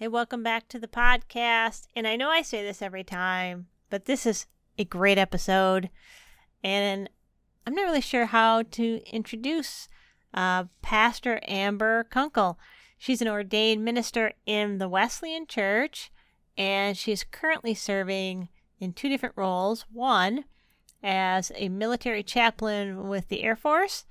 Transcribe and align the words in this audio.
Hey, 0.00 0.08
welcome 0.08 0.42
back 0.42 0.66
to 0.68 0.78
the 0.78 0.88
podcast. 0.88 1.82
And 1.94 2.06
I 2.06 2.16
know 2.16 2.30
I 2.30 2.40
say 2.40 2.62
this 2.64 2.80
every 2.80 3.04
time, 3.04 3.66
but 3.90 4.06
this 4.06 4.24
is 4.24 4.46
a 4.78 4.84
great 4.86 5.18
episode. 5.18 5.90
And 6.64 7.10
I'm 7.66 7.74
not 7.74 7.82
really 7.82 8.00
sure 8.00 8.24
how 8.24 8.62
to 8.62 9.02
introduce 9.12 9.88
uh, 10.32 10.64
Pastor 10.80 11.38
Amber 11.46 12.04
Kunkel. 12.04 12.58
She's 12.96 13.20
an 13.20 13.28
ordained 13.28 13.84
minister 13.84 14.32
in 14.46 14.78
the 14.78 14.88
Wesleyan 14.88 15.46
Church, 15.46 16.10
and 16.56 16.96
she's 16.96 17.22
currently 17.22 17.74
serving 17.74 18.48
in 18.78 18.94
two 18.94 19.10
different 19.10 19.36
roles. 19.36 19.84
One, 19.92 20.44
as 21.02 21.52
a 21.56 21.68
military 21.68 22.22
chaplain 22.22 23.06
with 23.06 23.28
the 23.28 23.42
Air 23.42 23.54
Force, 23.54 24.06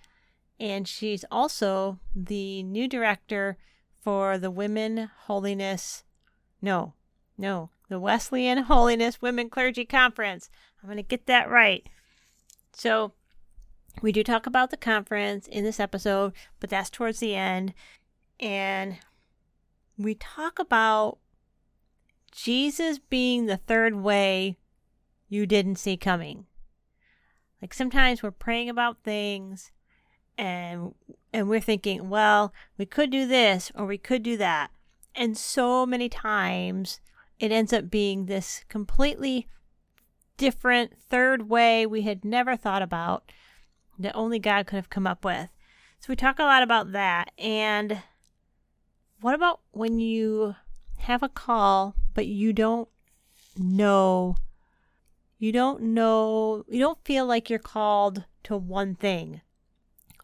and 0.60 0.88
she's 0.88 1.26
also 1.32 1.98
the 2.16 2.62
new 2.62 2.88
director 2.88 3.58
for 4.02 4.38
the 4.38 4.52
Women 4.52 5.10
Holiness, 5.26 6.04
no, 6.62 6.94
no, 7.38 7.70
the 7.90 8.00
Wesleyan 8.00 8.64
Holiness 8.64 9.22
Women 9.22 9.50
Clergy 9.50 9.86
Conference. 9.86 10.50
I'm 10.82 10.88
going 10.88 10.98
to 10.98 11.04
get 11.04 11.26
that 11.26 11.50
right. 11.50 11.88
So, 12.74 13.14
we 14.02 14.12
do 14.12 14.24
talk 14.24 14.46
about 14.46 14.70
the 14.70 14.78
conference 14.78 15.48
in 15.48 15.64
this 15.64 15.80
episode, 15.80 16.34
but 16.60 16.70
that's 16.70 16.90
towards 16.90 17.20
the 17.20 17.36
end. 17.36 17.74
And 18.40 18.98
we 19.98 20.16
talk 20.16 20.60
about 20.60 21.18
Jesus 22.32 23.00
being 23.00 23.46
the 23.46 23.58
third 23.58 23.96
way 23.96 24.58
you 25.28 25.46
didn't 25.46 25.76
see 25.76 25.98
coming. 25.98 26.46
Like 27.62 27.74
sometimes 27.74 28.24
we're 28.24 28.32
praying 28.32 28.70
about 28.70 29.04
things 29.04 29.72
and 30.38 30.94
and 31.32 31.48
we're 31.48 31.60
thinking, 31.60 32.10
well, 32.10 32.54
we 32.78 32.86
could 32.86 33.10
do 33.10 33.28
this 33.28 33.72
or 33.76 33.86
we 33.86 33.98
could 33.98 34.24
do 34.24 34.38
that. 34.38 34.72
And 35.16 35.38
so 35.38 35.86
many 35.86 36.10
times 36.10 37.00
it 37.40 37.52
ends 37.52 37.74
up 37.74 37.90
being 37.90 38.26
this 38.26 38.64
completely 38.70 39.48
different 40.38 40.98
third 40.98 41.50
way 41.50 41.86
we 41.86 42.04
had 42.04 42.24
never 42.24 42.56
thought 42.56 42.82
about 42.82 43.32
that 43.98 44.16
only 44.16 44.40
God 44.40 44.66
could 44.66 44.78
have 44.78 44.90
come 44.90 45.06
up 45.06 45.26
with. 45.26 45.50
So 46.00 46.08
we 46.08 46.16
talk 46.16 46.40
a 46.40 46.44
lot 46.44 46.64
about 46.64 46.94
that. 46.94 47.32
And 47.38 48.02
what 49.22 49.36
about 49.36 49.60
when 49.72 50.00
you 50.00 50.56
have 51.00 51.22
a 51.22 51.30
call, 51.30 51.96
but 52.14 52.26
you 52.26 52.54
don't 52.54 52.88
know, 53.58 54.38
you 55.38 55.52
don't 55.52 55.82
know, 55.82 56.64
you 56.70 56.80
don't 56.80 57.04
feel 57.04 57.26
like 57.26 57.50
you're 57.50 57.60
called 57.60 58.24
to 58.44 58.56
one 58.56 58.96
thing? 58.96 59.42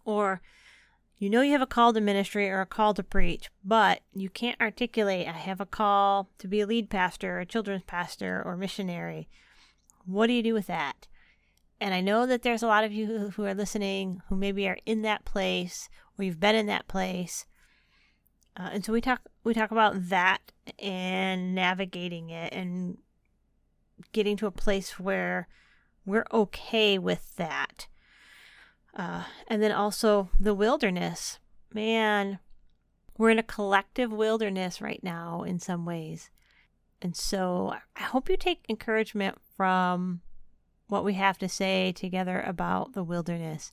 Or 0.06 0.42
you 1.18 1.30
know 1.30 1.42
you 1.42 1.52
have 1.54 1.62
a 1.62 1.68
call 1.68 1.94
to 1.94 2.02
ministry 2.02 2.50
or 2.50 2.62
a 2.62 2.66
call 2.66 2.94
to 2.94 3.04
preach, 3.04 3.50
but 3.64 4.02
you 4.14 4.30
can't 4.30 4.60
articulate, 4.60 5.28
I 5.28 5.32
have 5.32 5.62
a 5.62 5.66
call 5.66 6.30
to 6.40 6.48
be 6.48 6.62
a 6.62 6.68
lead 6.68 6.90
pastor, 6.90 7.40
a 7.40 7.46
children's 7.46 7.84
pastor, 7.84 8.42
or 8.46 8.58
missionary. 8.58 9.30
What 10.06 10.28
do 10.28 10.34
you 10.34 10.44
do 10.44 10.54
with 10.54 10.68
that? 10.68 11.08
And 11.80 11.94
I 11.94 12.02
know 12.02 12.26
that 12.26 12.42
there's 12.42 12.64
a 12.64 12.68
lot 12.68 12.84
of 12.84 12.92
you 12.92 13.32
who 13.36 13.46
are 13.46 13.54
listening 13.54 14.22
who 14.30 14.36
maybe 14.36 14.68
are 14.68 14.78
in 14.86 15.02
that 15.02 15.26
place 15.26 15.90
or 16.18 16.24
you've 16.24 16.40
been 16.40 16.56
in 16.56 16.68
that 16.68 16.88
place. 16.88 17.46
Uh, 18.58 18.70
and 18.74 18.86
so 18.86 18.94
we 18.94 19.02
talk 19.02 19.22
we 19.44 19.54
talk 19.54 19.72
about 19.72 20.10
that 20.10 20.52
and 20.80 21.54
navigating 21.54 22.30
it 22.30 22.54
and 22.54 22.98
getting 24.14 24.38
to 24.38 24.48
a 24.48 24.52
place 24.52 25.00
where 25.00 25.48
we're 26.06 26.26
okay 26.32 26.98
with 26.98 27.36
that. 27.36 27.88
Uh, 28.96 29.24
and 29.48 29.62
then 29.62 29.72
also 29.72 30.30
the 30.40 30.54
wilderness. 30.54 31.40
Man, 31.74 32.40
we're 33.18 33.30
in 33.30 33.40
a 33.40 33.44
collective 33.44 34.12
wilderness 34.12 34.82
right 34.82 35.02
now 35.04 35.44
in 35.44 35.60
some 35.60 35.86
ways. 35.86 36.30
And 37.02 37.16
so 37.16 37.76
I 37.96 38.04
hope 38.04 38.30
you 38.30 38.38
take 38.38 38.66
encouragement 38.70 39.38
from 39.58 40.22
what 40.88 41.04
we 41.04 41.16
have 41.16 41.38
to 41.40 41.50
say 41.50 41.92
together 41.92 42.42
about 42.42 42.94
the 42.94 43.04
wilderness. 43.04 43.72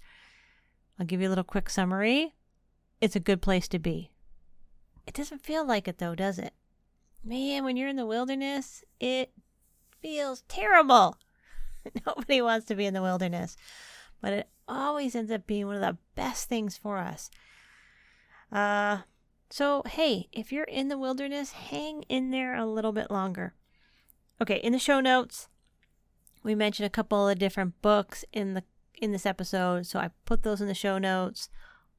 I'll 0.98 1.06
give 1.06 1.20
you 1.20 1.28
a 1.28 1.30
little 1.30 1.44
quick 1.44 1.70
summary. 1.70 2.34
It's 3.00 3.16
a 3.16 3.20
good 3.20 3.42
place 3.42 3.68
to 3.68 3.78
be. 3.78 4.10
It 5.06 5.14
doesn't 5.14 5.42
feel 5.42 5.66
like 5.66 5.88
it 5.88 5.98
though, 5.98 6.14
does 6.14 6.38
it? 6.38 6.52
Man, 7.24 7.64
when 7.64 7.76
you're 7.76 7.88
in 7.88 7.96
the 7.96 8.06
wilderness, 8.06 8.84
it 8.98 9.32
feels 10.00 10.42
terrible. 10.48 11.16
Nobody 12.06 12.42
wants 12.42 12.66
to 12.66 12.74
be 12.74 12.86
in 12.86 12.94
the 12.94 13.02
wilderness, 13.02 13.56
but 14.22 14.32
it 14.32 14.48
always 14.66 15.14
ends 15.14 15.30
up 15.30 15.46
being 15.46 15.66
one 15.66 15.74
of 15.74 15.82
the 15.82 15.98
best 16.14 16.48
things 16.48 16.78
for 16.78 16.96
us. 16.96 17.30
Uh, 18.50 18.98
so, 19.50 19.82
hey, 19.84 20.28
if 20.32 20.50
you're 20.50 20.64
in 20.64 20.88
the 20.88 20.96
wilderness, 20.96 21.52
hang 21.52 22.04
in 22.08 22.30
there 22.30 22.54
a 22.54 22.64
little 22.64 22.92
bit 22.92 23.10
longer. 23.10 23.52
Okay, 24.40 24.56
in 24.56 24.72
the 24.72 24.78
show 24.78 25.00
notes, 25.00 25.48
we 26.42 26.54
mentioned 26.54 26.86
a 26.86 26.90
couple 26.90 27.28
of 27.28 27.38
different 27.38 27.82
books 27.82 28.24
in 28.32 28.54
the 28.54 28.64
in 28.94 29.10
this 29.10 29.26
episode, 29.26 29.84
so 29.84 29.98
I 29.98 30.10
put 30.24 30.44
those 30.44 30.60
in 30.60 30.68
the 30.68 30.74
show 30.74 30.96
notes. 30.96 31.48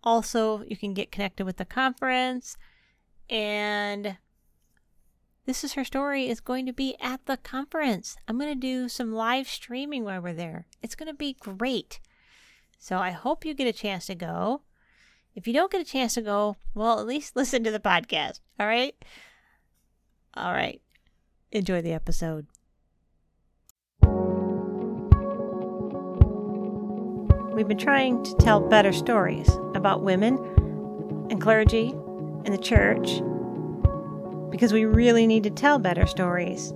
Also, 0.04 0.64
you 0.64 0.78
can 0.78 0.94
get 0.94 1.12
connected 1.12 1.46
with 1.46 1.58
the 1.58 1.66
conference 1.66 2.56
and 3.30 4.18
this 5.46 5.64
is 5.64 5.74
her 5.74 5.84
story 5.84 6.30
is 6.30 6.40
going 6.40 6.66
to 6.66 6.74
be 6.74 6.96
at 7.02 7.26
the 7.26 7.38
conference. 7.38 8.16
I'm 8.28 8.38
going 8.38 8.54
to 8.54 8.60
do 8.60 8.88
some 8.88 9.12
live 9.12 9.48
streaming 9.48 10.06
while 10.06 10.22
we're 10.22 10.34
there. 10.34 10.68
It's 10.82 10.96
going 10.96 11.08
to 11.08 11.14
be 11.14 11.34
great. 11.34 12.00
So 12.84 12.98
I 12.98 13.12
hope 13.12 13.46
you 13.46 13.54
get 13.54 13.66
a 13.66 13.72
chance 13.72 14.08
to 14.08 14.16
go. 14.16 14.64
If 15.36 15.48
you 15.48 15.54
don't 15.54 15.72
get 15.72 15.80
a 15.80 15.86
chance 15.86 16.16
to 16.16 16.22
go, 16.22 16.58
well, 16.74 17.00
at 17.00 17.08
least 17.08 17.34
listen 17.38 17.64
to 17.64 17.72
the 17.72 17.80
podcast. 17.80 18.42
All 18.60 18.68
right? 18.68 18.94
All 20.34 20.52
right. 20.52 20.82
Enjoy 21.54 21.82
the 21.82 21.94
episode. 21.94 22.46
We've 27.56 27.70
been 27.70 27.78
trying 27.78 28.22
to 28.22 28.36
tell 28.36 28.60
better 28.60 28.92
stories 28.92 29.50
about 29.76 30.04
women 30.04 30.36
and 31.32 31.40
clergy 31.40 31.92
and 32.44 32.54
the 32.54 32.58
church 32.58 33.22
because 34.52 34.74
we 34.74 34.84
really 34.84 35.26
need 35.26 35.44
to 35.44 35.52
tell 35.52 35.80
better 35.80 36.06
stories. 36.06 36.74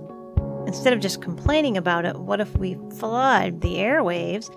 Instead 0.68 0.92
of 0.92 1.00
just 1.00 1.22
complaining 1.22 1.78
about 1.78 2.04
it, 2.04 2.14
what 2.14 2.42
if 2.42 2.54
we 2.58 2.74
flood 2.98 3.62
the 3.62 3.76
airwaves 3.76 4.50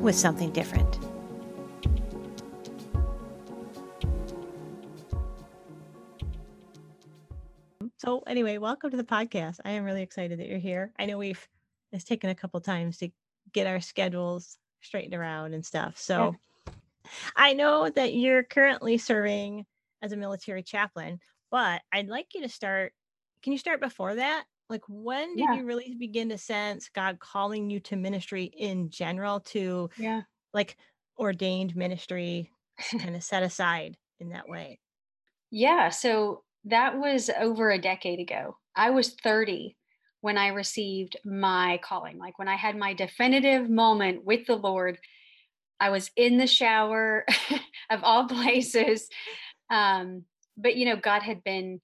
with 0.00 0.16
something 0.16 0.50
different? 0.50 0.98
So, 7.98 8.24
anyway, 8.26 8.58
welcome 8.58 8.90
to 8.90 8.96
the 8.96 9.04
podcast. 9.04 9.60
I 9.64 9.70
am 9.70 9.84
really 9.84 10.02
excited 10.02 10.40
that 10.40 10.48
you're 10.48 10.58
here. 10.58 10.92
I 10.98 11.06
know 11.06 11.16
we've 11.16 11.46
it's 11.92 12.02
taken 12.02 12.28
a 12.30 12.34
couple 12.34 12.60
times 12.60 12.98
to 12.98 13.10
get 13.52 13.68
our 13.68 13.80
schedules 13.80 14.58
straightened 14.80 15.14
around 15.14 15.54
and 15.54 15.64
stuff. 15.64 15.96
So 15.96 16.34
yeah. 16.66 16.72
I 17.36 17.52
know 17.52 17.88
that 17.88 18.14
you're 18.14 18.42
currently 18.42 18.98
serving 18.98 19.64
as 20.02 20.10
a 20.10 20.16
military 20.16 20.64
chaplain, 20.64 21.20
but 21.52 21.82
I'd 21.92 22.08
like 22.08 22.34
you 22.34 22.42
to 22.42 22.48
start. 22.48 22.94
Can 23.44 23.52
you 23.52 23.58
start 23.58 23.80
before 23.80 24.16
that? 24.16 24.42
Like, 24.72 24.84
when 24.88 25.36
did 25.36 25.42
yeah. 25.42 25.54
you 25.56 25.66
really 25.66 25.94
begin 25.98 26.30
to 26.30 26.38
sense 26.38 26.88
God 26.88 27.18
calling 27.20 27.68
you 27.68 27.78
to 27.80 27.94
ministry 27.94 28.44
in 28.44 28.88
general 28.88 29.40
to, 29.40 29.90
yeah, 29.98 30.22
like 30.54 30.78
ordained 31.18 31.76
ministry 31.76 32.50
kind 32.98 33.14
of 33.14 33.22
set 33.22 33.42
aside 33.42 33.98
in 34.18 34.30
that 34.30 34.48
way? 34.48 34.80
Yeah. 35.50 35.90
So 35.90 36.44
that 36.64 36.98
was 36.98 37.28
over 37.38 37.70
a 37.70 37.78
decade 37.78 38.18
ago. 38.18 38.56
I 38.74 38.88
was 38.88 39.14
30 39.22 39.76
when 40.22 40.38
I 40.38 40.48
received 40.48 41.18
my 41.22 41.78
calling, 41.84 42.16
like 42.16 42.38
when 42.38 42.48
I 42.48 42.56
had 42.56 42.74
my 42.74 42.94
definitive 42.94 43.68
moment 43.68 44.24
with 44.24 44.46
the 44.46 44.56
Lord. 44.56 44.96
I 45.80 45.90
was 45.90 46.10
in 46.16 46.38
the 46.38 46.46
shower 46.46 47.26
of 47.90 48.02
all 48.02 48.26
places. 48.26 49.06
Um, 49.68 50.24
but, 50.56 50.76
you 50.76 50.86
know, 50.86 50.96
God 50.96 51.22
had 51.22 51.44
been, 51.44 51.82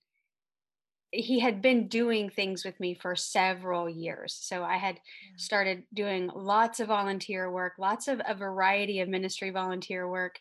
He 1.11 1.41
had 1.41 1.63
been 1.63 1.89
doing 1.89 2.29
things 2.29 2.65
with 2.65 2.79
me 2.81 2.95
for 2.95 3.17
several 3.17 3.89
years. 3.89 4.39
So 4.41 4.63
I 4.63 4.77
had 4.77 5.01
started 5.37 5.85
doing 5.95 6.31
lots 6.35 6.81
of 6.81 6.89
volunteer 6.89 7.51
work, 7.51 7.75
lots 7.79 8.09
of 8.09 8.21
a 8.27 8.35
variety 8.35 9.01
of 9.01 9.09
ministry 9.09 9.51
volunteer 9.51 10.09
work. 10.09 10.39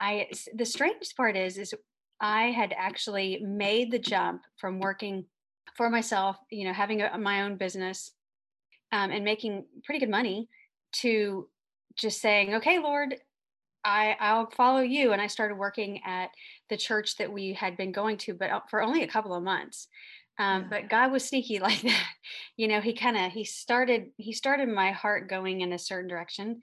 I, 0.00 0.28
the 0.54 0.64
strangest 0.64 1.16
part 1.16 1.36
is, 1.36 1.58
is 1.58 1.74
I 2.20 2.44
had 2.44 2.74
actually 2.76 3.40
made 3.42 3.90
the 3.90 3.98
jump 3.98 4.42
from 4.58 4.78
working 4.78 5.26
for 5.76 5.90
myself, 5.90 6.36
you 6.50 6.66
know, 6.66 6.72
having 6.72 7.02
a, 7.02 7.18
my 7.18 7.42
own 7.42 7.56
business 7.56 8.12
um, 8.92 9.10
and 9.10 9.24
making 9.24 9.64
pretty 9.84 10.00
good 10.00 10.10
money 10.10 10.48
to 10.92 11.48
just 11.96 12.20
saying, 12.20 12.54
okay, 12.54 12.78
Lord, 12.78 13.16
I, 13.84 14.16
I'll 14.20 14.50
follow 14.50 14.80
you. 14.80 15.12
And 15.12 15.22
I 15.22 15.26
started 15.26 15.56
working 15.56 16.00
at 16.04 16.30
the 16.68 16.76
church 16.76 17.16
that 17.16 17.32
we 17.32 17.52
had 17.54 17.76
been 17.76 17.92
going 17.92 18.16
to, 18.18 18.34
but 18.34 18.50
uh, 18.50 18.60
for 18.68 18.82
only 18.82 19.02
a 19.02 19.08
couple 19.08 19.34
of 19.34 19.42
months. 19.42 19.88
Um, 20.38 20.66
but 20.70 20.88
God 20.88 21.12
was 21.12 21.24
sneaky 21.24 21.58
like 21.60 21.82
that. 21.82 22.06
You 22.56 22.68
know, 22.68 22.80
he 22.80 22.94
kind 22.94 23.16
of, 23.16 23.32
he 23.32 23.44
started, 23.44 24.06
he 24.16 24.32
started 24.32 24.68
my 24.68 24.92
heart 24.92 25.28
going 25.28 25.60
in 25.60 25.72
a 25.72 25.78
certain 25.78 26.08
direction. 26.08 26.60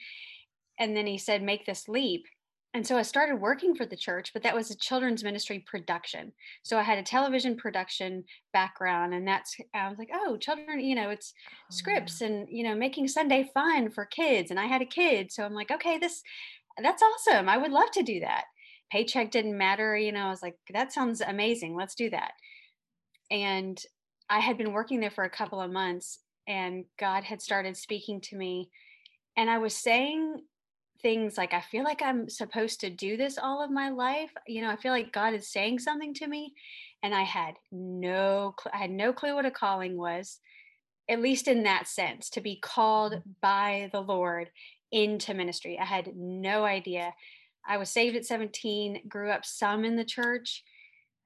And 0.80 0.96
then 0.96 1.08
he 1.08 1.18
said, 1.18 1.42
make 1.42 1.66
this 1.66 1.88
leap. 1.88 2.26
and 2.74 2.86
so 2.86 2.98
I 2.98 3.02
started 3.02 3.42
working 3.42 3.74
for 3.74 3.86
the 3.86 3.96
church, 3.96 4.32
but 4.34 4.44
that 4.44 4.54
was 4.54 4.70
a 4.70 4.78
children's 4.78 5.24
ministry 5.24 5.64
production. 5.66 6.34
So 6.62 6.78
I 6.78 6.84
had 6.84 7.00
a 7.00 7.04
television 7.04 7.56
production 7.56 8.24
background, 8.54 9.16
and 9.16 9.28
that's 9.28 9.56
I 9.74 9.90
was 9.90 9.98
like, 9.98 10.12
oh, 10.14 10.38
children, 10.38 10.80
you 10.80 10.94
know, 10.94 11.10
it's 11.10 11.34
oh, 11.50 11.66
scripts 11.72 12.22
and 12.22 12.48
you 12.50 12.64
know, 12.64 12.76
making 12.76 13.08
Sunday 13.08 13.50
fun 13.54 13.90
for 13.90 14.06
kids. 14.06 14.52
And 14.52 14.60
I 14.60 14.68
had 14.68 14.84
a 14.84 14.86
kid, 14.86 15.32
so 15.32 15.44
I'm 15.44 15.56
like, 15.56 15.72
okay, 15.72 15.98
this 15.98 16.22
that's 16.86 17.02
awesome. 17.02 17.50
I 17.50 17.58
would 17.58 17.72
love 17.72 17.92
to 17.92 18.04
do 18.04 18.20
that. 18.22 18.46
Paycheck 18.92 19.32
didn't 19.32 19.58
matter, 19.58 19.98
you 19.98 20.12
know. 20.12 20.28
I 20.28 20.30
was 20.30 20.42
like, 20.42 20.56
that 20.74 20.94
sounds 20.94 21.22
amazing. 21.22 21.76
Let's 21.76 21.96
do 21.96 22.10
that. 22.12 22.32
And 23.30 23.82
I 24.30 24.40
had 24.40 24.58
been 24.58 24.74
working 24.74 25.00
there 25.00 25.12
for 25.12 25.24
a 25.24 25.30
couple 25.30 25.60
of 25.60 25.72
months, 25.72 26.20
and 26.48 26.86
God 27.00 27.24
had 27.24 27.42
started 27.42 27.76
speaking 27.76 28.22
to 28.22 28.38
me, 28.38 28.70
and 29.36 29.50
I 29.50 29.58
was 29.58 29.76
saying 29.76 30.42
things 31.02 31.38
like 31.38 31.54
I 31.54 31.62
feel 31.62 31.84
like 31.84 32.02
I'm 32.02 32.30
supposed 32.30 32.80
to 32.82 32.90
do 32.90 33.18
this 33.18 33.38
all 33.38 33.64
of 33.64 33.70
my 33.70 33.90
life. 33.90 34.32
You 34.48 34.62
know, 34.62 34.72
I 34.72 34.78
feel 34.78 34.92
like 34.92 35.12
God 35.14 35.34
is 35.34 35.52
saying 35.52 35.80
something 35.80 36.14
to 36.16 36.28
me 36.28 36.54
and 37.04 37.14
I 37.14 37.22
had 37.22 37.54
no 37.72 38.56
I 38.74 38.78
had 38.78 38.90
no 38.90 39.14
clue 39.14 39.36
what 39.36 39.46
a 39.46 39.52
calling 39.52 39.96
was 39.96 40.40
at 41.10 41.22
least 41.22 41.48
in 41.48 41.64
that 41.64 41.88
sense 41.88 42.30
to 42.32 42.42
be 42.42 42.60
called 42.62 43.14
mm. 43.14 43.22
by 43.42 43.90
the 43.92 44.02
Lord 44.02 44.50
into 44.92 45.34
ministry. 45.34 45.78
I 45.80 45.86
had 45.86 46.16
no 46.16 46.64
idea. 46.64 47.14
I 47.68 47.78
was 47.78 47.90
saved 47.90 48.16
at 48.16 48.26
17, 48.26 49.04
grew 49.08 49.32
up 49.32 49.46
some 49.46 49.84
in 49.84 49.96
the 49.96 50.06
church. 50.06 50.64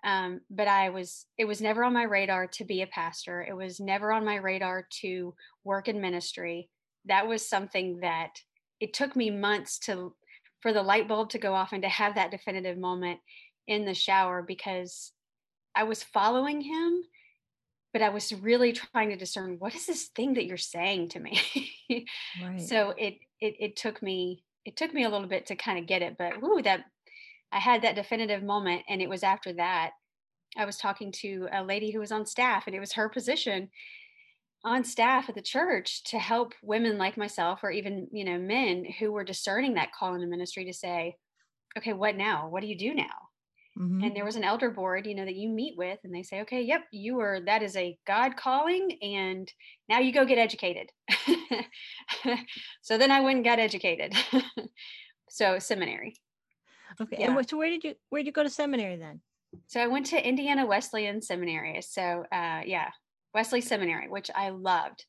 Um, 0.04 0.42
but 0.50 0.68
I 0.68 0.90
was, 0.90 1.28
it 1.38 1.46
was 1.46 1.62
never 1.62 1.84
on 1.84 1.94
my 1.94 2.04
radar 2.04 2.48
to 2.48 2.66
be 2.66 2.82
a 2.82 2.88
pastor. 2.88 3.46
It 3.48 3.56
was 3.56 3.80
never 3.80 4.12
on 4.12 4.26
my 4.26 4.36
radar 4.36 4.88
to 5.02 5.36
work 5.64 5.88
in 5.88 6.02
ministry. 6.02 6.70
That 7.06 7.28
was 7.28 7.48
something 7.48 8.00
that 8.00 8.32
it 8.80 8.94
took 8.94 9.16
me 9.16 9.30
months 9.30 9.78
to 9.80 10.16
for 10.62 10.74
the 10.74 10.84
light 10.84 11.08
bulb 11.08 11.30
to 11.30 11.40
go 11.40 11.54
off 11.54 11.74
and 11.74 11.84
to 11.84 11.90
have 11.90 12.16
that 12.16 12.32
definitive 12.32 12.78
moment 12.78 13.20
in 13.68 13.86
the 13.86 13.94
shower 13.94 14.44
because 14.44 15.12
I 15.76 15.84
was 15.84 16.04
following 16.04 16.62
him, 16.62 17.04
but 17.94 18.02
I 18.02 18.10
was 18.10 18.32
really 18.34 18.74
trying 18.74 19.10
to 19.10 19.16
discern 19.16 19.56
what 19.60 19.76
is 19.76 19.86
this 19.86 20.10
thing 20.16 20.36
that 20.36 20.46
you're 20.46 20.58
saying 20.58 21.10
to 21.10 21.20
me. 21.20 21.40
right. 22.44 22.62
So 22.62 22.94
it, 22.98 23.16
it 23.42 23.56
it 23.60 23.76
took 23.76 24.02
me 24.02 24.44
it 24.66 24.78
took 24.78 24.94
me 24.94 25.04
a 25.04 25.10
little 25.10 25.28
bit 25.28 25.48
to 25.48 25.56
kind 25.56 25.80
of 25.80 25.88
get 25.88 26.02
it, 26.02 26.16
but 26.18 26.34
ooh, 26.44 26.62
that 26.64 26.86
I 27.52 27.60
had 27.60 27.82
that 27.82 27.96
definitive 27.96 28.44
moment, 28.44 28.84
and 28.88 29.02
it 29.02 29.10
was 29.10 29.24
after 29.24 29.54
that 29.54 29.92
I 30.58 30.66
was 30.66 30.78
talking 30.78 31.12
to 31.14 31.48
a 31.52 31.64
lady 31.64 31.92
who 31.92 32.00
was 32.00 32.12
on 32.12 32.26
staff, 32.26 32.68
and 32.68 32.76
it 32.76 32.80
was 32.80 32.94
her 32.94 33.10
position, 33.10 33.70
on 34.64 34.84
staff 34.84 35.28
at 35.30 35.36
the 35.36 35.42
church 35.42 36.04
to 36.06 36.20
help 36.20 36.54
women 36.62 36.98
like 36.98 37.18
myself 37.18 37.62
or 37.64 37.72
even 37.72 38.08
you 38.12 38.24
know 38.24 38.38
men 38.38 38.86
who 39.00 39.12
were 39.12 39.24
discerning 39.24 39.74
that 39.76 39.92
call 39.94 40.14
in 40.16 40.22
the 40.22 40.28
ministry 40.28 40.66
to 40.66 40.74
say 40.74 41.16
okay 41.78 41.94
what 41.94 42.16
now? 42.16 42.48
What 42.50 42.62
do 42.62 42.68
you 42.68 42.78
do 42.78 42.94
now 42.94 43.31
mm-hmm. 43.78 44.04
and 44.04 44.16
there 44.16 44.26
was 44.26 44.36
an 44.36 44.44
elder 44.44 44.70
board 44.70 45.06
you 45.06 45.16
know 45.16 45.26
that 45.26 45.36
you 45.36 45.50
meet 45.50 45.78
with 45.78 46.00
and 46.04 46.14
they 46.14 46.24
say 46.24 46.42
okay 46.42 46.62
yep 46.62 46.82
you 46.92 47.20
are 47.20 47.40
that 47.46 47.64
is 47.64 47.76
a 47.76 47.98
god 48.06 48.36
calling 48.38 48.98
and 49.02 49.52
now 49.90 50.00
you 50.00 50.12
go 50.12 50.26
get 50.26 50.38
educated 50.38 50.90
so 52.82 52.98
then 52.98 53.12
i 53.12 53.20
went 53.22 53.38
and 53.38 53.46
got 53.46 53.60
educated 53.60 54.14
so 55.30 55.60
seminary 55.60 56.16
okay 57.02 57.18
yeah. 57.20 57.36
and 57.36 57.50
so 57.50 57.58
where 57.58 57.70
did 57.70 57.84
you 57.84 57.96
where 58.10 58.22
did 58.22 58.28
you 58.28 58.34
go 58.34 58.44
to 58.44 58.50
seminary 58.50 58.98
then 58.98 59.22
so 59.68 59.82
I 59.82 59.88
went 59.88 60.06
to 60.08 60.28
Indiana 60.28 60.66
Wesleyan 60.66 61.22
Seminary. 61.22 61.82
So 61.82 62.26
uh, 62.32 62.62
yeah, 62.66 62.90
Wesley 63.34 63.62
Seminary, 63.62 64.08
which 64.10 64.30
I 64.34 64.50
loved. 64.50 65.06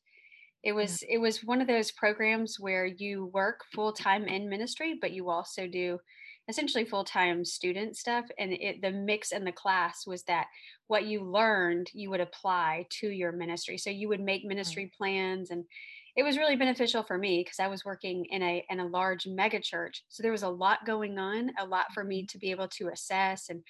It 0.63 0.73
was 0.73 1.01
yeah. 1.01 1.15
it 1.15 1.17
was 1.19 1.43
one 1.43 1.61
of 1.61 1.67
those 1.67 1.91
programs 1.91 2.57
where 2.59 2.85
you 2.85 3.29
work 3.33 3.61
full 3.73 3.93
time 3.93 4.25
in 4.25 4.49
ministry, 4.49 4.97
but 4.99 5.11
you 5.11 5.29
also 5.29 5.67
do 5.67 5.99
essentially 6.49 6.85
full 6.85 7.03
time 7.03 7.45
student 7.45 7.97
stuff. 7.97 8.25
And 8.37 8.53
it, 8.53 8.81
the 8.81 8.91
mix 8.91 9.31
in 9.31 9.43
the 9.43 9.51
class 9.51 10.05
was 10.05 10.23
that 10.23 10.47
what 10.87 11.05
you 11.05 11.23
learned 11.23 11.89
you 11.93 12.09
would 12.09 12.19
apply 12.19 12.85
to 12.99 13.09
your 13.09 13.31
ministry. 13.31 13.77
So 13.77 13.89
you 13.89 14.07
would 14.09 14.21
make 14.21 14.45
ministry 14.45 14.83
right. 14.83 14.93
plans, 14.97 15.51
and 15.51 15.63
it 16.15 16.23
was 16.23 16.37
really 16.37 16.55
beneficial 16.55 17.03
for 17.03 17.17
me 17.17 17.43
because 17.43 17.59
I 17.59 17.67
was 17.67 17.85
working 17.85 18.25
in 18.25 18.43
a 18.43 18.65
in 18.69 18.79
a 18.79 18.87
large 18.87 19.25
mega 19.25 19.59
church. 19.59 20.03
So 20.09 20.21
there 20.21 20.31
was 20.31 20.43
a 20.43 20.49
lot 20.49 20.85
going 20.85 21.17
on, 21.17 21.51
a 21.59 21.65
lot 21.65 21.93
for 21.93 22.03
me 22.03 22.21
mm-hmm. 22.21 22.27
to 22.27 22.37
be 22.37 22.51
able 22.51 22.67
to 22.69 22.89
assess 22.89 23.49
and 23.49 23.63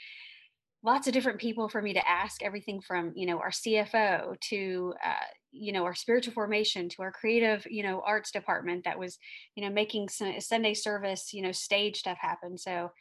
lots 0.84 1.08
of 1.08 1.14
different 1.14 1.40
people 1.40 1.70
for 1.70 1.82
me 1.82 1.94
to 1.94 2.10
ask 2.10 2.44
everything 2.44 2.82
from 2.82 3.14
you 3.16 3.26
know 3.26 3.40
our 3.40 3.50
cfo 3.50 4.38
to 4.42 4.94
uh, 5.04 5.14
you 5.54 5.72
know 5.72 5.84
our 5.84 5.94
spiritual 5.94 6.34
formation 6.34 6.90
to 6.90 7.02
our 7.04 7.12
creative 7.12 7.66
you 7.70 7.84
know 7.84 8.02
arts 8.06 8.32
department 8.32 8.84
that 8.84 8.98
was 8.98 9.20
you 9.56 9.64
know 9.64 9.70
making 9.74 10.10
sunday 10.10 10.74
service 10.74 11.34
you 11.34 11.42
know 11.42 11.52
stage 11.52 12.00
stuff 12.00 12.18
happen. 12.20 12.58
So 12.58 12.92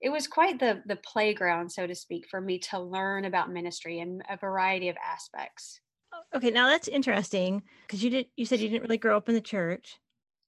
it 0.00 0.10
was 0.10 0.26
quite 0.26 0.58
the 0.58 0.82
the 0.86 0.96
playground 0.96 1.70
so 1.72 1.86
to 1.86 1.94
speak 1.94 2.26
for 2.28 2.40
me 2.40 2.58
to 2.58 2.78
learn 2.78 3.24
about 3.24 3.50
ministry 3.50 4.00
and 4.00 4.22
a 4.28 4.36
variety 4.36 4.88
of 4.88 4.96
aspects. 5.04 5.80
Okay 6.34 6.50
now 6.50 6.68
that's 6.68 6.88
interesting 6.88 7.62
because 7.86 8.04
you 8.04 8.10
did 8.10 8.26
you 8.36 8.44
said 8.44 8.60
you 8.60 8.68
didn't 8.68 8.82
really 8.82 8.98
grow 8.98 9.16
up 9.16 9.28
in 9.28 9.34
the 9.34 9.40
church. 9.40 9.98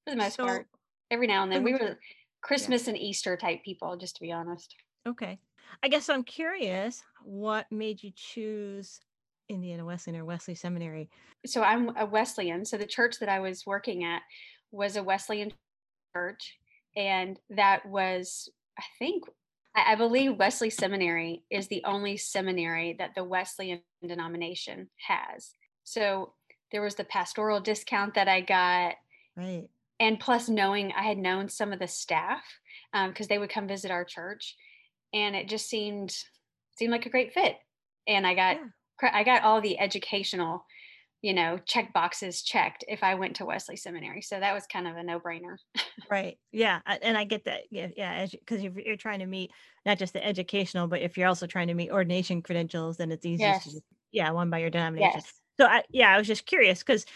For 0.05 0.11
the 0.11 0.17
most 0.17 0.37
so, 0.37 0.45
part 0.45 0.67
every 1.11 1.27
now 1.27 1.43
and 1.43 1.53
then. 1.53 1.63
We 1.63 1.73
were 1.73 1.99
christmas 2.43 2.85
yeah. 2.85 2.91
and 2.91 2.99
easter 2.99 3.37
type 3.37 3.65
people 3.65 3.97
just 3.97 4.17
to 4.17 4.23
be 4.23 4.33
honest. 4.33 4.75
Okay. 5.07 5.39
I 5.83 5.89
guess 5.89 6.09
I'm 6.09 6.25
curious 6.25 7.03
what 7.23 7.71
made 7.71 8.03
you 8.03 8.13
choose 8.15 9.01
Indiana 9.49 9.85
Wesleyan 9.85 10.21
or 10.21 10.25
Wesley 10.25 10.55
Seminary? 10.55 11.11
So 11.47 11.63
I'm 11.63 11.97
a 11.97 12.07
Wesleyan. 12.07 12.65
So 12.65 12.77
the 12.77 12.87
church 12.87 13.19
that 13.21 13.29
I 13.29 13.41
was 13.41 13.67
working 13.67 14.05
at 14.05 14.23
was 14.71 14.97
a 14.97 15.03
Wesleyan 15.03 15.53
church. 16.15 16.59
And 16.97 17.39
that 17.51 17.87
was, 17.87 18.49
I 18.79 18.83
think, 18.99 19.25
I 19.75 19.97
believe 19.97 20.39
Wesley 20.39 20.71
Seminary 20.71 21.43
is 21.51 21.67
the 21.67 21.83
only 21.85 22.17
seminary 22.17 22.95
that 22.99 23.15
the 23.17 23.25
Wesleyan 23.25 23.81
denomination 24.07 24.89
has. 25.09 25.51
So 25.83 26.35
there 26.71 26.83
was 26.83 26.95
the 26.95 27.05
pastoral 27.05 27.61
discount 27.61 28.15
that 28.15 28.29
I 28.29 28.41
got. 28.41 28.95
Right. 29.37 29.69
And 29.99 30.21
plus, 30.21 30.49
knowing 30.49 30.93
I 30.93 31.03
had 31.03 31.19
known 31.19 31.49
some 31.49 31.73
of 31.73 31.81
the 31.81 31.89
staff 31.89 32.43
because 32.93 33.27
um, 33.27 33.29
they 33.29 33.39
would 33.39 33.51
come 33.51 33.67
visit 33.67 33.91
our 33.91 34.05
church 34.05 34.55
and 35.15 35.35
it 35.37 35.49
just 35.49 35.69
seemed 35.69 36.15
seemed 36.77 36.93
like 36.93 37.07
a 37.07 37.11
great 37.11 37.33
fit 37.33 37.57
and 38.07 38.27
i 38.27 38.35
got 38.35 38.57
yeah. 38.57 38.65
I 39.03 39.25
got 39.25 39.43
all 39.43 39.61
the 39.61 39.79
educational 39.79 40.65
you 41.23 41.33
know 41.33 41.59
check 41.67 41.93
boxes 41.93 42.43
checked 42.43 42.85
if 42.89 43.03
i 43.03 43.15
went 43.15 43.37
to 43.37 43.45
wesley 43.45 43.77
seminary 43.77 44.21
so 44.21 44.39
that 44.39 44.55
was 44.55 44.67
kind 44.67 44.87
of 44.87 44.97
a 44.97 45.03
no-brainer 45.03 45.57
right 46.11 46.39
yeah 46.53 46.81
and 47.03 47.17
i 47.17 47.25
get 47.25 47.45
that 47.45 47.63
yeah 47.71 47.89
yeah 47.97 48.27
because 48.31 48.63
you're, 48.63 48.79
you're 48.79 48.97
trying 48.97 49.21
to 49.21 49.27
meet 49.27 49.51
not 49.87 49.99
just 49.99 50.13
the 50.13 50.25
educational 50.25 50.87
but 50.87 51.01
if 51.01 51.17
you're 51.17 51.29
also 51.29 51.47
trying 51.47 51.69
to 51.69 51.75
meet 51.75 51.91
ordination 51.91 52.43
credentials 52.43 52.97
then 52.97 53.11
it's 53.11 53.27
easy 53.27 53.43
yes. 53.43 53.65
to 53.65 53.81
yeah 54.13 54.31
one 54.31 54.51
by 54.51 54.59
your 54.59 54.71
denomination 54.71 55.13
yes. 55.15 55.33
so 55.59 55.67
I, 55.67 55.83
yeah 55.91 56.15
i 56.15 56.19
was 56.19 56.27
just 56.27 56.47
curious 56.47 56.81
because 56.81 57.07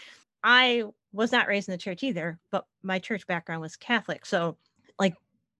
i 0.43 0.83
was 1.11 1.31
not 1.31 1.47
raised 1.47 1.67
in 1.67 1.73
the 1.73 1.77
church 1.77 2.03
either 2.03 2.39
but 2.51 2.65
my 2.81 2.99
church 2.99 3.27
background 3.27 3.61
was 3.61 3.75
catholic 3.75 4.25
so 4.25 4.57
like 4.99 5.15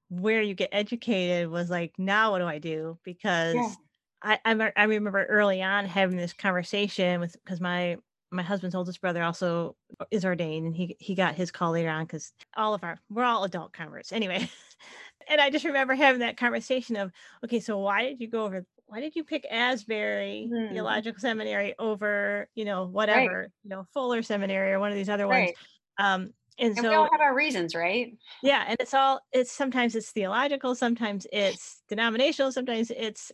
where 0.09 0.41
you 0.41 0.55
get 0.55 0.69
educated 0.71 1.49
was 1.49 1.69
like, 1.69 1.93
now 1.97 2.31
what 2.31 2.39
do 2.39 2.45
I 2.45 2.57
do? 2.57 2.97
Because 3.03 3.55
yeah. 3.55 3.73
I, 4.21 4.39
I, 4.43 4.71
I 4.75 4.83
remember 4.83 5.23
early 5.25 5.61
on 5.61 5.85
having 5.85 6.17
this 6.17 6.33
conversation 6.33 7.19
with 7.19 7.35
because 7.43 7.61
my 7.61 7.97
my 8.31 8.43
husband's 8.43 8.75
oldest 8.75 9.01
brother 9.01 9.23
also 9.23 9.75
is 10.11 10.23
ordained 10.25 10.67
and 10.67 10.75
he 10.75 10.95
he 10.99 11.15
got 11.15 11.35
his 11.35 11.51
call 11.51 11.71
later 11.71 11.89
on 11.89 12.05
because 12.05 12.31
all 12.55 12.73
of 12.73 12.83
our 12.83 12.97
we're 13.09 13.23
all 13.23 13.43
adult 13.43 13.73
converts 13.73 14.11
anyway. 14.11 14.49
and 15.29 15.41
I 15.41 15.49
just 15.49 15.65
remember 15.65 15.95
having 15.95 16.19
that 16.19 16.37
conversation 16.37 16.95
of 16.95 17.11
okay, 17.43 17.59
so 17.59 17.77
why 17.77 18.03
did 18.03 18.19
you 18.19 18.27
go 18.27 18.45
over 18.45 18.65
why 18.87 18.99
did 18.99 19.15
you 19.15 19.23
pick 19.23 19.45
Asbury 19.49 20.49
mm. 20.51 20.71
Theological 20.71 21.19
Seminary 21.19 21.75
over, 21.77 22.49
you 22.55 22.65
know, 22.65 22.85
whatever, 22.85 23.41
right. 23.41 23.49
you 23.63 23.69
know, 23.69 23.85
Fuller 23.93 24.23
Seminary 24.23 24.71
or 24.73 24.79
one 24.79 24.91
of 24.91 24.97
these 24.97 25.09
other 25.09 25.27
right. 25.27 25.53
ones? 25.55 25.57
Um, 25.99 26.33
and, 26.57 26.75
and 26.75 26.77
so 26.77 26.89
we 26.89 26.95
all 26.95 27.09
have 27.11 27.21
our 27.21 27.33
reasons 27.33 27.73
right 27.73 28.17
yeah 28.43 28.65
and 28.67 28.75
it's 28.81 28.93
all 28.93 29.21
it's 29.31 29.49
sometimes 29.49 29.95
it's 29.95 30.11
theological 30.11 30.75
sometimes 30.75 31.25
it's 31.31 31.81
denominational 31.87 32.51
sometimes 32.51 32.91
it's 32.91 33.31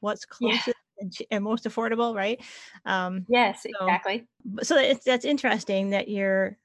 what's 0.00 0.24
closest 0.24 0.68
yeah. 0.68 0.72
and, 1.00 1.16
and, 1.30 1.44
most 1.44 1.64
affordable 1.64 2.14
right 2.14 2.40
um 2.86 3.24
yes 3.28 3.62
so, 3.62 3.86
exactly 3.86 4.26
so 4.62 4.76
it's 4.76 5.04
that's 5.04 5.24
interesting 5.24 5.90
that 5.90 6.08
you're 6.08 6.56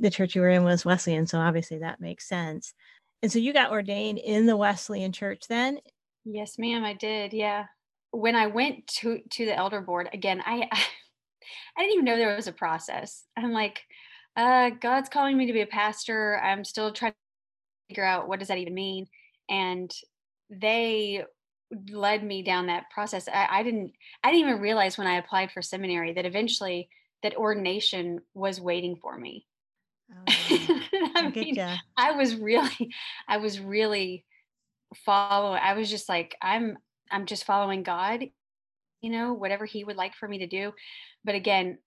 the 0.00 0.10
church 0.10 0.34
you 0.34 0.40
were 0.40 0.50
in 0.50 0.64
was 0.64 0.84
wesleyan 0.84 1.26
so 1.26 1.38
obviously 1.38 1.78
that 1.78 2.00
makes 2.00 2.28
sense 2.28 2.74
and 3.22 3.30
so 3.30 3.38
you 3.38 3.52
got 3.52 3.70
ordained 3.70 4.18
in 4.18 4.46
the 4.46 4.56
wesleyan 4.56 5.12
church 5.12 5.44
then 5.48 5.78
yes 6.24 6.58
ma'am 6.58 6.84
i 6.84 6.94
did 6.94 7.32
yeah 7.32 7.64
when 8.10 8.34
i 8.34 8.46
went 8.46 8.86
to 8.86 9.20
to 9.30 9.44
the 9.44 9.56
elder 9.56 9.80
board 9.80 10.08
again 10.12 10.42
i 10.44 10.68
i 11.76 11.80
didn't 11.80 11.92
even 11.92 12.04
know 12.04 12.16
there 12.16 12.34
was 12.34 12.48
a 12.48 12.52
process 12.52 13.24
i'm 13.36 13.52
like 13.52 13.82
uh, 14.36 14.70
God's 14.80 15.08
calling 15.08 15.36
me 15.36 15.46
to 15.46 15.52
be 15.52 15.60
a 15.60 15.66
pastor. 15.66 16.40
I'm 16.42 16.64
still 16.64 16.92
trying 16.92 17.12
to 17.12 17.16
figure 17.88 18.04
out 18.04 18.28
what 18.28 18.38
does 18.38 18.48
that 18.48 18.58
even 18.58 18.74
mean. 18.74 19.06
And 19.48 19.90
they 20.48 21.24
led 21.90 22.24
me 22.24 22.42
down 22.42 22.66
that 22.66 22.90
process. 22.90 23.28
I, 23.28 23.46
I 23.50 23.62
didn't 23.62 23.92
I 24.24 24.30
didn't 24.30 24.48
even 24.48 24.60
realize 24.60 24.98
when 24.98 25.06
I 25.06 25.18
applied 25.18 25.52
for 25.52 25.62
seminary 25.62 26.12
that 26.14 26.26
eventually 26.26 26.88
that 27.22 27.36
ordination 27.36 28.20
was 28.34 28.60
waiting 28.60 28.96
for 28.96 29.18
me. 29.18 29.46
Oh, 30.12 30.22
I, 30.28 31.12
I 31.16 31.30
mean, 31.30 31.58
I 31.96 32.12
was 32.12 32.34
really, 32.34 32.92
I 33.28 33.36
was 33.36 33.60
really 33.60 34.24
following. 35.04 35.60
I 35.62 35.74
was 35.74 35.90
just 35.90 36.08
like 36.08 36.36
I'm 36.42 36.78
I'm 37.10 37.26
just 37.26 37.44
following 37.44 37.82
God, 37.82 38.24
you 39.00 39.10
know, 39.10 39.32
whatever 39.32 39.64
he 39.64 39.84
would 39.84 39.96
like 39.96 40.14
for 40.14 40.28
me 40.28 40.38
to 40.38 40.46
do. 40.46 40.72
But 41.24 41.34
again, 41.34 41.78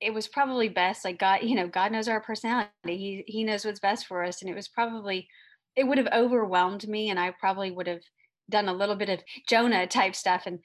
it 0.00 0.12
was 0.12 0.28
probably 0.28 0.68
best 0.68 1.04
like 1.04 1.18
God, 1.18 1.42
you 1.42 1.54
know, 1.54 1.68
God 1.68 1.92
knows 1.92 2.08
our 2.08 2.20
personality. 2.20 2.68
He 2.84 3.24
he 3.26 3.44
knows 3.44 3.64
what's 3.64 3.80
best 3.80 4.06
for 4.06 4.22
us 4.22 4.42
and 4.42 4.50
it 4.50 4.56
was 4.56 4.68
probably 4.68 5.28
it 5.76 5.84
would 5.84 5.98
have 5.98 6.08
overwhelmed 6.12 6.86
me 6.86 7.10
and 7.10 7.18
I 7.18 7.32
probably 7.40 7.70
would 7.70 7.86
have 7.86 8.02
done 8.50 8.68
a 8.68 8.74
little 8.74 8.96
bit 8.96 9.08
of 9.08 9.20
Jonah 9.48 9.86
type 9.86 10.14
stuff 10.14 10.42
and 10.46 10.60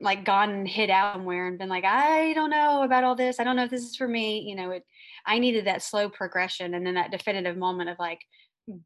like 0.00 0.24
gone 0.24 0.50
and 0.50 0.68
hid 0.68 0.90
out 0.90 1.14
somewhere 1.14 1.46
and 1.46 1.58
been 1.58 1.68
like, 1.68 1.84
I 1.84 2.34
don't 2.34 2.50
know 2.50 2.82
about 2.82 3.04
all 3.04 3.14
this. 3.14 3.40
I 3.40 3.44
don't 3.44 3.56
know 3.56 3.64
if 3.64 3.70
this 3.70 3.84
is 3.84 3.96
for 3.96 4.06
me. 4.06 4.40
You 4.40 4.54
know, 4.54 4.70
it 4.72 4.84
I 5.24 5.38
needed 5.38 5.66
that 5.66 5.82
slow 5.82 6.08
progression 6.08 6.74
and 6.74 6.86
then 6.86 6.94
that 6.94 7.10
definitive 7.10 7.56
moment 7.56 7.90
of 7.90 7.98
like, 7.98 8.20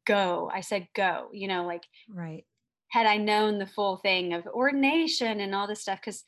go. 0.07 0.51
I 0.53 0.61
said 0.61 0.89
go, 0.95 1.29
you 1.33 1.49
know, 1.49 1.67
like 1.67 1.83
right. 2.09 2.45
Had 2.89 3.07
I 3.07 3.19
known 3.19 3.59
the 3.59 3.67
full 3.67 3.99
thing 3.99 4.35
of 4.35 4.47
ordination 4.47 5.41
and 5.41 5.55
all 5.55 5.69
this 5.69 5.81
stuff, 5.81 6.01
because 6.01 6.25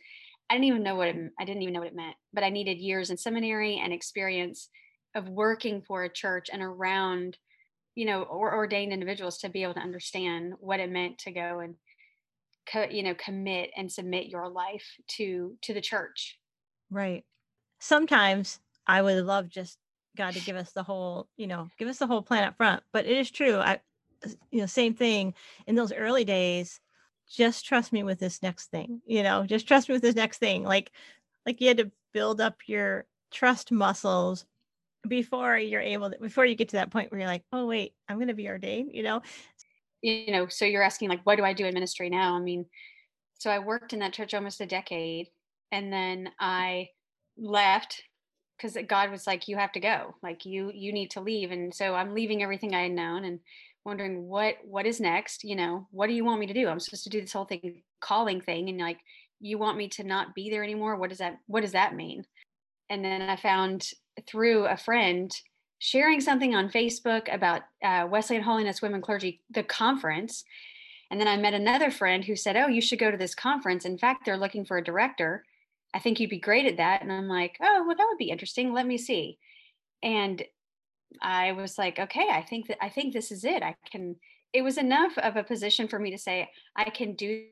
I 0.49 0.55
didn't 0.55 0.67
even 0.67 0.83
know 0.83 0.95
what 0.95 1.09
it 1.09 1.17
I 1.39 1.45
didn't 1.45 1.63
even 1.63 1.75
know 1.75 1.81
what 1.81 1.89
it 1.89 1.97
meant, 1.97 2.17
but 2.33 2.45
I 2.45 2.51
needed 2.51 2.79
years 2.79 3.11
in 3.11 3.17
seminary 3.17 3.81
and 3.83 3.93
experience 3.93 4.69
of 5.15 5.29
working 5.29 5.83
for 5.83 6.05
a 6.05 6.13
church 6.13 6.49
and 6.53 6.63
around, 6.63 7.37
you 7.95 8.07
know, 8.07 8.23
or 8.23 8.55
ordained 8.55 8.93
individuals 8.93 9.39
to 9.39 9.49
be 9.49 9.63
able 9.63 9.75
to 9.75 9.81
understand 9.81 10.55
what 10.59 10.81
it 10.81 10.91
meant 10.91 11.19
to 11.19 11.31
go 11.31 11.61
and 11.61 11.75
co- 12.71 12.89
you 12.91 13.03
know 13.03 13.15
commit 13.15 13.71
and 13.77 13.91
submit 13.91 14.27
your 14.27 14.49
life 14.49 14.87
to 15.09 15.57
to 15.63 15.75
the 15.75 15.81
church. 15.81 16.39
Right. 16.91 17.25
Sometimes 17.81 18.61
i 18.87 19.01
would 19.01 19.25
love 19.25 19.49
just 19.49 19.79
god 20.17 20.35
to 20.35 20.41
give 20.41 20.57
us 20.57 20.73
the 20.73 20.83
whole 20.83 21.29
you 21.37 21.47
know 21.47 21.69
give 21.79 21.87
us 21.89 21.99
the 21.99 22.07
whole 22.07 22.21
plan 22.21 22.43
up 22.43 22.57
front 22.57 22.83
but 22.93 23.07
it 23.07 23.17
is 23.17 23.31
true. 23.31 23.57
I 23.57 23.81
you 24.51 24.61
know 24.61 24.67
same 24.67 24.95
thing 24.95 25.35
in 25.67 25.75
those 25.75 25.93
early 25.93 26.25
days 26.25 26.81
just 27.29 27.65
trust 27.65 27.93
me 27.93 28.03
with 28.03 28.19
this 28.19 28.43
next 28.43 28.71
thing 28.71 29.01
you 29.07 29.23
know 29.23 29.47
just 29.47 29.67
trust 29.67 29.89
me 29.89 29.95
with 29.95 30.03
this 30.03 30.17
next 30.17 30.39
thing. 30.39 30.65
Like 30.65 30.93
like 31.47 31.61
you 31.61 31.69
had 31.69 31.79
to 31.79 31.91
build 32.13 32.41
up 32.41 32.57
your 32.67 33.07
trust 33.31 33.73
muscles 33.73 34.45
before 35.09 35.57
you're 35.57 35.81
able 35.81 36.11
to 36.11 36.19
before 36.19 36.47
you 36.47 36.55
get 36.55 36.69
to 36.69 36.77
that 36.77 36.91
point 36.91 37.11
where 37.11 37.21
you're 37.21 37.29
like 37.29 37.43
oh 37.53 37.67
wait 37.67 37.93
i'm 38.09 38.17
going 38.17 38.29
to 38.29 38.35
be 38.35 38.49
ordained 38.49 38.91
you 38.93 39.03
know 39.03 39.21
you 40.03 40.33
know, 40.33 40.49
so 40.49 40.65
you're 40.65 40.83
asking 40.83 41.09
like, 41.09 41.25
what 41.25 41.37
do 41.37 41.45
I 41.45 41.53
do 41.53 41.65
in 41.65 41.75
ministry 41.75 42.11
now? 42.11 42.35
I 42.35 42.41
mean, 42.41 42.67
so 43.39 43.51
I 43.51 43.59
worked 43.59 43.93
in 43.93 44.01
that 44.01 44.13
church 44.13 44.35
almost 44.35 44.61
a 44.61 44.67
decade 44.67 45.29
and 45.71 45.93
then 45.93 46.31
I 46.39 46.89
left 47.39 48.03
because 48.57 48.77
God 48.87 49.11
was 49.11 49.27
like, 49.27 49.49
you 49.49 49.57
have 49.57 49.73
to 49.73 49.81
go, 49.81 50.15
like 50.23 50.45
you, 50.45 50.71
you 50.75 50.93
need 50.93 51.11
to 51.13 51.21
leave. 51.21 51.51
And 51.51 51.75
so 51.75 51.95
I'm 51.95 52.15
leaving 52.15 52.43
everything 52.43 52.75
I 52.75 52.83
had 52.83 52.93
known 52.93 53.25
and 53.25 53.41
wondering 53.85 54.29
what, 54.29 54.57
what 54.65 54.87
is 54.87 55.01
next? 55.01 55.43
You 55.43 55.57
know, 55.57 55.89
what 55.91 56.07
do 56.07 56.13
you 56.13 56.25
want 56.25 56.41
me 56.41 56.47
to 56.47 56.55
do? 56.55 56.69
I'm 56.69 56.79
supposed 56.79 57.05
to 57.05 57.11
do 57.11 57.21
this 57.21 57.33
whole 57.33 57.45
thing, 57.45 57.83
calling 58.01 58.41
thing. 58.41 58.69
And 58.69 58.79
like, 58.79 58.99
you 59.41 59.59
want 59.59 59.79
me 59.79 59.89
to 59.89 60.05
not 60.05 60.35
be 60.35 60.51
there 60.51 60.63
anymore? 60.63 60.97
What 60.97 61.09
does 61.09 61.19
that, 61.19 61.39
what 61.47 61.63
does 61.63 61.73
that 61.73 61.97
mean? 61.97 62.25
And 62.91 63.05
then 63.05 63.23
I 63.23 63.37
found 63.37 63.89
through 64.29 64.67
a 64.67 64.77
friend 64.77 65.33
sharing 65.85 66.21
something 66.21 66.55
on 66.55 66.71
Facebook 66.71 67.33
about 67.35 67.63
uh, 67.83 68.07
Wesleyan 68.09 68.45
Holiness 68.45 68.81
Women 68.81 69.03
Clergy, 69.03 69.41
the 69.51 69.65
conference. 69.65 70.45
And 71.11 71.21
then 71.21 71.27
I 71.27 71.37
met 71.37 71.55
another 71.55 71.91
friend 71.91 72.25
who 72.25 72.37
said, 72.37 72.57
Oh, 72.57 72.69
you 72.69 72.81
should 72.81 73.01
go 73.01 73.11
to 73.11 73.17
this 73.17 73.35
conference. 73.35 73.85
In 73.85 73.99
fact, 73.99 74.25
they're 74.25 74.37
looking 74.37 74.65
for 74.65 74.79
a 74.79 74.85
director. 74.85 75.45
I 75.93 75.99
think 75.99 76.21
you'd 76.21 76.31
be 76.31 76.39
great 76.39 76.67
at 76.67 76.77
that. 76.77 77.03
And 77.03 77.13
I'm 77.13 77.27
like, 77.27 77.57
Oh, 77.61 77.85
well, 77.85 77.97
that 77.97 78.07
would 78.09 78.17
be 78.17 78.31
interesting. 78.31 78.73
Let 78.73 78.87
me 78.87 78.97
see. 78.97 79.39
And 80.05 80.41
I 81.21 81.51
was 81.51 81.77
like, 81.79 81.99
okay, 81.99 82.29
I 82.31 82.43
think 82.43 82.69
that 82.69 82.79
I 82.81 82.89
think 82.89 83.13
this 83.13 83.33
is 83.33 83.45
it. 83.45 83.65
I 83.65 83.75
can, 83.91 84.15
it 84.53 84.63
was 84.63 84.79
enough 84.79 85.19
of 85.19 85.35
a 85.35 85.43
position 85.43 85.89
for 85.89 85.99
me 85.99 86.13
to 86.13 86.19
say, 86.19 86.49
I 86.77 86.91
can 86.91 87.15
do 87.15 87.47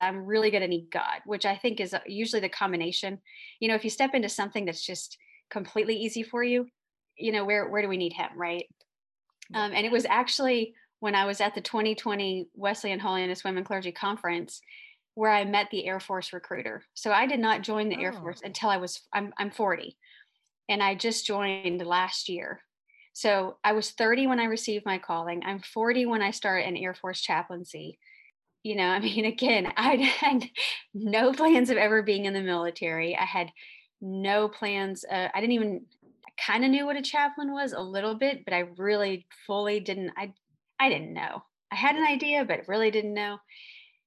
I'm 0.00 0.24
really 0.24 0.50
going 0.50 0.62
to 0.62 0.68
need 0.68 0.90
God, 0.90 1.20
which 1.26 1.44
I 1.46 1.56
think 1.56 1.80
is 1.80 1.94
uh, 1.94 2.00
usually 2.06 2.40
the 2.40 2.48
combination. 2.48 3.18
You 3.60 3.68
know, 3.68 3.74
if 3.74 3.84
you 3.84 3.88
step 3.90 4.14
into 4.14 4.28
something 4.28 4.64
that's 4.64 4.84
just 4.84 5.16
completely 5.50 5.96
easy 5.96 6.22
for 6.22 6.42
you, 6.42 6.68
you 7.16 7.32
know 7.32 7.44
where 7.44 7.68
where 7.68 7.82
do 7.82 7.88
we 7.88 7.96
need 7.96 8.12
him 8.12 8.30
right? 8.36 8.66
Um, 9.54 9.72
and 9.72 9.86
it 9.86 9.92
was 9.92 10.04
actually 10.06 10.74
when 11.00 11.14
i 11.14 11.24
was 11.24 11.40
at 11.40 11.54
the 11.54 11.60
2020 11.60 12.48
wesleyan 12.54 12.98
holiness 12.98 13.44
women 13.44 13.64
clergy 13.64 13.92
conference 13.92 14.60
where 15.14 15.30
i 15.30 15.44
met 15.44 15.68
the 15.70 15.86
air 15.86 16.00
force 16.00 16.32
recruiter. 16.32 16.84
So 16.94 17.12
i 17.12 17.26
did 17.26 17.40
not 17.40 17.62
join 17.62 17.88
the 17.88 17.96
oh. 17.96 18.00
air 18.00 18.12
force 18.12 18.40
until 18.42 18.70
i 18.70 18.76
was 18.76 19.00
I'm, 19.12 19.32
I'm 19.38 19.50
40 19.50 19.96
and 20.68 20.82
i 20.82 20.94
just 20.94 21.26
joined 21.26 21.84
last 21.84 22.28
year. 22.28 22.60
So 23.12 23.56
i 23.64 23.72
was 23.72 23.90
30 23.92 24.26
when 24.26 24.40
i 24.40 24.44
received 24.44 24.84
my 24.84 24.98
calling. 24.98 25.42
I'm 25.44 25.60
40 25.60 26.06
when 26.06 26.22
i 26.22 26.30
start 26.30 26.64
an 26.64 26.76
air 26.76 26.94
force 26.94 27.20
chaplaincy. 27.20 27.98
You 28.62 28.76
know 28.76 28.88
i 28.88 28.98
mean 28.98 29.24
again 29.34 29.72
i 29.76 29.96
had 29.96 30.44
no 30.94 31.32
plans 31.32 31.70
of 31.70 31.76
ever 31.76 32.02
being 32.02 32.24
in 32.24 32.34
the 32.34 32.42
military. 32.42 33.16
I 33.16 33.24
had 33.24 33.52
no 34.02 34.48
plans 34.48 35.04
uh, 35.10 35.28
i 35.34 35.40
didn't 35.40 35.54
even 35.54 35.86
kind 36.44 36.64
of 36.64 36.70
knew 36.70 36.86
what 36.86 36.96
a 36.96 37.02
chaplain 37.02 37.52
was 37.52 37.72
a 37.72 37.80
little 37.80 38.14
bit, 38.14 38.44
but 38.44 38.54
I 38.54 38.64
really 38.76 39.26
fully 39.46 39.80
didn't. 39.80 40.12
I 40.16 40.32
I 40.78 40.88
didn't 40.88 41.14
know. 41.14 41.42
I 41.72 41.76
had 41.76 41.96
an 41.96 42.04
idea, 42.04 42.44
but 42.44 42.68
really 42.68 42.90
didn't 42.90 43.14
know. 43.14 43.38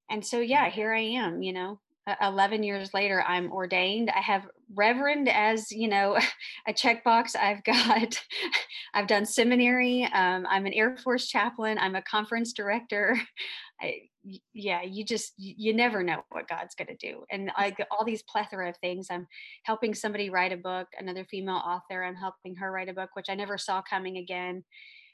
And 0.09 0.25
so, 0.25 0.39
yeah, 0.39 0.69
here 0.69 0.93
I 0.93 1.01
am. 1.01 1.41
You 1.41 1.53
know, 1.53 1.79
11 2.21 2.63
years 2.63 2.93
later, 2.93 3.23
I'm 3.27 3.51
ordained. 3.51 4.09
I 4.09 4.21
have 4.21 4.47
reverend 4.75 5.29
as 5.29 5.71
you 5.71 5.87
know 5.87 6.17
a 6.67 6.73
checkbox. 6.73 7.35
I've 7.35 7.63
got. 7.63 8.21
I've 8.93 9.07
done 9.07 9.25
seminary. 9.25 10.03
Um, 10.05 10.47
I'm 10.49 10.65
an 10.65 10.73
Air 10.73 10.97
Force 10.97 11.27
chaplain. 11.27 11.77
I'm 11.77 11.95
a 11.95 12.01
conference 12.01 12.53
director. 12.53 13.19
I, 13.81 14.08
yeah 14.53 14.81
you 14.81 15.03
just 15.05 15.33
you 15.37 15.73
never 15.73 16.03
know 16.03 16.21
what 16.29 16.47
god's 16.47 16.75
going 16.75 16.87
to 16.87 16.95
do 16.95 17.23
and 17.31 17.51
i 17.55 17.69
get 17.69 17.87
all 17.89 18.03
these 18.03 18.23
plethora 18.23 18.69
of 18.69 18.77
things. 18.77 19.07
I'm 19.09 19.27
helping 19.63 19.93
somebody 19.93 20.29
write 20.29 20.51
a 20.51 20.57
book 20.57 20.87
another 20.97 21.25
female 21.25 21.55
author 21.55 22.03
i'm 22.03 22.15
helping 22.15 22.55
her 22.55 22.71
write 22.71 22.89
a 22.89 22.93
book 22.93 23.11
which 23.13 23.29
i 23.29 23.35
never 23.35 23.57
saw 23.57 23.81
coming 23.81 24.17
again 24.17 24.63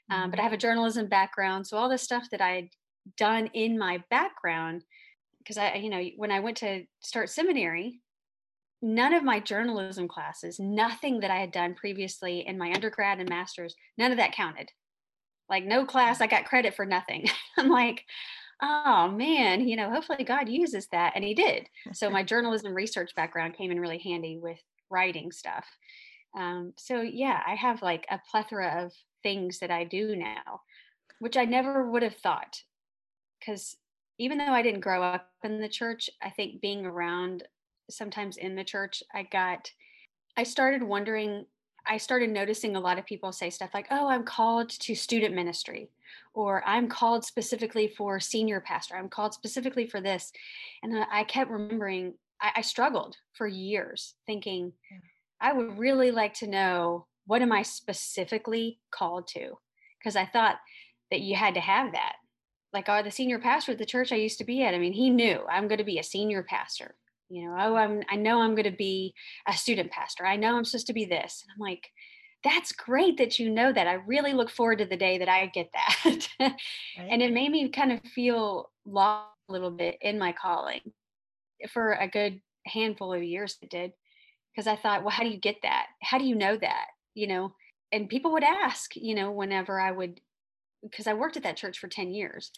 um, 0.09 0.21
mm-hmm. 0.21 0.29
but 0.31 0.39
i 0.39 0.43
have 0.43 0.53
a 0.53 0.57
journalism 0.57 1.07
background 1.07 1.67
so 1.67 1.77
all 1.77 1.89
the 1.89 1.97
stuff 1.97 2.27
that 2.31 2.41
i 2.41 2.51
had 2.51 2.67
done 3.17 3.47
in 3.53 3.77
my 3.77 4.03
background 4.09 4.83
because 5.39 5.57
i 5.57 5.75
you 5.75 5.89
know 5.89 6.03
when 6.17 6.31
i 6.31 6.39
went 6.39 6.57
to 6.57 6.83
start 7.01 7.29
seminary 7.29 8.01
none 8.81 9.13
of 9.13 9.24
my 9.24 9.39
journalism 9.39 10.07
classes 10.07 10.59
nothing 10.59 11.19
that 11.19 11.31
i 11.31 11.38
had 11.38 11.51
done 11.51 11.74
previously 11.75 12.45
in 12.45 12.57
my 12.57 12.71
undergrad 12.74 13.19
and 13.19 13.29
masters 13.29 13.75
none 13.97 14.12
of 14.12 14.17
that 14.17 14.33
counted. 14.33 14.69
Like 15.50 15.63
no 15.63 15.85
class 15.85 16.21
i 16.21 16.27
got 16.27 16.45
credit 16.45 16.75
for 16.75 16.85
nothing. 16.85 17.27
I'm 17.57 17.69
like 17.69 18.03
oh 18.65 19.07
man, 19.10 19.67
you 19.67 19.75
know, 19.75 19.89
hopefully 19.89 20.24
God 20.24 20.50
uses 20.50 20.88
that. 20.88 21.13
And 21.15 21.24
he 21.24 21.34
did. 21.34 21.67
So 21.93 22.10
my 22.12 22.24
journalism 22.24 22.74
research 22.74 23.13
background 23.15 23.55
came 23.55 23.72
in 23.72 23.79
really 23.79 24.00
handy 24.00 24.39
with 24.41 24.60
writing 24.89 25.31
stuff. 25.31 25.65
Um, 26.38 26.74
so 26.77 27.01
yeah, 27.01 27.41
I 27.45 27.55
have 27.55 27.81
like 27.81 28.05
a 28.10 28.19
plethora 28.29 28.84
of 28.84 28.91
things 29.24 29.60
that 29.60 29.72
I 29.72 29.84
do 29.84 30.15
now, 30.15 30.62
which 31.19 31.38
I 31.38 31.45
never 31.45 31.89
would 31.89 32.03
have 32.03 32.17
thought. 32.17 32.62
Because 33.39 33.77
even 34.17 34.38
though 34.38 34.45
I 34.45 34.62
didn't 34.62 34.81
grow 34.81 35.03
up 35.03 35.29
in 35.43 35.62
the 35.62 35.69
church, 35.69 36.10
I 36.22 36.29
think 36.29 36.62
being 36.62 36.86
around 36.86 37.43
sometimes 37.89 38.38
in 38.38 38.55
the 38.55 38.63
church, 38.63 39.03
I 39.13 39.24
got, 39.24 39.69
I 40.36 40.43
started 40.43 40.81
wondering 40.81 41.45
I 41.88 41.98
started 41.98 42.29
noticing 42.29 42.75
a 42.75 42.79
lot 42.79 42.98
of 42.98 43.05
people 43.05 43.31
say 43.31 43.50
stuff 43.50 43.69
like, 43.74 43.88
oh, 43.91 44.07
I'm 44.07 44.24
called 44.24 44.69
to 44.69 44.95
student 44.95 45.36
ministry, 45.36 45.89
or 46.33 46.63
I'm 46.65 46.88
called 46.88 47.25
specifically 47.25 47.88
for 47.88 48.19
senior 48.19 48.62
pastor, 48.62 48.95
I'm 48.95 49.09
called 49.09 49.33
specifically 49.33 49.88
for 49.88 50.01
this. 50.01 50.31
And 50.83 51.05
I 51.12 51.24
kept 51.24 51.51
remembering, 51.51 52.13
I, 52.41 52.51
I 52.57 52.62
struggled 52.62 53.15
for 53.33 53.47
years 53.47 54.15
thinking, 54.25 54.74
I 55.39 55.53
would 55.53 55.77
really 55.77 56.12
like 56.12 56.33
to 56.35 56.47
know 56.47 57.07
what 57.27 57.41
am 57.41 57.51
I 57.51 57.63
specifically 57.63 58.79
called 58.91 59.27
to? 59.29 59.57
Because 60.00 60.15
I 60.15 60.25
thought 60.25 60.57
that 61.12 61.21
you 61.21 61.35
had 61.35 61.55
to 61.55 61.59
have 61.59 61.93
that. 61.93 62.15
Like, 62.74 62.89
oh, 62.89 63.01
the 63.01 63.12
senior 63.12 63.39
pastor 63.39 63.71
at 63.71 63.77
the 63.77 63.85
church 63.85 64.12
I 64.12 64.17
used 64.17 64.38
to 64.39 64.43
be 64.43 64.63
at, 64.63 64.74
I 64.74 64.77
mean, 64.77 64.93
he 64.93 65.09
knew 65.09 65.39
I'm 65.50 65.67
going 65.67 65.77
to 65.77 65.83
be 65.83 66.00
a 66.00 66.03
senior 66.03 66.43
pastor 66.43 66.95
you 67.29 67.47
know 67.47 67.55
oh 67.57 67.75
i'm 67.75 68.03
i 68.09 68.15
know 68.15 68.41
i'm 68.41 68.55
going 68.55 68.69
to 68.69 68.77
be 68.77 69.13
a 69.47 69.53
student 69.53 69.91
pastor 69.91 70.25
i 70.25 70.35
know 70.35 70.55
i'm 70.55 70.65
supposed 70.65 70.88
to 70.88 70.93
be 70.93 71.05
this 71.05 71.43
and 71.43 71.53
i'm 71.53 71.59
like 71.59 71.89
that's 72.45 72.71
great 72.71 73.17
that 73.17 73.39
you 73.39 73.49
know 73.49 73.73
that 73.73 73.87
i 73.87 73.93
really 73.93 74.33
look 74.33 74.49
forward 74.49 74.77
to 74.77 74.85
the 74.85 74.95
day 74.95 75.17
that 75.17 75.27
i 75.27 75.47
get 75.47 75.69
that. 75.73 76.27
Right. 76.97 77.09
and 77.09 77.21
it 77.21 77.33
made 77.33 77.51
me 77.51 77.67
kind 77.69 77.91
of 77.91 78.01
feel 78.03 78.69
lost 78.85 79.35
a 79.49 79.51
little 79.51 79.71
bit 79.71 79.97
in 79.99 80.17
my 80.17 80.31
calling 80.31 80.79
for 81.69 81.93
a 81.93 82.07
good 82.07 82.39
handful 82.65 83.13
of 83.13 83.23
years 83.23 83.57
it 83.61 83.69
did 83.69 83.91
because 84.53 84.67
i 84.67 84.75
thought 84.75 85.01
well 85.01 85.11
how 85.11 85.23
do 85.23 85.29
you 85.29 85.39
get 85.39 85.57
that? 85.63 85.87
How 86.01 86.17
do 86.17 86.25
you 86.25 86.35
know 86.35 86.55
that? 86.57 86.87
You 87.15 87.27
know? 87.27 87.55
And 87.91 88.09
people 88.09 88.31
would 88.33 88.43
ask 88.43 88.95
you 88.95 89.15
know 89.15 89.31
whenever 89.31 89.79
i 89.79 89.91
would 89.91 90.21
because 90.81 91.07
i 91.07 91.13
worked 91.13 91.37
at 91.37 91.43
that 91.43 91.57
church 91.57 91.79
for 91.79 91.87
10 91.87 92.13
years 92.13 92.51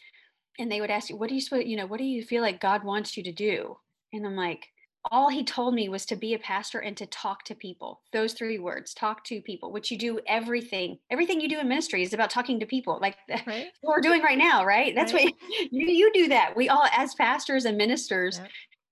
and 0.59 0.71
they 0.71 0.81
would 0.81 0.91
ask 0.91 1.09
you 1.09 1.17
what 1.17 1.29
do 1.29 1.35
you 1.35 1.61
you 1.63 1.77
know 1.77 1.87
what 1.87 1.99
do 1.99 2.03
you 2.05 2.23
feel 2.23 2.41
like 2.41 2.59
god 2.59 2.83
wants 2.83 3.17
you 3.17 3.23
to 3.23 3.31
do? 3.31 3.77
And 4.13 4.25
I'm 4.25 4.35
like, 4.35 4.67
all 5.11 5.29
he 5.29 5.43
told 5.43 5.73
me 5.73 5.89
was 5.89 6.05
to 6.05 6.15
be 6.15 6.33
a 6.33 6.39
pastor 6.39 6.79
and 6.79 6.95
to 6.97 7.05
talk 7.07 7.43
to 7.43 7.55
people 7.55 8.01
those 8.13 8.33
three 8.33 8.59
words 8.59 8.93
talk 8.93 9.23
to 9.23 9.41
people 9.41 9.71
which 9.71 9.91
you 9.91 9.97
do 9.97 10.19
everything 10.27 10.97
everything 11.11 11.39
you 11.39 11.49
do 11.49 11.59
in 11.59 11.67
ministry 11.67 12.01
is 12.01 12.13
about 12.13 12.29
talking 12.29 12.59
to 12.59 12.65
people 12.65 12.99
like 13.01 13.17
right. 13.47 13.67
what 13.81 13.95
we're 13.95 14.01
doing 14.01 14.21
right 14.21 14.37
now 14.37 14.65
right? 14.65 14.95
That's 14.95 15.13
right. 15.13 15.25
what 15.25 15.33
you, 15.71 15.87
you 15.87 16.11
do 16.13 16.27
that. 16.29 16.55
We 16.55 16.69
all 16.69 16.87
as 16.95 17.15
pastors 17.15 17.65
and 17.65 17.77
ministers 17.77 18.39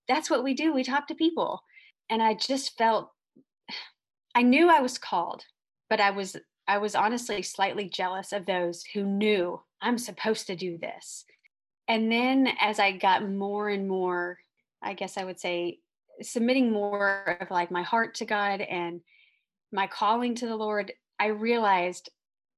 that's 0.08 0.30
what 0.30 0.44
we 0.44 0.54
do. 0.54 0.72
We 0.72 0.84
talk 0.84 1.08
to 1.08 1.14
people. 1.14 1.62
And 2.08 2.22
i 2.22 2.34
just 2.34 2.76
felt 2.78 3.10
i 4.34 4.42
knew 4.42 4.68
i 4.68 4.80
was 4.80 4.98
called 4.98 5.44
but 5.88 6.00
i 6.00 6.10
was 6.10 6.36
i 6.68 6.78
was 6.78 6.94
honestly 6.94 7.42
slightly 7.42 7.88
jealous 7.88 8.32
of 8.32 8.44
those 8.46 8.84
who 8.92 9.02
knew 9.04 9.60
i'm 9.80 9.98
supposed 9.98 10.46
to 10.48 10.56
do 10.56 10.78
this. 10.78 11.24
And 11.88 12.10
then 12.10 12.48
as 12.60 12.78
i 12.78 12.92
got 12.92 13.28
more 13.28 13.68
and 13.68 13.88
more 13.88 14.38
i 14.82 14.94
guess 14.94 15.16
i 15.16 15.24
would 15.24 15.40
say 15.40 15.78
submitting 16.22 16.70
more 16.70 17.38
of 17.40 17.50
like 17.50 17.70
my 17.70 17.82
heart 17.82 18.14
to 18.16 18.24
God 18.24 18.60
and 18.60 19.00
my 19.72 19.86
calling 19.86 20.34
to 20.36 20.46
the 20.46 20.56
Lord, 20.56 20.92
I 21.18 21.26
realized, 21.26 22.10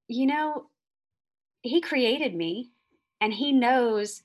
you 0.09 0.27
know, 0.27 0.67
he 1.62 1.81
created 1.81 2.35
me 2.35 2.71
and 3.21 3.33
he 3.33 3.53
knows 3.53 4.23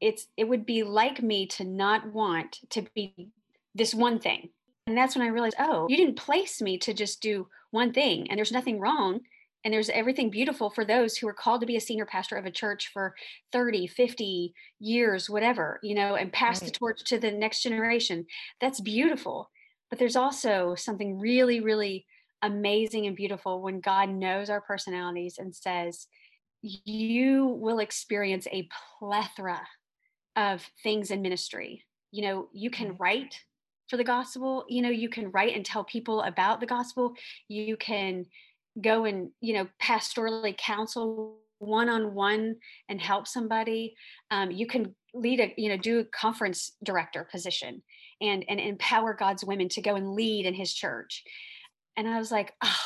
it's 0.00 0.26
it 0.36 0.44
would 0.44 0.66
be 0.66 0.82
like 0.82 1.22
me 1.22 1.46
to 1.46 1.64
not 1.64 2.12
want 2.12 2.60
to 2.70 2.82
be 2.94 3.30
this 3.74 3.94
one 3.94 4.18
thing. 4.18 4.50
And 4.86 4.96
that's 4.96 5.16
when 5.16 5.26
I 5.26 5.30
realized, 5.30 5.56
oh, 5.58 5.86
you 5.88 5.96
didn't 5.96 6.16
place 6.16 6.60
me 6.60 6.78
to 6.78 6.94
just 6.94 7.20
do 7.20 7.48
one 7.70 7.92
thing 7.92 8.28
and 8.30 8.38
there's 8.38 8.52
nothing 8.52 8.78
wrong 8.78 9.20
and 9.66 9.74
there's 9.74 9.90
everything 9.90 10.30
beautiful 10.30 10.70
for 10.70 10.84
those 10.84 11.16
who 11.16 11.26
are 11.26 11.32
called 11.32 11.60
to 11.60 11.66
be 11.66 11.76
a 11.76 11.80
senior 11.80 12.06
pastor 12.06 12.36
of 12.36 12.46
a 12.46 12.52
church 12.52 12.88
for 12.92 13.16
30 13.50 13.88
50 13.88 14.54
years 14.78 15.28
whatever 15.28 15.80
you 15.82 15.92
know 15.92 16.14
and 16.14 16.32
pass 16.32 16.62
right. 16.62 16.72
the 16.72 16.78
torch 16.78 17.02
to 17.04 17.18
the 17.18 17.32
next 17.32 17.64
generation. 17.64 18.26
That's 18.60 18.80
beautiful. 18.80 19.50
But 19.90 19.98
there's 19.98 20.14
also 20.14 20.76
something 20.76 21.18
really 21.18 21.58
really 21.58 22.06
amazing 22.42 23.06
and 23.06 23.16
beautiful 23.16 23.60
when 23.60 23.80
god 23.80 24.08
knows 24.08 24.50
our 24.50 24.60
personalities 24.60 25.36
and 25.38 25.54
says 25.54 26.06
you 26.62 27.46
will 27.46 27.80
experience 27.80 28.46
a 28.52 28.68
plethora 29.00 29.60
of 30.36 30.64
things 30.84 31.10
in 31.10 31.22
ministry. 31.22 31.84
You 32.12 32.22
know 32.22 32.48
you 32.52 32.70
can 32.70 32.96
write 32.98 33.40
for 33.90 33.96
the 33.96 34.04
gospel 34.04 34.64
you 34.68 34.80
know 34.80 34.90
you 34.90 35.08
can 35.08 35.32
write 35.32 35.56
and 35.56 35.66
tell 35.66 35.82
people 35.82 36.22
about 36.22 36.60
the 36.60 36.66
gospel. 36.66 37.14
You 37.48 37.76
can 37.76 38.26
go 38.80 39.04
and 39.04 39.30
you 39.40 39.54
know 39.54 39.66
pastorally 39.82 40.56
counsel 40.56 41.38
one-on-one 41.58 42.56
and 42.88 43.00
help 43.00 43.26
somebody 43.26 43.94
um, 44.30 44.50
you 44.50 44.66
can 44.66 44.94
lead 45.14 45.40
a 45.40 45.54
you 45.56 45.68
know 45.68 45.76
do 45.76 46.00
a 46.00 46.04
conference 46.04 46.72
director 46.84 47.26
position 47.30 47.82
and 48.20 48.44
and 48.48 48.60
empower 48.60 49.14
god's 49.14 49.44
women 49.44 49.68
to 49.68 49.80
go 49.80 49.94
and 49.94 50.12
lead 50.12 50.46
in 50.46 50.54
his 50.54 50.72
church. 50.72 51.22
And 51.96 52.06
i 52.06 52.18
was 52.18 52.30
like 52.30 52.52
oh 52.62 52.76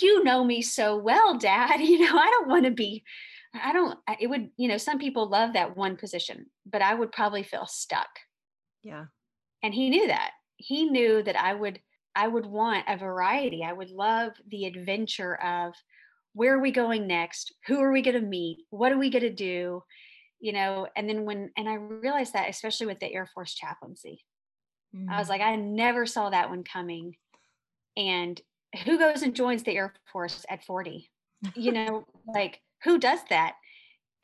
you 0.00 0.22
know 0.22 0.44
me 0.44 0.62
so 0.62 0.96
well 0.96 1.36
dad 1.36 1.76
you 1.80 1.98
know 1.98 2.16
i 2.16 2.30
don't 2.30 2.48
want 2.48 2.64
to 2.64 2.70
be 2.70 3.02
i 3.54 3.72
don't 3.72 3.98
it 4.20 4.28
would 4.28 4.48
you 4.56 4.68
know 4.68 4.78
some 4.78 4.98
people 4.98 5.28
love 5.28 5.54
that 5.54 5.76
one 5.76 5.96
position 5.96 6.46
but 6.64 6.82
i 6.82 6.94
would 6.94 7.12
probably 7.12 7.42
feel 7.42 7.66
stuck. 7.66 8.08
Yeah. 8.82 9.06
And 9.62 9.72
he 9.72 9.90
knew 9.90 10.08
that. 10.08 10.32
He 10.56 10.84
knew 10.84 11.22
that 11.22 11.36
i 11.36 11.52
would 11.52 11.80
I 12.14 12.28
would 12.28 12.46
want 12.46 12.84
a 12.88 12.96
variety. 12.96 13.64
I 13.64 13.72
would 13.72 13.90
love 13.90 14.32
the 14.48 14.66
adventure 14.66 15.34
of 15.42 15.74
where 16.34 16.54
are 16.54 16.60
we 16.60 16.70
going 16.70 17.06
next? 17.06 17.54
Who 17.66 17.80
are 17.80 17.92
we 17.92 18.02
going 18.02 18.20
to 18.20 18.26
meet? 18.26 18.58
What 18.70 18.92
are 18.92 18.98
we 18.98 19.10
going 19.10 19.22
to 19.22 19.30
do? 19.30 19.82
You 20.40 20.52
know, 20.52 20.88
and 20.96 21.08
then 21.08 21.24
when, 21.24 21.50
and 21.56 21.68
I 21.68 21.74
realized 21.74 22.32
that, 22.32 22.48
especially 22.48 22.86
with 22.86 23.00
the 23.00 23.12
Air 23.12 23.28
Force 23.32 23.54
chaplaincy, 23.54 24.24
mm. 24.94 25.08
I 25.08 25.18
was 25.18 25.28
mm. 25.28 25.30
like, 25.30 25.40
I 25.40 25.56
never 25.56 26.06
saw 26.06 26.30
that 26.30 26.50
one 26.50 26.64
coming. 26.64 27.16
And 27.96 28.40
who 28.84 28.98
goes 28.98 29.22
and 29.22 29.34
joins 29.34 29.62
the 29.62 29.76
Air 29.76 29.94
Force 30.12 30.44
at 30.48 30.64
40? 30.64 31.10
You 31.54 31.72
know, 31.72 32.06
like 32.26 32.60
who 32.84 32.98
does 32.98 33.20
that? 33.30 33.54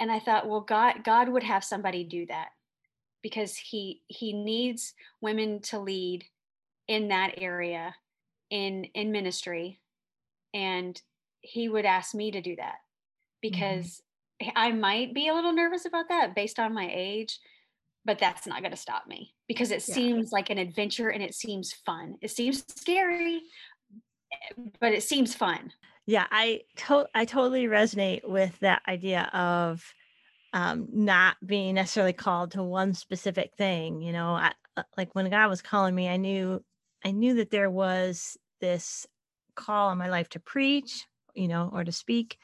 And 0.01 0.11
I 0.11 0.21
thought, 0.21 0.49
well, 0.49 0.61
God, 0.61 1.05
God 1.05 1.29
would 1.29 1.43
have 1.43 1.65
somebody 1.65 2.05
do 2.05 2.27
that 2.27 2.49
because 3.23 3.57
he 3.57 4.03
he 4.07 4.33
needs 4.33 4.95
women 5.21 5.61
to 5.61 5.79
lead 5.79 6.25
in 6.89 7.09
that 7.09 7.35
area 7.39 7.95
in 8.51 8.85
in 8.95 9.13
ministry 9.13 9.81
and 10.55 11.01
he 11.41 11.69
would 11.69 11.85
ask 11.85 12.15
me 12.15 12.31
to 12.31 12.41
do 12.41 12.57
that 12.57 12.77
because 13.41 14.03
mm-hmm. 14.43 14.51
I 14.57 14.73
might 14.73 15.15
be 15.15 15.29
a 15.29 15.35
little 15.35 15.53
nervous 15.53 15.85
about 15.85 16.09
that 16.09 16.35
based 16.35 16.59
on 16.59 16.75
my 16.75 16.91
age 16.93 17.39
but 18.05 18.19
that's 18.19 18.47
not 18.47 18.61
going 18.61 18.71
to 18.71 18.77
stop 18.77 19.07
me 19.07 19.35
because 19.49 19.71
it 19.71 19.85
yeah. 19.87 19.95
seems 19.95 20.33
like 20.33 20.49
an 20.49 20.57
adventure 20.57 21.11
and 21.11 21.23
it 21.23 21.35
seems 21.35 21.75
fun. 21.85 22.17
It 22.23 22.31
seems 22.31 22.65
scary 22.75 23.43
but 24.81 24.93
it 24.93 25.03
seems 25.03 25.35
fun. 25.35 25.73
Yeah, 26.07 26.27
I 26.31 26.63
to- 26.87 27.09
I 27.15 27.25
totally 27.25 27.67
resonate 27.67 28.27
with 28.27 28.59
that 28.61 28.83
idea 28.89 29.29
of 29.33 29.85
um, 30.55 30.89
not 30.91 31.37
being 31.45 31.75
necessarily 31.75 32.15
called 32.15 32.53
to 32.53 32.63
one 32.63 32.95
specific 32.95 33.53
thing. 33.57 34.01
You 34.01 34.13
know, 34.13 34.31
I, 34.31 34.53
uh, 34.77 34.85
like 34.97 35.15
when 35.15 35.29
God 35.29 35.51
was 35.51 35.61
calling 35.61 35.95
me, 35.95 36.09
I 36.09 36.17
knew 36.17 36.65
I 37.05 37.11
knew 37.11 37.35
that 37.35 37.51
there 37.51 37.71
was 37.71 38.37
this 38.61 39.07
call 39.55 39.91
in 39.91 39.99
my 39.99 40.09
life 40.09 40.29
to 40.31 40.41
preach, 40.41 41.07
you 41.35 41.49
know, 41.49 41.71
or 41.73 41.85
to 41.85 41.93
speak. 41.93 42.39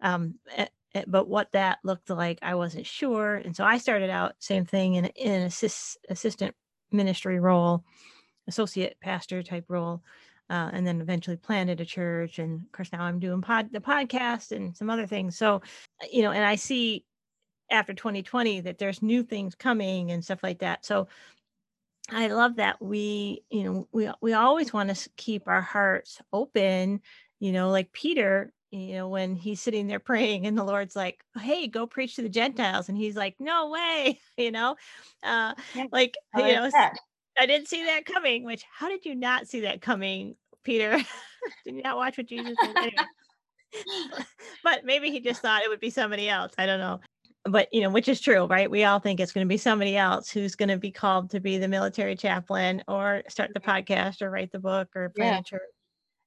Um, 0.00 0.36
eh, 0.56 0.66
eh, 0.94 1.04
but 1.06 1.28
what 1.28 1.52
that 1.52 1.78
looked 1.84 2.10
like, 2.10 2.38
I 2.42 2.54
wasn't 2.54 2.86
sure. 2.86 3.36
And 3.36 3.54
so 3.54 3.64
I 3.64 3.78
started 3.78 4.10
out 4.10 4.34
same 4.38 4.64
thing 4.64 4.94
in, 4.94 5.06
in 5.06 5.32
an 5.32 5.42
assist, 5.42 5.98
assistant 6.08 6.54
ministry 6.90 7.38
role, 7.38 7.84
associate 8.48 8.96
pastor 9.00 9.42
type 9.42 9.64
role. 9.68 10.02
Uh, 10.48 10.68
and 10.72 10.84
then 10.84 11.00
eventually 11.00 11.36
planted 11.36 11.80
a 11.80 11.84
church. 11.84 12.40
And 12.40 12.62
of 12.62 12.72
course, 12.72 12.92
now 12.92 13.04
I'm 13.04 13.20
doing 13.20 13.40
pod, 13.40 13.68
the 13.70 13.78
podcast 13.78 14.50
and 14.50 14.76
some 14.76 14.90
other 14.90 15.06
things. 15.06 15.38
So, 15.38 15.62
uh, 16.02 16.06
you 16.10 16.22
know, 16.22 16.32
and 16.32 16.44
I 16.44 16.56
see 16.56 17.04
after 17.70 17.94
2020 17.94 18.62
that 18.62 18.78
there's 18.78 19.00
new 19.00 19.22
things 19.22 19.54
coming 19.54 20.10
and 20.10 20.24
stuff 20.24 20.42
like 20.42 20.58
that. 20.58 20.84
So 20.84 21.06
I 22.12 22.28
love 22.28 22.56
that 22.56 22.80
we, 22.80 23.42
you 23.50 23.64
know, 23.64 23.88
we 23.92 24.10
we 24.20 24.32
always 24.32 24.72
want 24.72 24.94
to 24.94 25.10
keep 25.16 25.46
our 25.46 25.60
hearts 25.60 26.20
open, 26.32 27.00
you 27.38 27.52
know, 27.52 27.70
like 27.70 27.92
Peter, 27.92 28.52
you 28.70 28.94
know, 28.94 29.08
when 29.08 29.36
he's 29.36 29.60
sitting 29.60 29.86
there 29.86 29.98
praying 30.00 30.46
and 30.46 30.56
the 30.56 30.64
Lord's 30.64 30.96
like, 30.96 31.22
"Hey, 31.38 31.68
go 31.68 31.86
preach 31.86 32.16
to 32.16 32.22
the 32.22 32.28
Gentiles." 32.28 32.88
And 32.88 32.98
he's 32.98 33.16
like, 33.16 33.36
"No 33.38 33.70
way." 33.70 34.20
You 34.36 34.50
know? 34.50 34.76
Uh 35.22 35.54
like, 35.92 36.16
you 36.34 36.42
know, 36.44 36.70
I 37.38 37.46
didn't 37.46 37.68
see 37.68 37.84
that 37.84 38.06
coming, 38.06 38.44
which 38.44 38.64
how 38.72 38.88
did 38.88 39.04
you 39.04 39.14
not 39.14 39.48
see 39.48 39.60
that 39.60 39.82
coming, 39.82 40.36
Peter? 40.64 40.96
did 41.64 41.74
you 41.74 41.82
not 41.82 41.96
watch 41.96 42.16
what 42.16 42.26
Jesus 42.26 42.56
did? 42.58 42.76
Anyway. 42.76 44.24
but 44.64 44.84
maybe 44.84 45.10
he 45.10 45.20
just 45.20 45.42
thought 45.42 45.62
it 45.62 45.68
would 45.68 45.80
be 45.80 45.90
somebody 45.90 46.28
else. 46.28 46.52
I 46.58 46.66
don't 46.66 46.80
know 46.80 47.00
but 47.44 47.72
you 47.72 47.80
know 47.80 47.90
which 47.90 48.08
is 48.08 48.20
true 48.20 48.46
right? 48.46 48.70
We 48.70 48.84
all 48.84 48.98
think 48.98 49.20
it's 49.20 49.32
going 49.32 49.46
to 49.46 49.48
be 49.48 49.56
somebody 49.56 49.96
else 49.96 50.30
who's 50.30 50.54
going 50.54 50.68
to 50.68 50.76
be 50.76 50.90
called 50.90 51.30
to 51.30 51.40
be 51.40 51.58
the 51.58 51.68
military 51.68 52.16
chaplain 52.16 52.82
or 52.86 53.22
start 53.28 53.52
the 53.54 53.60
podcast 53.60 54.22
or 54.22 54.30
write 54.30 54.52
the 54.52 54.58
book 54.58 54.88
or 54.94 55.10
plant 55.10 55.34
yeah. 55.34 55.40
a 55.40 55.42
church. 55.42 55.70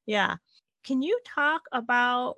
Yeah. 0.06 0.36
Can 0.84 1.02
you 1.02 1.20
talk 1.26 1.62
about 1.72 2.36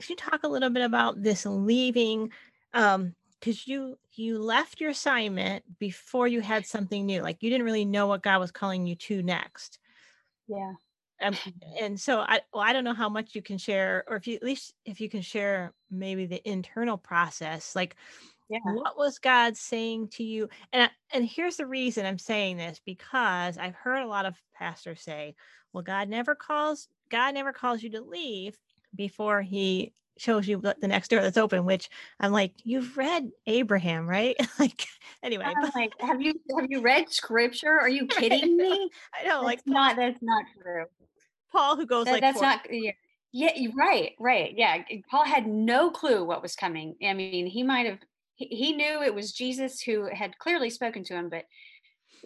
can 0.00 0.06
you 0.10 0.16
talk 0.16 0.42
a 0.44 0.48
little 0.48 0.70
bit 0.70 0.84
about 0.84 1.22
this 1.22 1.46
leaving 1.46 2.30
um 2.74 3.14
because 3.40 3.66
you 3.66 3.96
you 4.14 4.38
left 4.38 4.80
your 4.80 4.90
assignment 4.90 5.64
before 5.78 6.28
you 6.28 6.40
had 6.40 6.66
something 6.66 7.06
new 7.06 7.22
like 7.22 7.38
you 7.40 7.50
didn't 7.50 7.64
really 7.64 7.84
know 7.84 8.06
what 8.06 8.22
god 8.22 8.38
was 8.40 8.50
calling 8.50 8.86
you 8.86 8.94
to 8.94 9.22
next. 9.22 9.78
Yeah 10.46 10.74
um, 11.20 11.36
and 11.80 11.98
so 11.98 12.20
I, 12.20 12.40
well, 12.52 12.62
I 12.62 12.72
don't 12.72 12.84
know 12.84 12.94
how 12.94 13.08
much 13.08 13.34
you 13.34 13.42
can 13.42 13.58
share, 13.58 14.04
or 14.06 14.16
if 14.16 14.26
you 14.26 14.36
at 14.36 14.42
least 14.42 14.74
if 14.84 15.00
you 15.00 15.08
can 15.08 15.22
share 15.22 15.72
maybe 15.90 16.26
the 16.26 16.46
internal 16.48 16.96
process, 16.96 17.74
like 17.74 17.96
yeah. 18.48 18.58
what 18.64 18.96
was 18.96 19.18
God 19.18 19.56
saying 19.56 20.08
to 20.12 20.24
you? 20.24 20.48
And 20.72 20.90
and 21.12 21.24
here's 21.24 21.56
the 21.56 21.66
reason 21.66 22.06
I'm 22.06 22.18
saying 22.18 22.56
this 22.56 22.80
because 22.84 23.58
I've 23.58 23.74
heard 23.74 24.02
a 24.02 24.08
lot 24.08 24.26
of 24.26 24.36
pastors 24.54 25.02
say, 25.02 25.34
"Well, 25.72 25.82
God 25.82 26.08
never 26.08 26.34
calls 26.34 26.88
God 27.10 27.34
never 27.34 27.52
calls 27.52 27.82
you 27.82 27.90
to 27.90 28.00
leave 28.00 28.56
before 28.94 29.42
He 29.42 29.92
shows 30.18 30.48
you 30.48 30.60
the 30.60 30.88
next 30.88 31.08
door 31.08 31.20
that's 31.20 31.36
open." 31.36 31.64
Which 31.64 31.90
I'm 32.20 32.32
like, 32.32 32.54
you've 32.64 32.96
read 32.96 33.30
Abraham, 33.46 34.08
right? 34.08 34.36
like 34.58 34.86
anyway, 35.22 35.44
I'm 35.44 35.70
like, 35.74 35.92
have 36.00 36.22
you 36.22 36.34
have 36.58 36.70
you 36.70 36.80
read 36.80 37.10
Scripture? 37.10 37.78
Are 37.80 37.88
you 37.88 38.06
kidding 38.08 38.56
me? 38.56 38.90
I 39.14 39.24
know, 39.24 39.42
that's 39.42 39.44
like 39.44 39.60
not 39.66 39.96
that's 39.96 40.22
not 40.22 40.44
true. 40.62 40.84
Paul 41.52 41.76
who 41.76 41.86
goes 41.86 42.06
that, 42.06 42.12
like 42.12 42.20
that's 42.20 42.40
not 42.40 42.60
yeah. 42.70 42.92
Yeah, 43.30 43.50
right, 43.76 44.12
right. 44.18 44.54
Yeah. 44.56 44.82
Paul 45.10 45.24
had 45.24 45.46
no 45.46 45.90
clue 45.90 46.24
what 46.24 46.40
was 46.40 46.56
coming. 46.56 46.96
I 47.04 47.12
mean, 47.12 47.46
he 47.46 47.62
might 47.62 47.84
have 47.84 47.98
he, 48.36 48.46
he 48.46 48.72
knew 48.72 49.02
it 49.02 49.14
was 49.14 49.32
Jesus 49.32 49.82
who 49.82 50.08
had 50.10 50.38
clearly 50.38 50.70
spoken 50.70 51.04
to 51.04 51.14
him, 51.14 51.28
but 51.28 51.44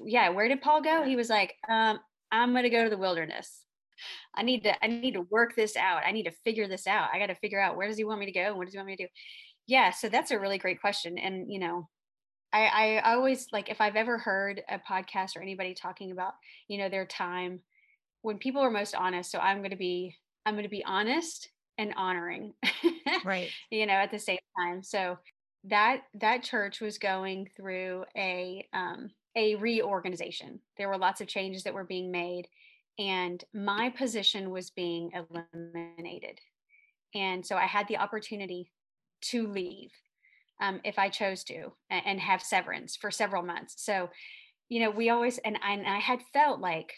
yeah, 0.05 0.29
where 0.29 0.49
did 0.49 0.63
Paul 0.63 0.81
go? 0.81 1.03
He 1.03 1.17
was 1.17 1.29
like, 1.29 1.55
um, 1.69 1.99
I'm 2.31 2.55
gonna 2.55 2.71
go 2.71 2.85
to 2.85 2.91
the 2.91 2.99
wilderness. 2.99 3.65
I 4.35 4.43
need 4.43 4.63
to 4.65 4.85
I 4.85 4.89
need 4.89 5.15
to 5.15 5.27
work 5.31 5.55
this 5.57 5.77
out. 5.77 6.03
I 6.07 6.13
need 6.13 6.25
to 6.25 6.33
figure 6.45 6.69
this 6.69 6.87
out. 6.87 7.11
I 7.13 7.19
got 7.19 7.27
to 7.27 7.35
figure 7.35 7.61
out 7.61 7.77
where 7.77 7.89
does 7.89 7.97
he 7.97 8.05
want 8.05 8.21
me 8.21 8.27
to 8.27 8.33
go 8.33 8.41
and 8.41 8.57
what 8.57 8.65
does 8.65 8.75
he 8.75 8.79
want 8.79 8.89
me 8.89 8.97
to 8.97 9.05
do? 9.05 9.09
Yeah, 9.67 9.91
so 9.91 10.09
that's 10.09 10.31
a 10.31 10.39
really 10.39 10.59
great 10.59 10.81
question. 10.81 11.19
And 11.19 11.53
you 11.53 11.59
know, 11.59 11.89
I, 12.53 13.01
I 13.05 13.15
always 13.15 13.47
like 13.53 13.71
if 13.71 13.81
I've 13.81 13.97
ever 13.97 14.19
heard 14.19 14.63
a 14.69 14.79
podcast 14.79 15.37
or 15.37 15.43
anybody 15.43 15.75
talking 15.75 16.11
about, 16.11 16.33
you 16.69 16.79
know, 16.79 16.89
their 16.89 17.07
time 17.07 17.61
when 18.23 18.39
people 18.39 18.63
are 18.63 18.71
most 18.71 18.95
honest. 18.95 19.31
So 19.31 19.39
I'm 19.39 19.59
going 19.59 19.71
to 19.71 19.77
be, 19.77 20.17
I'm 20.47 20.55
going 20.55 20.65
to 20.65 20.71
be 20.71 20.85
honest 20.85 21.51
and 21.79 21.95
honoring, 21.97 22.55
right? 23.25 23.51
you 23.71 23.87
know, 23.87 23.95
at 23.95 24.11
the 24.11 24.19
same 24.19 24.39
time. 24.59 24.83
So 24.83 25.19
that 25.65 26.03
that 26.15 26.43
church 26.43 26.81
was 26.81 26.99
going 26.99 27.49
through 27.57 28.05
a 28.17 28.67
um, 28.73 29.11
a 29.37 29.55
reorganization. 29.57 30.61
There 30.77 30.89
were 30.89 30.99
lots 30.99 31.21
of 31.21 31.29
changes 31.29 31.63
that 31.65 31.75
were 31.75 31.85
being 31.85 32.11
made, 32.11 32.49
and 32.99 33.43
my 33.55 33.91
position 33.91 34.51
was 34.51 34.71
being 34.71 35.11
eliminated. 35.15 36.41
And 37.15 37.45
so 37.45 37.57
I 37.57 37.67
had 37.67 37.89
the 37.89 37.99
opportunity 37.99 38.71
to 39.23 39.47
leave 39.47 39.91
um, 40.61 40.81
if 40.85 40.99
I 40.99 41.09
chose 41.09 41.45
to 41.45 41.73
and, 41.91 42.03
and, 42.07 42.21
have 42.21 42.43
severance 42.43 42.97
for 42.97 43.11
several 43.11 43.43
months. 43.43 43.75
So, 43.79 44.11
you 44.69 44.81
know, 44.81 44.91
we 44.91 45.11
always, 45.11 45.39
and 45.39 45.59
I, 45.63 45.73
and 45.73 45.87
I 45.87 45.99
had 45.99 46.21
felt 46.33 46.61
like, 46.61 46.95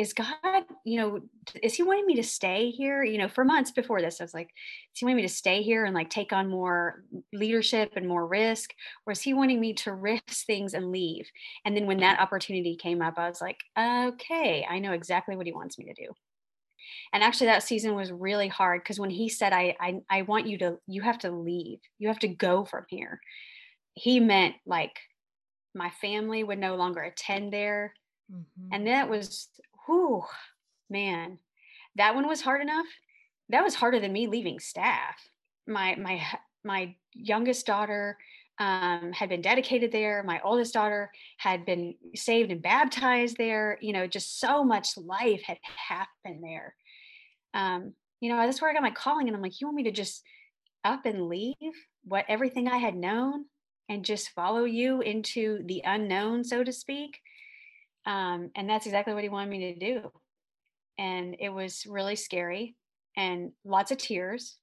is 0.00 0.12
God, 0.12 0.64
you 0.84 0.98
know, 0.98 1.20
is 1.62 1.74
he 1.74 1.82
wanting 1.82 2.06
me 2.06 2.16
to 2.16 2.22
stay 2.22 2.70
here? 2.70 3.02
You 3.02 3.18
know, 3.18 3.28
for 3.28 3.44
months 3.44 3.70
before 3.70 4.00
this, 4.00 4.20
I 4.20 4.24
was 4.24 4.34
like, 4.34 4.48
is 4.48 4.98
he 4.98 5.04
wanting 5.04 5.16
me 5.16 5.22
to 5.22 5.28
stay 5.28 5.62
here 5.62 5.84
and 5.84 5.94
like 5.94 6.10
take 6.10 6.32
on 6.32 6.48
more 6.48 7.04
leadership 7.32 7.92
and 7.96 8.08
more 8.08 8.26
risk? 8.26 8.72
Or 9.06 9.12
is 9.12 9.20
he 9.20 9.34
wanting 9.34 9.60
me 9.60 9.74
to 9.74 9.92
risk 9.92 10.46
things 10.46 10.74
and 10.74 10.90
leave? 10.90 11.30
And 11.64 11.76
then 11.76 11.86
when 11.86 11.98
that 11.98 12.20
opportunity 12.20 12.76
came 12.76 13.02
up, 13.02 13.18
I 13.18 13.28
was 13.28 13.40
like, 13.40 13.60
okay, 13.78 14.66
I 14.68 14.78
know 14.78 14.92
exactly 14.92 15.36
what 15.36 15.46
he 15.46 15.52
wants 15.52 15.78
me 15.78 15.84
to 15.86 15.94
do 15.94 16.12
and 17.12 17.22
actually 17.22 17.46
that 17.46 17.62
season 17.62 17.94
was 17.94 18.12
really 18.12 18.48
hard 18.48 18.82
because 18.82 18.98
when 18.98 19.10
he 19.10 19.28
said 19.28 19.52
I, 19.52 19.76
I 19.80 20.00
i 20.10 20.22
want 20.22 20.46
you 20.46 20.58
to 20.58 20.78
you 20.86 21.02
have 21.02 21.18
to 21.18 21.30
leave 21.30 21.78
you 21.98 22.08
have 22.08 22.18
to 22.20 22.28
go 22.28 22.64
from 22.64 22.84
here 22.88 23.20
he 23.94 24.20
meant 24.20 24.54
like 24.66 24.98
my 25.74 25.90
family 26.00 26.42
would 26.42 26.58
no 26.58 26.76
longer 26.76 27.00
attend 27.00 27.52
there 27.52 27.94
mm-hmm. 28.32 28.68
and 28.72 28.86
that 28.86 29.08
was 29.08 29.48
whew 29.90 30.24
man 30.88 31.38
that 31.96 32.14
one 32.14 32.28
was 32.28 32.40
hard 32.40 32.62
enough 32.62 32.86
that 33.48 33.64
was 33.64 33.74
harder 33.74 33.98
than 33.98 34.12
me 34.12 34.26
leaving 34.26 34.58
staff 34.58 35.16
my 35.66 35.94
my 35.96 36.22
my 36.64 36.94
youngest 37.14 37.66
daughter 37.66 38.16
um, 38.58 39.12
had 39.14 39.30
been 39.30 39.40
dedicated 39.40 39.90
there. 39.90 40.22
My 40.22 40.38
oldest 40.44 40.74
daughter 40.74 41.10
had 41.38 41.64
been 41.64 41.94
saved 42.14 42.52
and 42.52 42.60
baptized 42.60 43.38
there. 43.38 43.78
You 43.80 43.94
know, 43.94 44.06
just 44.06 44.38
so 44.38 44.62
much 44.62 44.98
life 44.98 45.40
had 45.46 45.56
happened 45.88 46.44
there 46.44 46.74
um, 47.54 47.94
you 48.20 48.30
know, 48.30 48.36
that's 48.36 48.60
where 48.60 48.70
I 48.70 48.74
got 48.74 48.82
my 48.82 48.90
calling. 48.90 49.28
And 49.28 49.36
I'm 49.36 49.42
like, 49.42 49.60
you 49.60 49.66
want 49.66 49.76
me 49.76 49.84
to 49.84 49.90
just 49.90 50.22
up 50.84 51.06
and 51.06 51.28
leave 51.28 51.54
what 52.04 52.24
everything 52.28 52.68
I 52.68 52.78
had 52.78 52.94
known 52.94 53.46
and 53.88 54.04
just 54.04 54.30
follow 54.30 54.64
you 54.64 55.00
into 55.00 55.62
the 55.64 55.82
unknown, 55.84 56.44
so 56.44 56.62
to 56.62 56.72
speak? 56.72 57.18
Um, 58.06 58.50
and 58.54 58.68
that's 58.68 58.86
exactly 58.86 59.14
what 59.14 59.22
he 59.22 59.28
wanted 59.28 59.50
me 59.50 59.74
to 59.74 59.78
do. 59.78 60.12
And 60.98 61.36
it 61.38 61.50
was 61.50 61.86
really 61.86 62.16
scary 62.16 62.76
and 63.16 63.52
lots 63.64 63.90
of 63.90 63.98
tears 63.98 64.56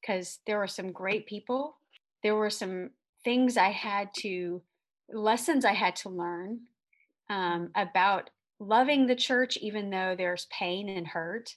because 0.00 0.38
there 0.46 0.58
were 0.58 0.66
some 0.66 0.92
great 0.92 1.26
people. 1.26 1.76
There 2.22 2.36
were 2.36 2.50
some 2.50 2.90
things 3.24 3.56
I 3.56 3.70
had 3.70 4.12
to, 4.18 4.62
lessons 5.12 5.64
I 5.64 5.72
had 5.72 5.96
to 5.96 6.08
learn 6.08 6.60
um, 7.28 7.70
about 7.74 8.30
loving 8.58 9.06
the 9.06 9.16
church, 9.16 9.56
even 9.58 9.90
though 9.90 10.14
there's 10.16 10.46
pain 10.50 10.88
and 10.88 11.06
hurt 11.06 11.54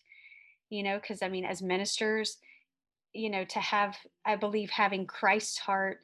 you 0.73 0.81
know, 0.81 0.99
because 0.99 1.21
I 1.21 1.29
mean, 1.29 1.45
as 1.45 1.61
ministers, 1.61 2.37
you 3.13 3.29
know, 3.29 3.45
to 3.45 3.59
have, 3.59 3.95
I 4.25 4.35
believe 4.35 4.71
having 4.71 5.05
Christ's 5.05 5.59
heart 5.59 5.99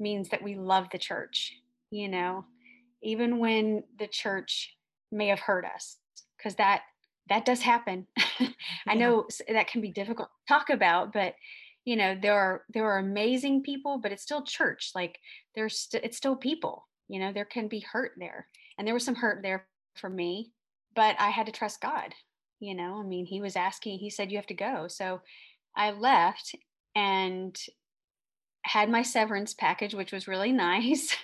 means 0.00 0.30
that 0.30 0.42
we 0.42 0.54
love 0.54 0.86
the 0.90 0.98
church, 0.98 1.52
you 1.90 2.08
know, 2.08 2.46
even 3.04 3.38
when 3.38 3.84
the 3.98 4.06
church 4.06 4.74
may 5.12 5.28
have 5.28 5.40
hurt 5.40 5.64
us, 5.64 5.98
because 6.36 6.56
that 6.56 6.82
that 7.28 7.44
does 7.44 7.60
happen. 7.60 8.06
I 8.86 8.94
know 8.94 9.26
that 9.48 9.68
can 9.68 9.80
be 9.80 9.90
difficult 9.90 10.28
to 10.28 10.54
talk 10.54 10.70
about, 10.70 11.12
but 11.12 11.34
you 11.84 11.96
know, 11.96 12.16
there 12.20 12.34
are 12.34 12.62
there 12.72 12.90
are 12.90 12.98
amazing 12.98 13.62
people, 13.62 13.98
but 13.98 14.12
it's 14.12 14.22
still 14.22 14.42
church. 14.42 14.92
Like 14.94 15.18
there's 15.54 15.78
st- 15.78 16.04
it's 16.04 16.16
still 16.16 16.36
people. 16.36 16.86
You 17.08 17.20
know, 17.20 17.32
there 17.32 17.44
can 17.44 17.68
be 17.68 17.80
hurt 17.80 18.12
there, 18.18 18.48
and 18.78 18.86
there 18.86 18.94
was 18.94 19.04
some 19.04 19.14
hurt 19.14 19.42
there 19.42 19.66
for 19.96 20.10
me, 20.10 20.52
but 20.94 21.16
I 21.18 21.30
had 21.30 21.46
to 21.46 21.52
trust 21.52 21.80
God 21.80 22.14
you 22.64 22.74
know 22.74 22.98
i 22.98 23.02
mean 23.02 23.26
he 23.26 23.40
was 23.40 23.56
asking 23.56 23.98
he 23.98 24.10
said 24.10 24.30
you 24.30 24.38
have 24.38 24.46
to 24.46 24.54
go 24.54 24.86
so 24.88 25.20
i 25.76 25.90
left 25.90 26.54
and 26.94 27.58
had 28.62 28.88
my 28.88 29.02
severance 29.02 29.52
package 29.52 29.94
which 29.94 30.12
was 30.12 30.28
really 30.28 30.52
nice 30.68 31.16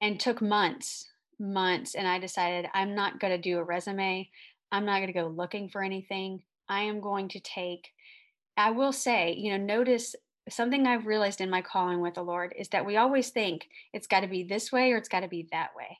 and 0.00 0.18
took 0.18 0.40
months 0.40 1.06
months 1.38 1.94
and 1.94 2.06
i 2.06 2.18
decided 2.18 2.68
i'm 2.74 2.94
not 2.94 3.20
going 3.20 3.32
to 3.32 3.38
do 3.38 3.58
a 3.58 3.64
resume 3.64 4.28
i'm 4.72 4.84
not 4.84 4.98
going 4.98 5.08
to 5.08 5.12
go 5.12 5.26
looking 5.26 5.68
for 5.68 5.82
anything 5.82 6.40
i 6.68 6.82
am 6.82 7.00
going 7.00 7.28
to 7.28 7.40
take 7.40 7.88
i 8.56 8.70
will 8.70 8.92
say 8.92 9.34
you 9.36 9.50
know 9.50 9.62
notice 9.62 10.14
something 10.48 10.86
i've 10.86 11.06
realized 11.06 11.40
in 11.40 11.50
my 11.50 11.60
calling 11.60 12.00
with 12.00 12.14
the 12.14 12.22
lord 12.22 12.54
is 12.56 12.68
that 12.68 12.86
we 12.86 12.96
always 12.96 13.30
think 13.30 13.66
it's 13.92 14.06
got 14.06 14.20
to 14.20 14.28
be 14.28 14.44
this 14.44 14.72
way 14.72 14.92
or 14.92 14.96
it's 14.96 15.08
got 15.08 15.20
to 15.20 15.28
be 15.28 15.46
that 15.52 15.70
way 15.76 15.98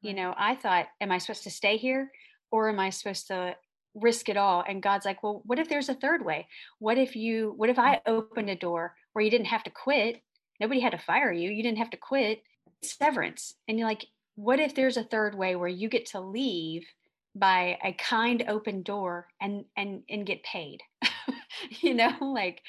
you 0.00 0.14
know 0.14 0.32
i 0.36 0.54
thought 0.54 0.86
am 1.00 1.10
i 1.10 1.18
supposed 1.18 1.42
to 1.42 1.50
stay 1.50 1.76
here 1.76 2.10
or 2.50 2.68
am 2.68 2.80
I 2.80 2.90
supposed 2.90 3.28
to 3.28 3.56
risk 3.94 4.28
it 4.28 4.36
all? 4.36 4.64
And 4.66 4.82
God's 4.82 5.04
like, 5.04 5.22
well, 5.22 5.42
what 5.44 5.58
if 5.58 5.68
there's 5.68 5.88
a 5.88 5.94
third 5.94 6.24
way? 6.24 6.48
What 6.78 6.98
if 6.98 7.16
you, 7.16 7.54
what 7.56 7.70
if 7.70 7.78
I 7.78 8.00
opened 8.06 8.50
a 8.50 8.56
door 8.56 8.94
where 9.12 9.24
you 9.24 9.30
didn't 9.30 9.46
have 9.46 9.64
to 9.64 9.70
quit? 9.70 10.22
Nobody 10.60 10.80
had 10.80 10.92
to 10.92 10.98
fire 10.98 11.32
you. 11.32 11.50
You 11.50 11.62
didn't 11.62 11.78
have 11.78 11.90
to 11.90 11.96
quit. 11.96 12.42
Severance. 12.82 13.54
And 13.66 13.78
you're 13.78 13.88
like, 13.88 14.06
what 14.38 14.60
if 14.60 14.74
there's 14.74 14.96
a 14.96 15.02
third 15.02 15.34
way 15.34 15.56
where 15.56 15.68
you 15.68 15.88
get 15.88 16.06
to 16.06 16.20
leave 16.20 16.86
by 17.34 17.78
a 17.84 17.92
kind 17.92 18.44
open 18.48 18.82
door 18.82 19.26
and 19.40 19.64
and 19.76 20.02
and 20.08 20.26
get 20.26 20.42
paid? 20.44 20.80
you 21.80 21.94
know, 21.94 22.14
like 22.20 22.62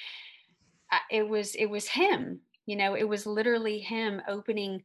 it 1.11 1.27
was 1.27 1.55
it 1.55 1.67
was 1.67 1.87
him. 1.87 2.41
You 2.65 2.75
know, 2.75 2.95
it 2.95 3.07
was 3.07 3.25
literally 3.25 3.79
him 3.79 4.21
opening 4.27 4.83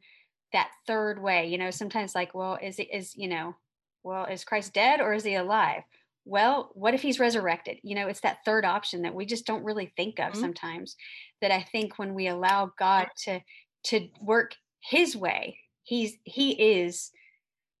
that 0.53 0.69
third 0.87 1.21
way. 1.21 1.47
You 1.47 1.57
know, 1.57 1.71
sometimes 1.71 2.15
like, 2.15 2.33
well, 2.33 2.57
is 2.61 2.79
it 2.79 2.87
is 2.93 3.15
you 3.15 3.27
know, 3.27 3.55
well, 4.03 4.25
is 4.25 4.43
Christ 4.43 4.73
dead 4.73 5.01
or 5.01 5.13
is 5.13 5.23
he 5.23 5.35
alive? 5.35 5.83
Well, 6.23 6.71
what 6.73 6.95
if 6.95 7.01
he's 7.01 7.19
resurrected? 7.19 7.77
You 7.83 7.95
know, 7.95 8.07
it's 8.07 8.21
that 8.21 8.39
third 8.45 8.65
option 8.65 9.03
that 9.03 9.13
we 9.13 9.25
just 9.25 9.45
don't 9.45 9.63
really 9.63 9.91
think 9.95 10.19
of 10.19 10.33
mm-hmm. 10.33 10.41
sometimes. 10.41 10.95
That 11.41 11.51
I 11.51 11.61
think 11.61 11.99
when 11.99 12.13
we 12.13 12.27
allow 12.27 12.71
God 12.77 13.07
to 13.23 13.41
to 13.85 14.07
work 14.21 14.55
his 14.89 15.15
way, 15.15 15.59
he's 15.83 16.17
he 16.23 16.51
is 16.81 17.11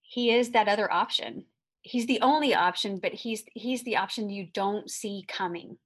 he 0.01 0.31
is 0.31 0.51
that 0.51 0.67
other 0.67 0.91
option. 0.91 1.45
He's 1.81 2.07
the 2.07 2.21
only 2.21 2.55
option, 2.55 2.99
but 2.99 3.13
he's 3.13 3.43
he's 3.53 3.83
the 3.83 3.97
option 3.97 4.29
you 4.29 4.47
don't 4.53 4.89
see 4.89 5.25
coming. 5.27 5.77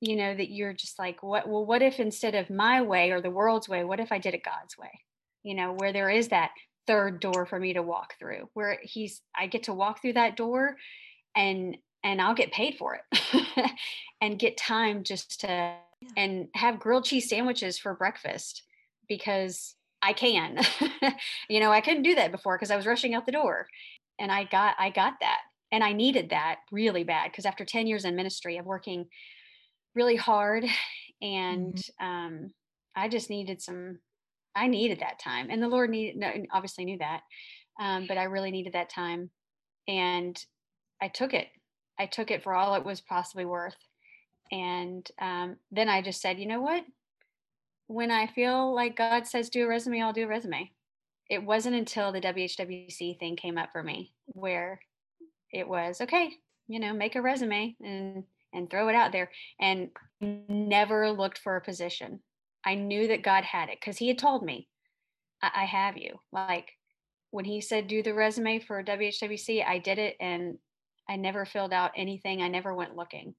You 0.00 0.14
know, 0.14 0.36
that 0.36 0.50
you're 0.50 0.74
just 0.74 0.98
like, 0.98 1.22
what 1.22 1.48
well, 1.48 1.66
what 1.66 1.82
if 1.82 1.98
instead 1.98 2.34
of 2.34 2.50
my 2.50 2.82
way 2.82 3.10
or 3.10 3.20
the 3.20 3.30
world's 3.30 3.68
way, 3.68 3.84
what 3.84 4.00
if 4.00 4.12
I 4.12 4.18
did 4.18 4.34
it 4.34 4.44
God's 4.44 4.78
way? 4.78 5.00
You 5.42 5.54
know, 5.54 5.72
where 5.72 5.92
there 5.92 6.10
is 6.10 6.28
that 6.28 6.50
third 6.88 7.20
door 7.20 7.44
for 7.44 7.60
me 7.60 7.74
to 7.74 7.82
walk 7.82 8.14
through 8.18 8.48
where 8.54 8.78
he's 8.82 9.20
i 9.36 9.46
get 9.46 9.64
to 9.64 9.74
walk 9.74 10.00
through 10.00 10.14
that 10.14 10.38
door 10.38 10.74
and 11.36 11.76
and 12.02 12.20
i'll 12.20 12.34
get 12.34 12.50
paid 12.50 12.76
for 12.78 12.98
it 13.12 13.70
and 14.22 14.38
get 14.38 14.56
time 14.56 15.04
just 15.04 15.40
to 15.40 15.46
yeah. 15.46 15.76
and 16.16 16.48
have 16.54 16.80
grilled 16.80 17.04
cheese 17.04 17.28
sandwiches 17.28 17.78
for 17.78 17.92
breakfast 17.92 18.62
because 19.06 19.74
i 20.02 20.12
can 20.12 20.58
you 21.48 21.60
know 21.60 21.70
i 21.70 21.80
couldn't 21.80 22.02
do 22.02 22.14
that 22.14 22.32
before 22.32 22.56
because 22.56 22.70
i 22.70 22.76
was 22.76 22.86
rushing 22.86 23.14
out 23.14 23.26
the 23.26 23.32
door 23.32 23.66
and 24.18 24.30
i 24.30 24.44
got 24.44 24.74
i 24.78 24.90
got 24.90 25.14
that 25.20 25.40
and 25.72 25.82
i 25.82 25.92
needed 25.92 26.30
that 26.30 26.60
really 26.70 27.04
bad 27.04 27.30
because 27.30 27.46
after 27.46 27.64
10 27.64 27.86
years 27.86 28.04
in 28.04 28.16
ministry 28.16 28.56
of 28.56 28.66
working 28.66 29.06
really 29.94 30.16
hard 30.16 30.64
and 31.22 31.74
mm-hmm. 31.74 32.06
um, 32.06 32.50
i 32.96 33.08
just 33.08 33.30
needed 33.30 33.60
some 33.60 33.98
I 34.58 34.66
needed 34.66 35.00
that 35.00 35.20
time, 35.20 35.48
and 35.50 35.62
the 35.62 35.68
Lord 35.68 35.90
needed 35.90 36.22
obviously 36.52 36.84
knew 36.84 36.98
that, 36.98 37.20
um, 37.80 38.06
but 38.08 38.18
I 38.18 38.24
really 38.24 38.50
needed 38.50 38.72
that 38.72 38.90
time, 38.90 39.30
and 39.86 40.36
I 41.00 41.08
took 41.08 41.32
it. 41.32 41.48
I 41.98 42.06
took 42.06 42.30
it 42.30 42.42
for 42.42 42.54
all 42.54 42.74
it 42.74 42.84
was 42.84 43.00
possibly 43.00 43.44
worth, 43.44 43.76
and 44.50 45.08
um, 45.20 45.56
then 45.70 45.88
I 45.88 46.02
just 46.02 46.20
said, 46.20 46.38
you 46.38 46.46
know 46.46 46.60
what? 46.60 46.84
When 47.88 48.10
I 48.10 48.26
feel 48.26 48.74
like 48.74 48.96
God 48.96 49.26
says 49.26 49.50
do 49.50 49.64
a 49.64 49.68
resume, 49.68 50.00
I'll 50.00 50.12
do 50.12 50.24
a 50.24 50.28
resume. 50.28 50.70
It 51.28 51.42
wasn't 51.42 51.76
until 51.76 52.12
the 52.12 52.20
WHWC 52.20 53.18
thing 53.18 53.36
came 53.36 53.58
up 53.58 53.70
for 53.72 53.82
me 53.82 54.14
where 54.26 54.80
it 55.52 55.68
was 55.68 56.00
okay. 56.00 56.30
You 56.68 56.80
know, 56.80 56.92
make 56.92 57.16
a 57.16 57.22
resume 57.22 57.76
and 57.82 58.24
and 58.54 58.70
throw 58.70 58.88
it 58.88 58.94
out 58.94 59.12
there, 59.12 59.30
and 59.60 59.90
never 60.20 61.10
looked 61.10 61.38
for 61.38 61.56
a 61.56 61.60
position 61.60 62.20
I 62.64 62.74
knew 62.74 63.08
that 63.08 63.22
God 63.22 63.44
had 63.44 63.68
it 63.68 63.78
because 63.80 63.96
He 63.96 64.08
had 64.08 64.18
told 64.18 64.44
me, 64.44 64.68
I-, 65.42 65.62
I 65.62 65.64
have 65.64 65.96
you. 65.96 66.20
Like 66.32 66.72
when 67.30 67.44
He 67.44 67.60
said, 67.60 67.88
do 67.88 68.02
the 68.02 68.14
resume 68.14 68.58
for 68.58 68.82
WHWC, 68.82 69.66
I 69.66 69.78
did 69.78 69.98
it 69.98 70.16
and 70.20 70.58
I 71.08 71.16
never 71.16 71.46
filled 71.46 71.72
out 71.72 71.92
anything. 71.96 72.42
I 72.42 72.48
never 72.48 72.74
went 72.74 72.96
looking. 72.96 73.34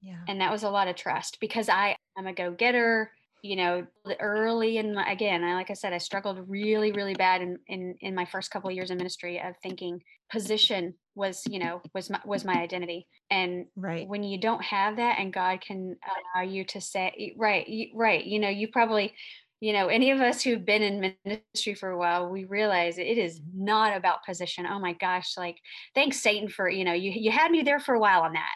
Yeah. 0.00 0.18
And 0.26 0.40
that 0.40 0.50
was 0.50 0.62
a 0.62 0.70
lot 0.70 0.88
of 0.88 0.96
trust 0.96 1.38
because 1.40 1.68
I 1.68 1.96
am 2.16 2.26
a 2.26 2.32
go 2.32 2.50
getter. 2.50 3.12
You 3.42 3.56
know 3.56 3.86
early 4.20 4.78
in 4.78 4.94
my 4.94 5.10
again 5.10 5.44
I, 5.44 5.54
like 5.54 5.70
i 5.70 5.74
said 5.74 5.92
i 5.92 5.98
struggled 5.98 6.40
really 6.48 6.92
really 6.92 7.14
bad 7.14 7.40
in 7.40 7.58
in, 7.68 7.94
in 8.00 8.14
my 8.14 8.24
first 8.24 8.50
couple 8.50 8.68
of 8.68 8.74
years 8.74 8.90
in 8.90 8.98
ministry 8.98 9.40
of 9.40 9.54
thinking 9.62 10.00
position 10.30 10.94
was 11.14 11.42
you 11.48 11.58
know 11.58 11.82
was 11.94 12.08
my 12.08 12.20
was 12.24 12.44
my 12.44 12.54
identity. 12.54 13.06
And 13.30 13.66
right. 13.76 14.08
when 14.08 14.22
you 14.22 14.40
don't 14.40 14.62
have 14.62 14.96
that 14.96 15.18
and 15.18 15.32
god 15.32 15.60
can 15.60 15.96
allow 16.34 16.44
you 16.44 16.64
to 16.66 16.80
say 16.80 17.34
right 17.36 17.66
right 17.94 18.24
you 18.24 18.38
know 18.38 18.48
you 18.48 18.68
probably 18.68 19.12
you 19.60 19.72
know 19.72 19.88
any 19.88 20.10
of 20.12 20.20
us 20.20 20.42
who've 20.42 20.64
been 20.64 20.82
in 20.82 21.14
ministry 21.24 21.74
for 21.74 21.90
a 21.90 21.98
while 21.98 22.30
we 22.30 22.44
realize 22.44 22.98
it 22.98 23.18
is 23.18 23.40
mm-hmm. 23.40 23.64
not 23.64 23.96
about 23.96 24.24
position. 24.24 24.66
Oh 24.66 24.78
my 24.78 24.94
gosh 24.94 25.34
like 25.36 25.56
thanks 25.94 26.20
satan 26.20 26.48
for 26.48 26.68
you 26.70 26.84
know 26.84 26.94
you, 26.94 27.10
you 27.10 27.30
had 27.30 27.50
me 27.50 27.62
there 27.62 27.80
for 27.80 27.94
a 27.94 28.00
while 28.00 28.22
on 28.22 28.32
that 28.34 28.54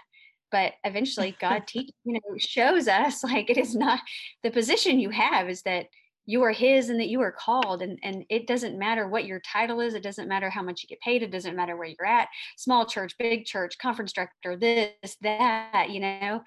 but 0.53 0.75
eventually 0.85 1.35
god 1.41 1.63
teach 1.67 1.91
you 2.05 2.15
know 2.15 2.21
shows 2.39 2.87
us 2.87 3.25
like 3.25 3.51
it 3.51 3.59
is 3.59 3.75
not 3.75 4.01
the 4.43 4.51
position 4.51 5.01
you 5.01 5.11
have 5.11 5.49
is 5.49 5.63
that 5.63 5.87
you 6.25 6.43
are 6.43 6.53
his 6.53 6.89
and 6.89 7.01
that 7.01 7.09
you 7.09 7.21
are 7.21 7.33
called 7.33 7.83
and 7.83 7.99
and 8.03 8.25
it 8.29 8.47
doesn't 8.47 8.79
matter 8.79 9.09
what 9.09 9.25
your 9.25 9.41
title 9.41 9.81
is 9.81 9.95
it 9.95 10.03
doesn't 10.03 10.29
matter 10.29 10.49
how 10.49 10.63
much 10.63 10.83
you 10.83 10.89
get 10.89 11.01
paid 11.01 11.23
it 11.23 11.33
doesn't 11.33 11.57
matter 11.57 11.77
where 11.77 11.89
you're 11.89 12.07
at 12.07 12.29
small 12.57 12.87
church 12.87 13.17
big 13.19 13.45
church 13.45 13.77
conference 13.79 14.13
director 14.13 14.57
this 14.57 15.17
that 15.23 15.89
you 15.91 16.01
know? 16.01 16.43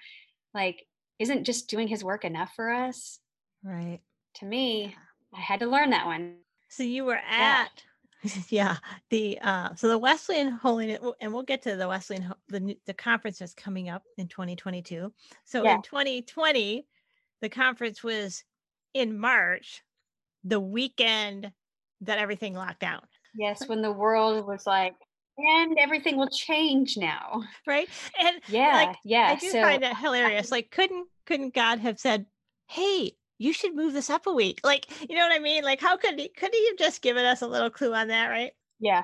Like 0.54 0.86
isn't 1.18 1.44
just 1.44 1.68
doing 1.68 1.88
his 1.88 2.04
work 2.04 2.24
enough 2.24 2.52
for 2.56 2.70
us? 2.70 3.18
Right. 3.62 4.00
To 4.36 4.46
me 4.46 4.94
i 5.34 5.40
had 5.40 5.60
to 5.60 5.66
learn 5.66 5.90
that 5.90 6.06
one. 6.06 6.36
So 6.68 6.82
you 6.82 7.04
were 7.04 7.16
at 7.16 7.22
yeah 7.28 7.66
the 9.10 9.38
uh 9.42 9.74
so 9.74 9.88
the 9.88 9.98
wesleyan 9.98 10.50
holiness 10.50 10.98
and 11.20 11.32
we'll 11.32 11.42
get 11.42 11.62
to 11.62 11.76
the 11.76 11.86
wesleyan 11.86 12.32
the 12.48 12.76
the 12.86 12.94
conference 12.94 13.38
that's 13.38 13.54
coming 13.54 13.88
up 13.88 14.02
in 14.16 14.26
2022 14.26 15.12
so 15.44 15.62
yeah. 15.62 15.74
in 15.74 15.82
2020 15.82 16.86
the 17.42 17.48
conference 17.48 18.02
was 18.02 18.42
in 18.94 19.18
march 19.18 19.82
the 20.46 20.60
weekend 20.60 21.50
that 22.02 22.18
everything 22.18 22.54
locked 22.54 22.80
down. 22.80 23.02
Yes 23.34 23.68
when 23.68 23.82
the 23.82 23.92
world 23.92 24.46
was 24.46 24.66
like 24.66 24.94
and 25.38 25.76
everything 25.78 26.16
will 26.16 26.30
change 26.30 26.96
now. 26.96 27.42
Right? 27.66 27.88
And 28.18 28.40
yeah 28.48 28.86
like, 28.86 28.96
yeah 29.04 29.32
i 29.32 29.34
do 29.36 29.50
so, 29.50 29.60
find 29.60 29.82
that 29.82 29.98
hilarious 29.98 30.50
like 30.50 30.70
couldn't 30.70 31.08
couldn't 31.26 31.54
god 31.54 31.80
have 31.80 31.98
said 31.98 32.26
hey 32.68 33.12
you 33.38 33.52
should 33.52 33.74
move 33.74 33.92
this 33.92 34.10
up 34.10 34.26
a 34.26 34.32
week. 34.32 34.60
Like, 34.64 34.86
you 35.08 35.16
know 35.16 35.26
what 35.26 35.36
I 35.36 35.40
mean? 35.40 35.64
Like, 35.64 35.80
how 35.80 35.96
could 35.96 36.18
he 36.18 36.28
could 36.28 36.50
he 36.52 36.68
have 36.68 36.78
just 36.78 37.02
given 37.02 37.24
us 37.24 37.42
a 37.42 37.46
little 37.46 37.70
clue 37.70 37.94
on 37.94 38.08
that, 38.08 38.28
right? 38.28 38.52
Yeah. 38.80 39.02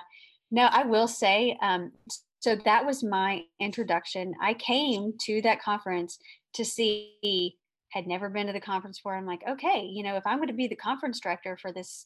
No, 0.50 0.64
I 0.64 0.84
will 0.84 1.08
say, 1.08 1.56
um, 1.62 1.92
so 2.40 2.56
that 2.64 2.84
was 2.84 3.02
my 3.02 3.44
introduction. 3.60 4.34
I 4.42 4.54
came 4.54 5.14
to 5.22 5.40
that 5.42 5.62
conference 5.62 6.18
to 6.54 6.64
see, 6.64 7.56
had 7.90 8.06
never 8.06 8.28
been 8.28 8.48
to 8.48 8.52
the 8.52 8.60
conference 8.60 8.98
before. 8.98 9.16
I'm 9.16 9.26
like, 9.26 9.42
okay, 9.48 9.88
you 9.90 10.02
know, 10.02 10.16
if 10.16 10.26
I'm 10.26 10.38
going 10.38 10.48
to 10.48 10.54
be 10.54 10.66
the 10.66 10.76
conference 10.76 11.20
director 11.20 11.56
for 11.56 11.72
this, 11.72 12.04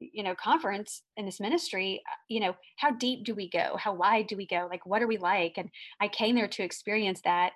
you 0.00 0.22
know, 0.22 0.34
conference 0.34 1.02
in 1.16 1.24
this 1.24 1.40
ministry, 1.40 2.02
uh, 2.06 2.16
you 2.28 2.40
know, 2.40 2.56
how 2.76 2.90
deep 2.90 3.24
do 3.24 3.34
we 3.34 3.48
go? 3.48 3.76
How 3.78 3.94
wide 3.94 4.26
do 4.26 4.36
we 4.36 4.46
go? 4.46 4.68
Like, 4.70 4.84
what 4.84 5.00
are 5.00 5.06
we 5.06 5.16
like? 5.16 5.54
And 5.56 5.70
I 6.00 6.08
came 6.08 6.34
there 6.34 6.48
to 6.48 6.62
experience 6.62 7.22
that. 7.22 7.52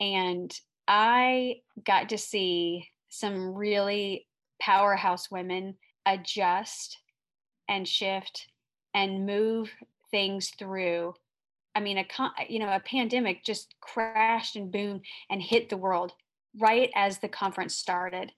And 0.00 0.54
I 0.86 1.56
got 1.84 2.10
to 2.10 2.18
see 2.18 2.86
some 3.14 3.54
really 3.54 4.26
powerhouse 4.60 5.30
women 5.30 5.76
adjust 6.06 6.98
and 7.68 7.86
shift 7.86 8.48
and 8.92 9.26
move 9.26 9.70
things 10.10 10.50
through. 10.58 11.14
I 11.74 11.80
mean 11.80 11.98
a 11.98 12.04
you 12.48 12.58
know 12.58 12.74
a 12.74 12.80
pandemic 12.80 13.44
just 13.44 13.74
crashed 13.80 14.56
and 14.56 14.70
boomed 14.70 15.02
and 15.30 15.42
hit 15.42 15.68
the 15.68 15.76
world 15.76 16.12
right 16.58 16.90
as 16.94 17.18
the 17.18 17.28
conference 17.28 17.76
started. 17.76 18.32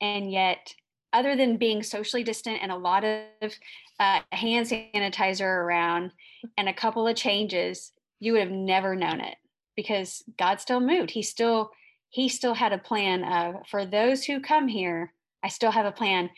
And 0.00 0.30
yet 0.30 0.74
other 1.12 1.36
than 1.36 1.56
being 1.56 1.82
socially 1.82 2.24
distant 2.24 2.58
and 2.60 2.72
a 2.72 2.76
lot 2.76 3.04
of 3.04 3.52
uh, 4.00 4.20
hand 4.32 4.66
sanitizer 4.66 5.42
around 5.42 6.10
and 6.58 6.68
a 6.68 6.74
couple 6.74 7.06
of 7.06 7.16
changes 7.16 7.92
you 8.18 8.32
would 8.32 8.40
have 8.40 8.50
never 8.50 8.96
known 8.96 9.20
it 9.20 9.36
because 9.76 10.22
god 10.38 10.60
still 10.60 10.80
moved. 10.80 11.10
He 11.10 11.22
still 11.22 11.70
he 12.14 12.28
still 12.28 12.54
had 12.54 12.72
a 12.72 12.78
plan 12.78 13.24
of 13.24 13.66
for 13.66 13.84
those 13.84 14.22
who 14.22 14.40
come 14.40 14.68
here, 14.68 15.12
I 15.42 15.48
still 15.48 15.72
have 15.72 15.84
a 15.84 15.90
plan. 15.90 16.30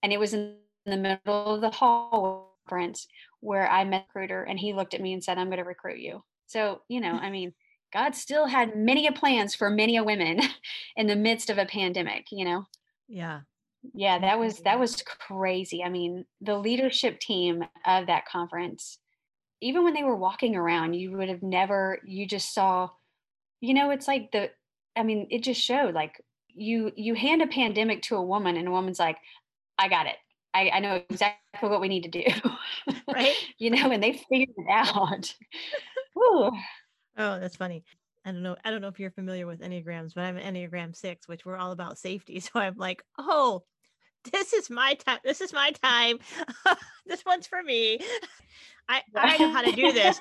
And 0.00 0.12
it 0.12 0.20
was 0.20 0.32
in 0.32 0.54
the 0.86 0.96
middle 0.96 1.54
of 1.56 1.60
the 1.60 1.70
hall 1.70 2.54
conference 2.68 3.08
where 3.40 3.68
I 3.68 3.82
met 3.82 4.02
a 4.02 4.06
recruiter 4.14 4.44
and 4.44 4.60
he 4.60 4.72
looked 4.72 4.94
at 4.94 5.00
me 5.00 5.12
and 5.12 5.24
said, 5.24 5.36
I'm 5.36 5.48
going 5.48 5.58
to 5.58 5.64
recruit 5.64 5.98
you. 5.98 6.22
So, 6.46 6.82
you 6.86 7.00
know, 7.00 7.14
I 7.14 7.30
mean, 7.30 7.52
God 7.92 8.14
still 8.14 8.46
had 8.46 8.76
many 8.76 9.08
a 9.08 9.12
plans 9.12 9.56
for 9.56 9.70
many 9.70 9.96
a 9.96 10.04
women 10.04 10.38
in 10.96 11.08
the 11.08 11.16
midst 11.16 11.50
of 11.50 11.58
a 11.58 11.66
pandemic, 11.66 12.26
you 12.30 12.44
know? 12.44 12.66
Yeah. 13.08 13.40
Yeah, 13.92 14.20
that 14.20 14.38
was 14.38 14.60
that 14.60 14.78
was 14.78 15.02
crazy. 15.02 15.82
I 15.82 15.88
mean, 15.88 16.26
the 16.40 16.56
leadership 16.56 17.18
team 17.18 17.64
of 17.84 18.06
that 18.06 18.24
conference, 18.24 18.98
even 19.60 19.82
when 19.82 19.94
they 19.94 20.04
were 20.04 20.14
walking 20.14 20.54
around, 20.54 20.94
you 20.94 21.16
would 21.16 21.28
have 21.28 21.42
never 21.42 21.98
you 22.06 22.24
just 22.24 22.54
saw, 22.54 22.88
you 23.60 23.74
know, 23.74 23.90
it's 23.90 24.06
like 24.06 24.30
the 24.30 24.50
I 24.96 25.02
mean, 25.02 25.26
it 25.30 25.42
just 25.42 25.60
showed 25.60 25.94
like 25.94 26.20
you 26.48 26.92
you 26.96 27.14
hand 27.14 27.42
a 27.42 27.46
pandemic 27.46 28.02
to 28.02 28.16
a 28.16 28.22
woman 28.22 28.56
and 28.56 28.68
a 28.68 28.70
woman's 28.70 28.98
like, 28.98 29.16
I 29.78 29.88
got 29.88 30.06
it. 30.06 30.16
I, 30.54 30.70
I 30.70 30.80
know 30.80 31.02
exactly 31.10 31.68
what 31.68 31.80
we 31.80 31.88
need 31.88 32.04
to 32.04 32.10
do. 32.10 32.24
right. 33.12 33.34
you 33.58 33.70
know, 33.70 33.90
and 33.90 34.02
they 34.02 34.12
figured 34.12 34.54
it 34.56 34.66
out. 34.70 35.34
oh, 36.16 36.52
that's 37.16 37.56
funny. 37.56 37.84
I 38.24 38.32
don't 38.32 38.42
know. 38.42 38.56
I 38.64 38.70
don't 38.70 38.80
know 38.80 38.88
if 38.88 38.98
you're 38.98 39.10
familiar 39.10 39.46
with 39.46 39.60
Enneagrams, 39.60 40.14
but 40.14 40.22
I'm 40.22 40.36
an 40.36 40.54
Enneagram 40.54 40.96
six, 40.96 41.28
which 41.28 41.44
we're 41.44 41.56
all 41.56 41.72
about 41.72 41.98
safety. 41.98 42.40
So 42.54 42.60
I'm 42.60 42.76
like, 42.76 43.02
oh, 43.18 43.64
this 44.32 44.52
is 44.52 44.70
my 44.70 44.94
time. 44.94 45.18
This 45.24 45.40
is 45.40 45.52
my 45.52 45.72
time. 45.82 46.18
this 47.04 47.24
one's 47.26 47.46
for 47.46 47.62
me. 47.62 47.98
I, 48.88 49.02
I 49.14 49.36
know 49.38 49.50
how 49.50 49.62
to 49.62 49.72
do 49.72 49.92
this. 49.92 50.20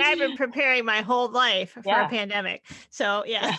I've 0.00 0.18
been 0.18 0.36
preparing 0.36 0.84
my 0.84 1.02
whole 1.02 1.30
life 1.30 1.70
for 1.70 1.82
yeah. 1.84 2.06
a 2.06 2.08
pandemic. 2.08 2.62
So 2.90 3.24
yeah. 3.26 3.56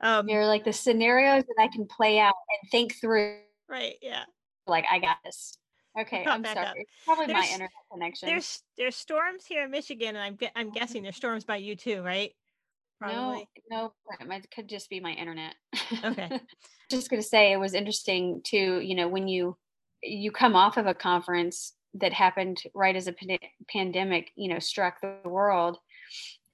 Um, 0.00 0.28
You're 0.28 0.46
like 0.46 0.64
the 0.64 0.72
scenarios 0.72 1.44
that 1.44 1.62
I 1.62 1.68
can 1.68 1.86
play 1.86 2.18
out 2.18 2.34
and 2.62 2.70
think 2.70 2.94
through. 3.00 3.38
Right. 3.68 3.94
Yeah. 4.02 4.24
Like 4.66 4.84
I 4.90 4.98
got 4.98 5.16
this. 5.24 5.56
Okay, 5.98 6.24
I'm 6.24 6.44
sorry. 6.44 6.66
Up. 6.66 6.74
Probably 7.04 7.26
there's, 7.26 7.38
my 7.38 7.46
internet 7.46 7.70
connection. 7.92 8.28
There's 8.28 8.62
there's 8.78 8.94
storms 8.94 9.44
here 9.44 9.64
in 9.64 9.70
Michigan, 9.70 10.16
and 10.16 10.18
I'm 10.18 10.38
I'm 10.54 10.70
guessing 10.70 11.02
there's 11.02 11.16
storms 11.16 11.44
by 11.44 11.56
you 11.56 11.74
too, 11.74 12.02
right? 12.02 12.32
Probably. 13.00 13.48
No, 13.70 13.92
no, 14.20 14.34
it 14.36 14.50
could 14.54 14.68
just 14.68 14.88
be 14.88 15.00
my 15.00 15.12
internet. 15.12 15.54
Okay. 16.04 16.40
just 16.90 17.10
gonna 17.10 17.22
say 17.22 17.52
it 17.52 17.58
was 17.58 17.74
interesting 17.74 18.40
to 18.46 18.80
You 18.80 18.94
know, 18.94 19.08
when 19.08 19.26
you 19.26 19.56
you 20.02 20.30
come 20.30 20.54
off 20.54 20.76
of 20.76 20.86
a 20.86 20.94
conference 20.94 21.74
that 21.94 22.12
happened 22.12 22.62
right 22.72 22.94
as 22.94 23.08
a 23.08 23.14
pandemic, 23.68 24.30
you 24.36 24.48
know, 24.48 24.60
struck 24.60 25.00
the 25.00 25.18
world, 25.24 25.78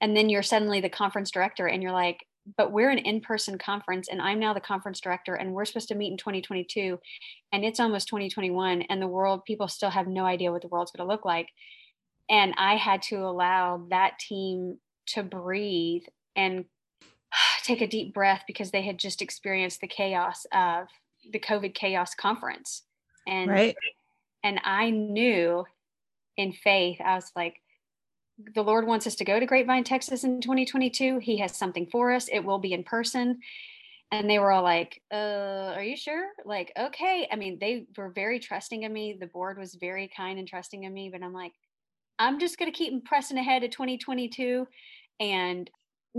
and 0.01 0.17
then 0.17 0.29
you're 0.29 0.41
suddenly 0.41 0.81
the 0.81 0.89
conference 0.89 1.29
director, 1.29 1.67
and 1.67 1.83
you're 1.83 1.91
like, 1.91 2.25
but 2.55 2.71
we're 2.71 2.89
an 2.89 2.97
in-person 2.99 3.57
conference 3.57 4.07
and 4.07 4.21
i'm 4.21 4.39
now 4.39 4.53
the 4.53 4.59
conference 4.59 4.99
director 4.99 5.35
and 5.35 5.53
we're 5.53 5.65
supposed 5.65 5.87
to 5.87 5.95
meet 5.95 6.11
in 6.11 6.17
2022 6.17 6.99
and 7.51 7.65
it's 7.65 7.79
almost 7.79 8.07
2021 8.07 8.83
and 8.83 9.01
the 9.01 9.07
world 9.07 9.43
people 9.45 9.67
still 9.67 9.89
have 9.89 10.07
no 10.07 10.25
idea 10.25 10.51
what 10.51 10.61
the 10.61 10.67
world's 10.67 10.91
going 10.91 11.05
to 11.05 11.11
look 11.11 11.25
like 11.25 11.49
and 12.29 12.53
i 12.57 12.75
had 12.75 13.01
to 13.01 13.17
allow 13.17 13.83
that 13.89 14.17
team 14.19 14.77
to 15.05 15.23
breathe 15.23 16.03
and 16.35 16.65
take 17.63 17.81
a 17.81 17.87
deep 17.87 18.13
breath 18.13 18.43
because 18.47 18.71
they 18.71 18.81
had 18.81 18.97
just 18.97 19.21
experienced 19.21 19.81
the 19.81 19.87
chaos 19.87 20.45
of 20.53 20.87
the 21.31 21.39
covid 21.39 21.73
chaos 21.73 22.15
conference 22.15 22.83
and 23.27 23.49
right. 23.49 23.75
and 24.43 24.59
i 24.63 24.89
knew 24.89 25.65
in 26.37 26.53
faith 26.53 26.99
i 27.03 27.15
was 27.15 27.31
like 27.35 27.55
the 28.37 28.63
Lord 28.63 28.85
wants 28.85 29.07
us 29.07 29.15
to 29.15 29.25
go 29.25 29.39
to 29.39 29.45
Grapevine, 29.45 29.83
Texas 29.83 30.23
in 30.23 30.41
2022. 30.41 31.19
He 31.19 31.37
has 31.37 31.55
something 31.55 31.87
for 31.87 32.11
us. 32.11 32.27
It 32.27 32.41
will 32.41 32.59
be 32.59 32.73
in 32.73 32.83
person. 32.83 33.39
And 34.11 34.29
they 34.29 34.39
were 34.39 34.51
all 34.51 34.63
like, 34.63 35.01
uh, 35.11 35.73
are 35.75 35.83
you 35.83 35.97
sure? 35.97 36.29
Like, 36.45 36.71
okay. 36.79 37.27
I 37.31 37.35
mean, 37.35 37.57
they 37.59 37.87
were 37.97 38.09
very 38.09 38.39
trusting 38.39 38.85
of 38.85 38.91
me. 38.91 39.17
The 39.19 39.27
board 39.27 39.57
was 39.57 39.75
very 39.75 40.09
kind 40.15 40.39
and 40.39 40.47
trusting 40.47 40.85
of 40.85 40.93
me, 40.93 41.09
but 41.11 41.23
I'm 41.23 41.33
like, 41.33 41.51
I'm 42.19 42.39
just 42.39 42.57
going 42.57 42.71
to 42.71 42.77
keep 42.77 43.05
pressing 43.05 43.37
ahead 43.37 43.63
to 43.63 43.67
2022 43.67 44.67
and 45.19 45.69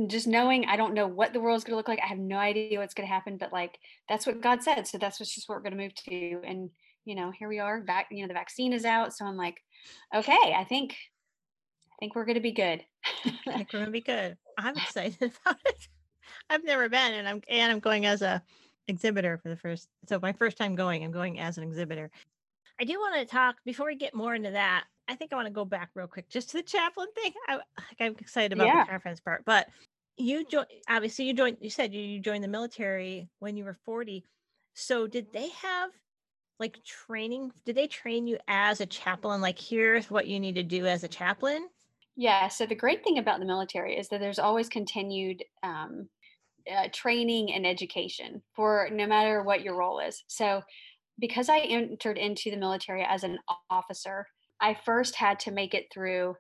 just 0.06 0.26
knowing 0.26 0.66
I 0.66 0.76
don't 0.76 0.94
know 0.94 1.06
what 1.06 1.32
the 1.32 1.40
world's 1.40 1.64
going 1.64 1.72
to 1.72 1.76
look 1.76 1.88
like. 1.88 2.00
I 2.02 2.08
have 2.08 2.18
no 2.18 2.36
idea 2.36 2.78
what's 2.78 2.94
going 2.94 3.08
to 3.08 3.12
happen, 3.12 3.36
but 3.36 3.52
like, 3.52 3.78
that's 4.08 4.26
what 4.26 4.40
God 4.40 4.62
said. 4.62 4.86
So 4.86 4.98
that's 4.98 5.18
what's 5.18 5.34
just 5.34 5.48
what 5.48 5.56
we're 5.56 5.62
going 5.62 5.76
to 5.76 5.82
move 5.82 5.94
to. 5.94 6.40
And, 6.46 6.70
you 7.04 7.14
know, 7.14 7.32
here 7.36 7.48
we 7.48 7.58
are 7.58 7.80
back, 7.80 8.08
you 8.10 8.22
know, 8.22 8.28
the 8.28 8.34
vaccine 8.34 8.72
is 8.72 8.84
out. 8.84 9.14
So 9.14 9.24
I'm 9.24 9.36
like, 9.36 9.56
okay, 10.14 10.54
I 10.56 10.64
think 10.68 10.94
think 11.98 12.14
we're 12.14 12.24
going 12.24 12.36
to 12.36 12.40
be 12.40 12.52
good. 12.52 12.84
I 13.24 13.30
think 13.44 13.72
we're 13.72 13.80
going 13.80 13.86
to 13.86 13.90
be 13.90 14.00
good. 14.00 14.36
I'm 14.56 14.76
excited 14.76 15.16
about 15.46 15.58
it. 15.66 15.88
I've 16.50 16.64
never 16.64 16.88
been, 16.88 17.14
and 17.14 17.28
I'm 17.28 17.42
and 17.48 17.72
I'm 17.72 17.80
going 17.80 18.06
as 18.06 18.22
a 18.22 18.42
exhibitor 18.86 19.38
for 19.38 19.48
the 19.48 19.56
first. 19.56 19.88
So 20.08 20.18
my 20.20 20.32
first 20.32 20.56
time 20.56 20.74
going, 20.74 21.04
I'm 21.04 21.10
going 21.10 21.38
as 21.38 21.58
an 21.58 21.64
exhibitor. 21.64 22.10
I 22.80 22.84
do 22.84 22.94
want 22.98 23.16
to 23.16 23.26
talk 23.26 23.56
before 23.64 23.86
we 23.86 23.96
get 23.96 24.14
more 24.14 24.34
into 24.34 24.50
that. 24.52 24.84
I 25.08 25.14
think 25.14 25.32
I 25.32 25.36
want 25.36 25.46
to 25.46 25.52
go 25.52 25.64
back 25.64 25.90
real 25.94 26.06
quick 26.06 26.28
just 26.28 26.50
to 26.50 26.58
the 26.58 26.62
chaplain 26.62 27.08
thing. 27.14 27.32
I, 27.48 27.58
I'm 28.00 28.14
excited 28.18 28.52
about 28.52 28.66
yeah. 28.66 28.84
the 28.84 28.90
conference 28.90 29.20
part, 29.20 29.42
but 29.44 29.66
you 30.16 30.44
joined. 30.46 30.66
Obviously, 30.88 31.26
you 31.26 31.34
joined. 31.34 31.58
You 31.60 31.70
said 31.70 31.92
you 31.92 32.20
joined 32.20 32.44
the 32.44 32.48
military 32.48 33.28
when 33.38 33.56
you 33.56 33.64
were 33.64 33.76
40. 33.84 34.24
So 34.74 35.06
did 35.06 35.32
they 35.32 35.48
have 35.62 35.90
like 36.60 36.78
training? 36.84 37.52
Did 37.64 37.76
they 37.76 37.86
train 37.86 38.26
you 38.26 38.38
as 38.48 38.80
a 38.80 38.86
chaplain? 38.86 39.40
Like, 39.40 39.58
here's 39.58 40.10
what 40.10 40.26
you 40.26 40.40
need 40.40 40.54
to 40.56 40.62
do 40.62 40.86
as 40.86 41.04
a 41.04 41.08
chaplain? 41.08 41.68
Yeah. 42.18 42.48
So 42.48 42.66
the 42.66 42.74
great 42.74 43.04
thing 43.04 43.18
about 43.18 43.38
the 43.38 43.46
military 43.46 43.96
is 43.96 44.08
that 44.08 44.18
there's 44.20 44.40
always 44.40 44.68
continued 44.68 45.44
um, 45.62 46.08
uh, 46.70 46.88
training 46.92 47.52
and 47.52 47.66
education 47.66 48.42
for 48.54 48.90
no 48.92 49.06
matter 49.06 49.42
what 49.42 49.62
your 49.62 49.76
role 49.76 50.00
is. 50.00 50.24
So 50.28 50.62
because 51.18 51.48
I 51.48 51.60
entered 51.60 52.18
into 52.18 52.50
the 52.50 52.58
military 52.58 53.04
as 53.04 53.24
an 53.24 53.38
officer, 53.70 54.26
I 54.60 54.74
first 54.74 55.16
had 55.16 55.40
to 55.40 55.52
make 55.52 55.74
it 55.74 55.86
through 55.92 56.36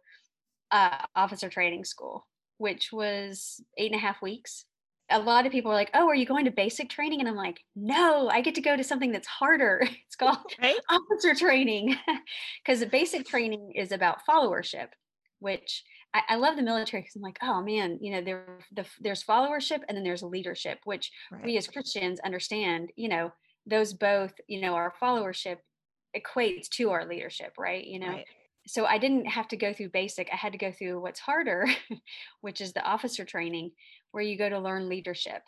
uh, 0.70 1.06
officer 1.16 1.48
training 1.50 1.84
school, 1.84 2.26
which 2.58 2.90
was 2.92 3.60
eight 3.78 3.92
and 3.92 3.98
a 4.00 4.02
half 4.04 4.22
weeks. 4.22 4.66
A 5.10 5.20
lot 5.20 5.46
of 5.46 5.52
people 5.52 5.70
are 5.72 5.74
like, 5.74 5.90
"Oh, 5.94 6.08
are 6.08 6.14
you 6.14 6.26
going 6.26 6.46
to 6.46 6.50
basic 6.50 6.90
training?" 6.90 7.20
And 7.20 7.28
I'm 7.28 7.36
like, 7.36 7.60
"No, 7.76 8.28
I 8.28 8.42
get 8.42 8.54
to 8.56 8.62
go 8.62 8.76
to 8.76 8.84
something 8.84 9.12
that's 9.12 9.28
harder. 9.28 9.82
It's 10.06 10.16
called 10.16 10.38
right? 10.58 10.80
officer 10.90 11.34
training, 11.34 11.96
because 12.64 12.80
the 12.80 12.86
basic 12.86 13.26
training 13.26 13.72
is 13.74 13.92
about 13.92 14.20
followership, 14.28 14.88
which 15.40 15.84
I, 16.14 16.22
I 16.30 16.36
love 16.36 16.56
the 16.56 16.62
military 16.62 17.02
because 17.02 17.16
I'm 17.16 17.22
like, 17.22 17.38
oh 17.42 17.62
man, 17.62 17.98
you 18.00 18.12
know, 18.12 18.20
there 18.22 18.58
the, 18.72 18.84
there's 19.00 19.24
followership 19.24 19.80
and 19.88 19.96
then 19.96 20.04
there's 20.04 20.22
leadership, 20.22 20.78
which 20.84 21.10
right. 21.30 21.44
we 21.44 21.56
as 21.56 21.66
Christians 21.66 22.20
understand. 22.20 22.90
You 22.96 23.08
know, 23.08 23.32
those 23.66 23.92
both, 23.92 24.32
you 24.46 24.60
know, 24.60 24.74
our 24.74 24.92
followership 25.00 25.58
equates 26.16 26.68
to 26.70 26.90
our 26.90 27.06
leadership, 27.06 27.54
right? 27.58 27.84
You 27.84 28.00
know. 28.00 28.08
Right. 28.08 28.26
So 28.66 28.84
I 28.84 28.98
didn't 28.98 29.24
have 29.24 29.48
to 29.48 29.56
go 29.56 29.72
through 29.72 29.88
basic. 29.90 30.28
I 30.30 30.36
had 30.36 30.52
to 30.52 30.58
go 30.58 30.70
through 30.70 31.00
what's 31.00 31.20
harder, 31.20 31.66
which 32.42 32.60
is 32.60 32.74
the 32.74 32.82
officer 32.82 33.24
training, 33.24 33.70
where 34.10 34.22
you 34.22 34.36
go 34.36 34.50
to 34.50 34.58
learn 34.58 34.90
leadership, 34.90 35.40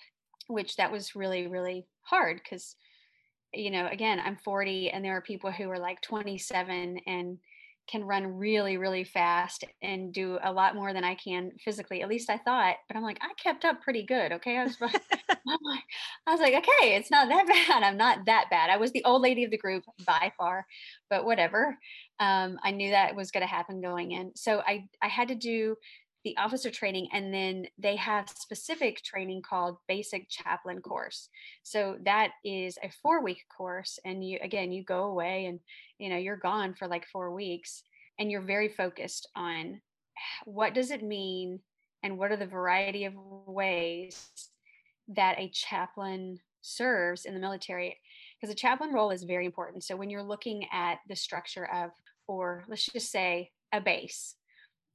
which 0.47 0.77
that 0.77 0.91
was 0.91 1.15
really, 1.15 1.47
really 1.47 1.85
hard 2.03 2.41
because 2.43 2.77
you 3.53 3.71
know, 3.71 3.89
again, 3.91 4.21
I'm 4.25 4.37
40 4.37 4.91
and 4.91 5.05
there 5.05 5.17
are 5.17 5.23
people 5.23 5.51
who 5.51 5.71
are 5.71 5.79
like 5.79 6.01
27 6.03 7.01
and 7.07 7.39
can 7.91 8.05
run 8.05 8.39
really, 8.39 8.77
really 8.77 9.05
fast 9.05 9.65
and 9.83 10.13
do 10.13 10.39
a 10.43 10.53
lot 10.53 10.77
more 10.77 10.93
than 10.93 11.03
I 11.03 11.15
can 11.17 11.53
physically. 11.65 12.03
At 12.03 12.09
least 12.09 12.31
I 12.31 12.39
thought, 12.39 12.77
but 12.87 12.97
I'm 12.97 13.03
like, 13.03 13.19
I 13.21 13.33
kept 13.43 13.65
up 13.65 13.83
pretty 13.83 14.05
good. 14.05 14.33
Okay. 14.33 14.57
I 14.57 14.65
was, 14.65 14.81
like, 14.81 15.03
I 16.27 16.31
was 16.31 16.41
like, 16.41 16.55
okay, 16.55 16.95
it's 16.95 17.11
not 17.11 17.29
that 17.29 17.47
bad. 17.69 17.83
I'm 17.83 17.97
not 17.97 18.27
that 18.27 18.47
bad. 18.51 18.71
I 18.71 18.77
was 18.77 18.93
the 18.93 19.05
old 19.05 19.23
lady 19.23 19.45
of 19.45 19.51
the 19.51 19.59
group 19.59 19.85
by 20.07 20.33
far, 20.39 20.67
but 21.09 21.25
whatever. 21.25 21.77
Um, 22.21 22.59
I 22.63 22.71
knew 22.71 22.91
that 22.91 23.17
was 23.17 23.31
going 23.31 23.43
to 23.43 23.53
happen 23.53 23.81
going 23.81 24.13
in. 24.13 24.33
So 24.37 24.63
I, 24.67 24.85
I 25.03 25.09
had 25.09 25.29
to 25.29 25.35
do 25.35 25.77
the 26.25 26.37
officer 26.37 26.71
training 26.71 27.09
and 27.13 27.33
then 27.33 27.67
they 27.79 27.97
have 27.97 28.29
specific 28.29 29.03
training 29.03 29.43
called 29.43 29.79
basic 29.89 30.29
chaplain 30.29 30.81
course. 30.81 31.29
So 31.63 31.97
that 32.05 32.33
is 32.45 32.79
a 32.83 32.91
four 33.03 33.23
week 33.23 33.45
course 33.57 33.99
and 34.05 34.27
you 34.27 34.39
again 34.43 34.73
you 34.73 34.85
go 34.85 35.05
away 35.05 35.47
and 35.47 35.61
you 35.99 36.11
know 36.11 36.17
you're 36.17 36.37
gone 36.37 36.75
for 36.75 36.87
like 36.87 37.07
four 37.07 37.33
weeks 37.33 37.83
and 38.19 38.31
you're 38.31 38.43
very 38.43 38.69
focused 38.69 39.29
on 39.35 39.81
what 40.45 40.75
does 40.75 40.91
it 40.91 41.03
mean 41.03 41.61
and 42.03 42.19
what 42.19 42.31
are 42.31 42.37
the 42.37 42.47
variety 42.47 43.05
of 43.05 43.15
ways 43.47 44.29
that 45.09 45.39
a 45.39 45.49
chaplain 45.49 46.39
serves 46.63 47.25
in 47.25 47.35
the 47.35 47.41
military? 47.41 47.99
Because 48.39 48.53
a 48.53 48.57
chaplain 48.57 48.93
role 48.93 49.11
is 49.11 49.23
very 49.25 49.47
important. 49.47 49.85
So 49.85 49.97
when 49.97 50.11
you're 50.11 50.23
looking 50.23 50.67
at 50.73 50.99
the 51.09 51.17
structure 51.17 51.67
of 51.73 51.91
or 52.27 52.65
let's 52.69 52.87
just 52.87 53.11
say 53.11 53.51
a 53.73 53.81
base 53.81 54.37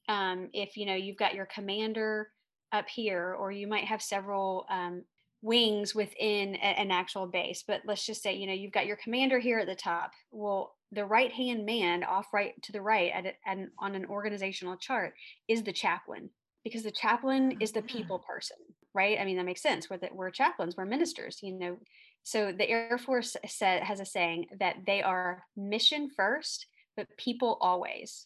um, 0.08 0.50
if 0.54 0.78
you 0.78 0.86
know 0.86 0.96
you've 0.96 1.18
got 1.18 1.36
your 1.36 1.46
commander 1.46 2.30
up 2.72 2.88
here 2.88 3.36
or 3.40 3.52
you 3.52 3.68
might 3.68 3.86
have 3.86 4.02
several 4.02 4.66
um, 4.70 5.04
wings 5.42 5.94
within 5.94 6.56
a, 6.56 6.80
an 6.80 6.92
actual 6.92 7.28
base 7.28 7.64
but 7.68 7.82
let's 7.86 8.06
just 8.06 8.24
say 8.24 8.34
you 8.34 8.48
know 8.48 8.54
you've 8.54 8.72
got 8.74 8.86
your 8.86 8.98
commander 8.98 9.40
here 9.40 9.60
at 9.60 9.68
the 9.68 9.76
top. 9.76 10.12
Well 10.32 10.76
the 10.92 11.06
right 11.06 11.32
hand 11.32 11.66
man 11.66 12.04
off 12.04 12.28
right 12.34 12.54
to 12.64 12.72
the 12.72 12.82
right 12.82 13.12
at, 13.14 13.26
at 13.26 13.36
an, 13.46 13.72
on 13.80 13.96
an 13.96 14.06
organizational 14.06 14.78
chart 14.78 15.14
is 15.48 15.64
the 15.64 15.74
chaplain 15.74 16.30
because 16.64 16.84
the 16.84 16.92
chaplain 16.92 17.58
is 17.60 17.72
the 17.72 17.80
oh, 17.80 17.84
people 17.84 18.20
person 18.20 18.58
right? 18.94 19.20
I 19.20 19.26
mean 19.26 19.36
that 19.38 19.46
makes 19.46 19.62
sense. 19.62 19.90
We're, 19.90 19.98
the, 19.98 20.10
we're 20.14 20.32
chaplains 20.32 20.78
we're 20.78 20.86
ministers 20.86 21.40
you 21.42 21.54
know? 21.54 21.78
So 22.24 22.52
the 22.52 22.68
air 22.68 22.98
force 22.98 23.36
said, 23.46 23.84
has 23.84 24.00
a 24.00 24.06
saying 24.06 24.48
that 24.60 24.78
they 24.86 25.04
are 25.04 25.44
mission 25.56 26.10
first 26.16 26.66
but 26.96 27.08
people 27.18 27.58
always 27.62 28.26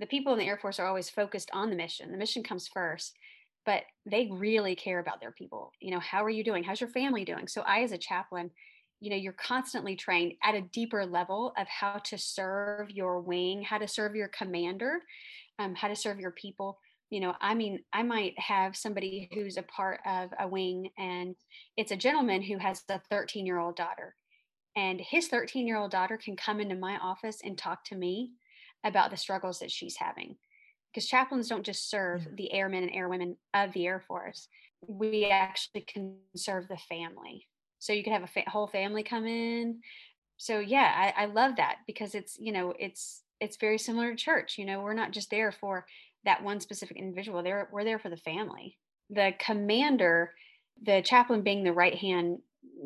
the 0.00 0.06
people 0.06 0.32
in 0.32 0.38
the 0.38 0.46
Air 0.46 0.56
Force 0.56 0.80
are 0.80 0.86
always 0.86 1.10
focused 1.10 1.50
on 1.52 1.68
the 1.68 1.76
mission. 1.76 2.10
The 2.10 2.18
mission 2.18 2.42
comes 2.42 2.66
first, 2.66 3.16
but 3.66 3.82
they 4.06 4.30
really 4.32 4.74
care 4.74 4.98
about 4.98 5.20
their 5.20 5.30
people. 5.30 5.72
You 5.78 5.90
know, 5.92 6.00
how 6.00 6.24
are 6.24 6.30
you 6.30 6.42
doing? 6.42 6.64
How's 6.64 6.80
your 6.80 6.90
family 6.90 7.24
doing? 7.24 7.46
So 7.46 7.60
I, 7.62 7.82
as 7.82 7.92
a 7.92 7.98
chaplain, 7.98 8.50
you 9.00 9.10
know, 9.10 9.16
you're 9.16 9.34
constantly 9.34 9.96
trained 9.96 10.34
at 10.42 10.54
a 10.54 10.62
deeper 10.62 11.04
level 11.04 11.52
of 11.58 11.66
how 11.68 11.98
to 12.04 12.16
serve 12.16 12.90
your 12.90 13.20
wing, 13.20 13.62
how 13.62 13.76
to 13.78 13.86
serve 13.86 14.14
your 14.14 14.28
commander, 14.28 15.00
um, 15.58 15.74
how 15.74 15.88
to 15.88 15.96
serve 15.96 16.18
your 16.18 16.32
people. 16.32 16.78
You 17.10 17.20
know, 17.20 17.34
I 17.40 17.54
mean, 17.54 17.80
I 17.92 18.02
might 18.02 18.38
have 18.38 18.76
somebody 18.76 19.28
who's 19.34 19.58
a 19.58 19.62
part 19.62 20.00
of 20.06 20.30
a 20.38 20.48
wing 20.48 20.90
and 20.96 21.34
it's 21.76 21.92
a 21.92 21.96
gentleman 21.96 22.42
who 22.42 22.56
has 22.58 22.84
a 22.88 23.00
13 23.10 23.44
year 23.44 23.58
old 23.58 23.76
daughter. 23.76 24.14
And 24.76 25.00
his 25.00 25.28
13 25.28 25.66
year 25.66 25.76
old 25.76 25.90
daughter 25.90 26.16
can 26.16 26.36
come 26.36 26.60
into 26.60 26.76
my 26.76 26.96
office 26.98 27.40
and 27.44 27.58
talk 27.58 27.84
to 27.86 27.96
me 27.96 28.30
about 28.84 29.10
the 29.10 29.16
struggles 29.16 29.60
that 29.60 29.70
she's 29.70 29.96
having. 29.96 30.36
Because 30.92 31.08
chaplains 31.08 31.48
don't 31.48 31.64
just 31.64 31.88
serve 31.88 32.22
yeah. 32.22 32.30
the 32.36 32.52
airmen 32.52 32.82
and 32.82 32.92
airwomen 32.92 33.36
of 33.54 33.72
the 33.72 33.86
Air 33.86 34.00
Force, 34.00 34.48
we 34.86 35.26
actually 35.26 35.82
can 35.82 36.16
serve 36.34 36.66
the 36.68 36.78
family. 36.88 37.46
So 37.78 37.92
you 37.92 38.02
could 38.02 38.12
have 38.12 38.24
a 38.24 38.26
fa- 38.26 38.48
whole 38.48 38.66
family 38.66 39.02
come 39.02 39.26
in. 39.26 39.80
So 40.36 40.58
yeah, 40.58 41.12
I, 41.16 41.24
I 41.24 41.26
love 41.26 41.56
that 41.56 41.76
because 41.86 42.14
it's 42.14 42.36
you 42.38 42.52
know 42.52 42.74
it's 42.78 43.22
it's 43.40 43.56
very 43.56 43.78
similar 43.78 44.10
to 44.10 44.16
church. 44.16 44.58
You 44.58 44.64
know, 44.64 44.80
we're 44.80 44.94
not 44.94 45.12
just 45.12 45.30
there 45.30 45.52
for 45.52 45.86
that 46.24 46.42
one 46.42 46.60
specific 46.60 46.96
individual. 46.96 47.42
There 47.42 47.68
we're 47.72 47.84
there 47.84 47.98
for 47.98 48.10
the 48.10 48.16
family. 48.16 48.78
The 49.10 49.32
commander, 49.38 50.32
the 50.82 51.02
chaplain 51.02 51.42
being 51.42 51.62
the 51.62 51.72
right 51.72 51.94
hand 51.94 52.38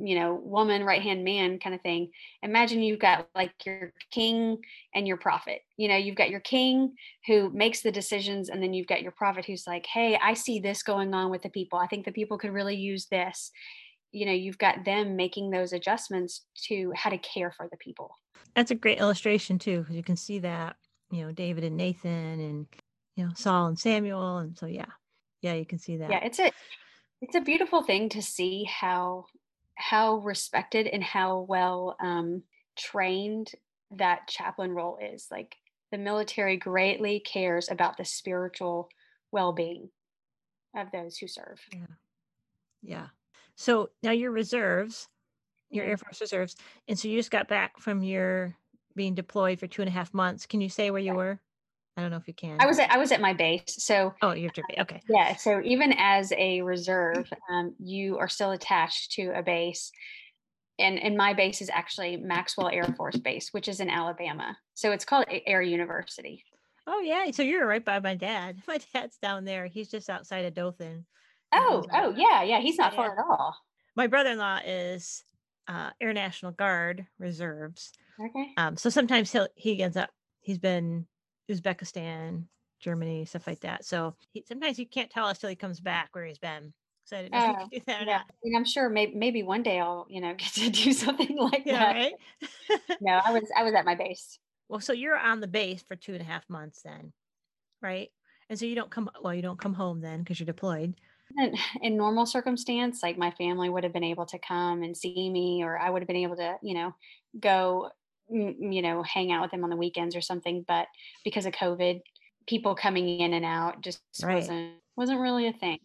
you 0.02 0.18
know 0.18 0.40
woman 0.42 0.84
right 0.84 1.02
hand 1.02 1.24
man 1.24 1.58
kind 1.58 1.74
of 1.74 1.80
thing. 1.80 2.10
Imagine 2.42 2.82
you've 2.82 3.00
got 3.00 3.28
like 3.34 3.52
your 3.64 3.92
king 4.10 4.58
and 4.94 5.06
your 5.06 5.16
prophet. 5.16 5.60
You 5.76 5.88
know 5.88 5.96
you've 5.96 6.16
got 6.16 6.30
your 6.30 6.40
king 6.40 6.94
who 7.26 7.50
makes 7.50 7.82
the 7.82 7.92
decisions 7.92 8.48
and 8.48 8.62
then 8.62 8.74
you've 8.74 8.86
got 8.86 9.02
your 9.02 9.12
prophet 9.12 9.44
who's 9.44 9.66
like 9.66 9.86
hey 9.86 10.18
i 10.22 10.34
see 10.34 10.58
this 10.58 10.82
going 10.82 11.14
on 11.14 11.30
with 11.30 11.42
the 11.42 11.48
people. 11.48 11.78
I 11.78 11.86
think 11.86 12.04
the 12.04 12.12
people 12.12 12.38
could 12.38 12.52
really 12.52 12.76
use 12.76 13.06
this. 13.06 13.50
You 14.12 14.26
know 14.26 14.32
you've 14.32 14.58
got 14.58 14.84
them 14.84 15.16
making 15.16 15.50
those 15.50 15.72
adjustments 15.72 16.42
to 16.68 16.92
how 16.94 17.10
to 17.10 17.18
care 17.18 17.52
for 17.52 17.68
the 17.70 17.76
people. 17.76 18.18
That's 18.54 18.70
a 18.70 18.76
great 18.76 18.98
illustration 18.98 19.58
too 19.58 19.80
because 19.80 19.96
you 19.96 20.04
can 20.04 20.16
see 20.16 20.40
that 20.40 20.76
you 21.10 21.24
know 21.24 21.32
david 21.32 21.64
and 21.64 21.76
nathan 21.76 22.40
and 22.40 22.66
you 23.16 23.26
know 23.26 23.32
saul 23.34 23.66
and 23.66 23.78
samuel 23.78 24.38
and 24.38 24.58
so 24.58 24.66
yeah. 24.66 24.86
Yeah 25.42 25.54
you 25.54 25.66
can 25.66 25.78
see 25.78 25.98
that. 25.98 26.10
Yeah 26.10 26.24
it's 26.24 26.38
a 26.38 26.50
it's 27.20 27.36
a 27.36 27.40
beautiful 27.40 27.82
thing 27.82 28.08
to 28.10 28.22
see 28.22 28.64
how 28.64 29.26
how 29.76 30.16
respected 30.16 30.86
and 30.86 31.02
how 31.02 31.40
well 31.48 31.96
um, 32.00 32.42
trained 32.76 33.52
that 33.92 34.28
chaplain 34.28 34.70
role 34.70 34.98
is. 35.00 35.28
Like 35.30 35.56
the 35.90 35.98
military 35.98 36.56
greatly 36.56 37.20
cares 37.20 37.70
about 37.70 37.96
the 37.96 38.04
spiritual 38.04 38.88
well-being 39.32 39.90
of 40.76 40.90
those 40.92 41.16
who 41.16 41.28
serve. 41.28 41.60
Yeah. 41.72 41.86
Yeah. 42.82 43.06
So 43.56 43.90
now 44.02 44.10
your 44.10 44.30
reserves, 44.30 45.08
your 45.70 45.84
Air 45.84 45.96
Force 45.96 46.20
reserves, 46.20 46.56
and 46.88 46.98
so 46.98 47.08
you 47.08 47.18
just 47.18 47.30
got 47.30 47.48
back 47.48 47.78
from 47.78 48.02
your 48.02 48.56
being 48.96 49.14
deployed 49.14 49.58
for 49.58 49.66
two 49.66 49.82
and 49.82 49.88
a 49.88 49.92
half 49.92 50.12
months. 50.12 50.46
Can 50.46 50.60
you 50.60 50.68
say 50.68 50.90
where 50.90 51.00
you 51.00 51.12
yeah. 51.12 51.16
were? 51.16 51.40
I 51.96 52.02
don't 52.02 52.10
know 52.10 52.16
if 52.16 52.26
you 52.26 52.34
can. 52.34 52.56
I 52.60 52.66
was 52.66 52.78
at 52.78 52.90
I 52.90 52.98
was 52.98 53.12
at 53.12 53.20
my 53.20 53.32
base. 53.32 53.62
So 53.78 54.14
oh, 54.20 54.32
you're 54.32 54.50
okay. 54.78 55.00
Yeah. 55.08 55.36
So 55.36 55.60
even 55.64 55.94
as 55.96 56.32
a 56.36 56.60
reserve, 56.62 57.30
um, 57.50 57.74
you 57.78 58.18
are 58.18 58.28
still 58.28 58.50
attached 58.50 59.12
to 59.12 59.30
a 59.36 59.42
base, 59.42 59.92
and 60.78 60.98
and 60.98 61.16
my 61.16 61.34
base 61.34 61.62
is 61.62 61.70
actually 61.72 62.16
Maxwell 62.16 62.68
Air 62.68 62.92
Force 62.96 63.16
Base, 63.16 63.50
which 63.52 63.68
is 63.68 63.78
in 63.78 63.90
Alabama. 63.90 64.56
So 64.74 64.90
it's 64.90 65.04
called 65.04 65.26
Air 65.46 65.62
University. 65.62 66.44
Oh 66.86 67.00
yeah. 67.00 67.30
So 67.30 67.42
you're 67.42 67.66
right 67.66 67.84
by 67.84 68.00
my 68.00 68.16
dad. 68.16 68.62
My 68.66 68.78
dad's 68.92 69.18
down 69.18 69.44
there. 69.44 69.66
He's 69.66 69.88
just 69.88 70.10
outside 70.10 70.44
of 70.44 70.54
Dothan. 70.54 71.06
Oh 71.52 71.84
oh 71.92 72.14
yeah 72.16 72.42
yeah. 72.42 72.60
He's 72.60 72.76
not 72.76 72.94
far 72.94 73.12
at 73.12 73.24
all. 73.24 73.56
My 73.96 74.08
brother-in-law 74.08 74.60
is 74.66 75.22
uh, 75.68 75.90
Air 76.00 76.12
National 76.12 76.50
Guard 76.50 77.06
Reserves. 77.20 77.92
Okay. 78.20 78.48
Um. 78.56 78.76
So 78.76 78.90
sometimes 78.90 79.30
he'll 79.30 79.46
he 79.54 79.80
ends 79.80 79.96
up 79.96 80.10
he's 80.40 80.58
been 80.58 81.06
Uzbekistan, 81.50 82.44
Germany, 82.80 83.24
stuff 83.24 83.46
like 83.46 83.60
that. 83.60 83.84
So 83.84 84.14
he, 84.32 84.44
sometimes 84.46 84.78
you 84.78 84.86
can't 84.86 85.10
tell 85.10 85.26
us 85.26 85.38
till 85.38 85.50
he 85.50 85.56
comes 85.56 85.80
back 85.80 86.10
where 86.12 86.24
he's 86.24 86.38
been. 86.38 86.72
So 87.04 87.18
I 87.18 87.22
didn't 87.22 87.32
know 87.32 87.38
uh, 87.38 87.52
if 87.52 87.72
you 87.72 87.80
could 87.80 87.86
do 87.86 87.92
that 87.92 88.06
yeah. 88.06 88.20
I 88.20 88.34
mean, 88.42 88.56
I'm 88.56 88.64
sure 88.64 88.88
maybe, 88.88 89.14
maybe 89.14 89.42
one 89.42 89.62
day 89.62 89.78
I'll, 89.78 90.06
you 90.08 90.20
know, 90.20 90.34
get 90.38 90.52
to 90.54 90.70
do 90.70 90.92
something 90.92 91.36
like 91.36 91.62
yeah, 91.66 91.78
that. 91.78 91.94
Right? 91.94 92.12
no, 93.00 93.20
I 93.24 93.32
was 93.32 93.44
I 93.56 93.62
was 93.62 93.74
at 93.74 93.84
my 93.84 93.94
base. 93.94 94.38
Well, 94.66 94.80
so 94.80 94.94
you're 94.94 95.18
on 95.18 95.40
the 95.40 95.46
base 95.46 95.82
for 95.82 95.94
two 95.94 96.14
and 96.14 96.22
a 96.22 96.24
half 96.24 96.48
months 96.48 96.80
then, 96.82 97.12
right? 97.82 98.08
And 98.48 98.58
so 98.58 98.64
you 98.64 98.74
don't 98.74 98.90
come 98.90 99.10
well, 99.22 99.34
you 99.34 99.42
don't 99.42 99.60
come 99.60 99.74
home 99.74 100.00
then 100.00 100.20
because 100.20 100.40
you're 100.40 100.46
deployed. 100.46 100.94
in 101.82 101.96
normal 101.96 102.26
circumstance, 102.26 103.02
like 103.02 103.18
my 103.18 103.30
family 103.32 103.68
would 103.68 103.84
have 103.84 103.92
been 103.92 104.04
able 104.04 104.26
to 104.26 104.38
come 104.38 104.82
and 104.82 104.96
see 104.96 105.30
me, 105.30 105.62
or 105.62 105.78
I 105.78 105.90
would 105.90 106.02
have 106.02 106.06
been 106.06 106.16
able 106.16 106.36
to, 106.36 106.56
you 106.62 106.74
know, 106.74 106.94
go, 107.38 107.90
you 108.28 108.82
know, 108.82 109.02
hang 109.02 109.32
out 109.32 109.42
with 109.42 109.50
them 109.50 109.64
on 109.64 109.70
the 109.70 109.76
weekends 109.76 110.16
or 110.16 110.20
something. 110.20 110.64
But 110.66 110.86
because 111.24 111.46
of 111.46 111.52
COVID, 111.52 112.00
people 112.46 112.74
coming 112.74 113.20
in 113.20 113.34
and 113.34 113.44
out 113.44 113.80
just 113.82 114.00
right. 114.22 114.36
wasn't 114.36 114.74
wasn't 114.96 115.20
really 115.20 115.46
a 115.48 115.52
thing. 115.52 115.78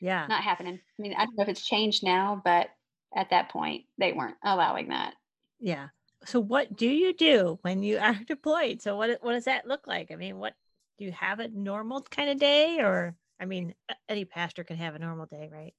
Yeah, 0.00 0.26
not 0.28 0.42
happening. 0.42 0.74
I 0.74 1.02
mean, 1.02 1.14
I 1.14 1.24
don't 1.24 1.36
know 1.36 1.42
if 1.42 1.48
it's 1.48 1.66
changed 1.66 2.04
now, 2.04 2.40
but 2.44 2.68
at 3.14 3.30
that 3.30 3.50
point, 3.50 3.84
they 3.98 4.12
weren't 4.12 4.36
allowing 4.44 4.88
that. 4.88 5.14
Yeah. 5.60 5.88
So, 6.24 6.40
what 6.40 6.76
do 6.76 6.88
you 6.88 7.12
do 7.14 7.58
when 7.62 7.82
you 7.82 7.98
are 7.98 8.14
deployed? 8.26 8.82
So, 8.82 8.96
what 8.96 9.18
what 9.22 9.32
does 9.32 9.44
that 9.44 9.66
look 9.66 9.86
like? 9.86 10.10
I 10.10 10.16
mean, 10.16 10.38
what 10.38 10.54
do 10.98 11.04
you 11.04 11.12
have 11.12 11.40
a 11.40 11.48
normal 11.48 12.02
kind 12.02 12.30
of 12.30 12.38
day, 12.38 12.78
or 12.80 13.14
I 13.40 13.44
mean, 13.44 13.74
any 14.08 14.24
pastor 14.24 14.64
can 14.64 14.76
have 14.76 14.94
a 14.94 14.98
normal 14.98 15.26
day, 15.26 15.48
right? 15.52 15.74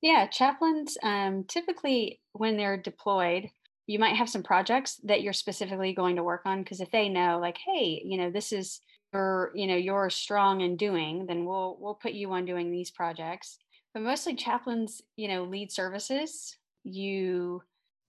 Yeah, 0.00 0.26
chaplains 0.26 0.98
um, 1.02 1.44
typically, 1.44 2.20
when 2.32 2.56
they're 2.56 2.76
deployed, 2.76 3.50
you 3.86 3.98
might 3.98 4.16
have 4.16 4.30
some 4.30 4.42
projects 4.42 4.96
that 5.04 5.22
you're 5.22 5.32
specifically 5.32 5.92
going 5.92 6.16
to 6.16 6.22
work 6.22 6.42
on 6.44 6.62
because 6.62 6.80
if 6.80 6.90
they 6.90 7.08
know, 7.08 7.38
like, 7.40 7.58
hey, 7.58 8.02
you 8.04 8.16
know, 8.16 8.30
this 8.30 8.52
is 8.52 8.80
your, 9.12 9.52
you 9.54 9.66
know, 9.66 9.76
you're 9.76 10.10
strong 10.10 10.62
in 10.62 10.76
doing, 10.76 11.26
then 11.26 11.44
we'll 11.44 11.76
we'll 11.78 11.94
put 11.94 12.12
you 12.12 12.32
on 12.32 12.44
doing 12.44 12.70
these 12.70 12.90
projects. 12.90 13.58
But 13.92 14.02
mostly 14.02 14.34
chaplains, 14.34 15.02
you 15.16 15.28
know, 15.28 15.44
lead 15.44 15.70
services. 15.70 16.56
You 16.82 17.62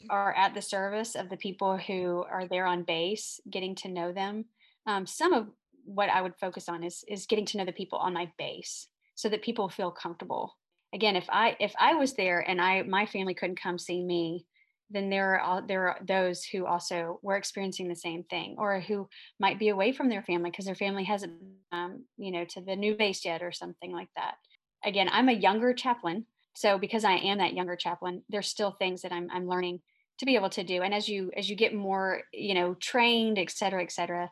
are 0.09 0.33
at 0.35 0.53
the 0.53 0.61
service 0.61 1.15
of 1.15 1.29
the 1.29 1.37
people 1.37 1.77
who 1.77 2.25
are 2.29 2.47
there 2.47 2.65
on 2.65 2.83
base, 2.83 3.39
getting 3.49 3.75
to 3.75 3.89
know 3.89 4.11
them. 4.11 4.45
Um, 4.87 5.05
some 5.05 5.33
of 5.33 5.47
what 5.83 6.09
I 6.09 6.21
would 6.21 6.35
focus 6.35 6.69
on 6.69 6.83
is 6.83 7.03
is 7.07 7.27
getting 7.27 7.45
to 7.47 7.57
know 7.57 7.65
the 7.65 7.71
people 7.71 7.99
on 7.99 8.13
my 8.13 8.31
base 8.37 8.87
so 9.15 9.29
that 9.29 9.43
people 9.43 9.69
feel 9.69 9.91
comfortable. 9.91 10.55
Again, 10.93 11.15
if 11.15 11.25
I 11.29 11.55
if 11.59 11.73
I 11.79 11.95
was 11.95 12.13
there 12.13 12.39
and 12.39 12.61
I 12.61 12.83
my 12.83 13.05
family 13.05 13.33
couldn't 13.33 13.61
come 13.61 13.77
see 13.77 14.03
me, 14.03 14.45
then 14.89 15.09
there 15.09 15.39
are 15.39 15.65
there 15.67 15.89
are 15.89 15.97
those 16.05 16.43
who 16.43 16.65
also 16.65 17.19
were 17.21 17.35
experiencing 17.35 17.87
the 17.87 17.95
same 17.95 18.23
thing 18.23 18.55
or 18.57 18.79
who 18.79 19.07
might 19.39 19.59
be 19.59 19.69
away 19.69 19.91
from 19.91 20.09
their 20.09 20.23
family 20.23 20.51
because 20.51 20.65
their 20.65 20.75
family 20.75 21.03
hasn't 21.03 21.33
um, 21.71 22.03
you 22.17 22.31
know 22.31 22.45
to 22.45 22.61
the 22.61 22.75
new 22.75 22.95
base 22.95 23.25
yet 23.25 23.41
or 23.41 23.51
something 23.51 23.91
like 23.91 24.09
that 24.15 24.35
again 24.83 25.09
i'm 25.11 25.29
a 25.29 25.33
younger 25.33 25.73
chaplain 25.73 26.25
so 26.55 26.77
because 26.77 27.03
i 27.03 27.13
am 27.13 27.39
that 27.39 27.53
younger 27.53 27.75
chaplain 27.75 28.21
there's 28.29 28.47
still 28.47 28.71
things 28.71 29.01
that 29.01 29.11
i'm, 29.11 29.27
I'm 29.31 29.47
learning 29.47 29.81
to 30.19 30.25
be 30.25 30.35
able 30.35 30.49
to 30.51 30.63
do 30.63 30.81
and 30.81 30.93
as 30.93 31.09
you 31.09 31.31
as 31.35 31.49
you 31.49 31.55
get 31.55 31.73
more 31.73 32.21
you 32.31 32.53
know 32.53 32.75
trained 32.75 33.39
et 33.39 33.49
cetera 33.49 33.81
et 33.81 33.91
cetera 33.91 34.29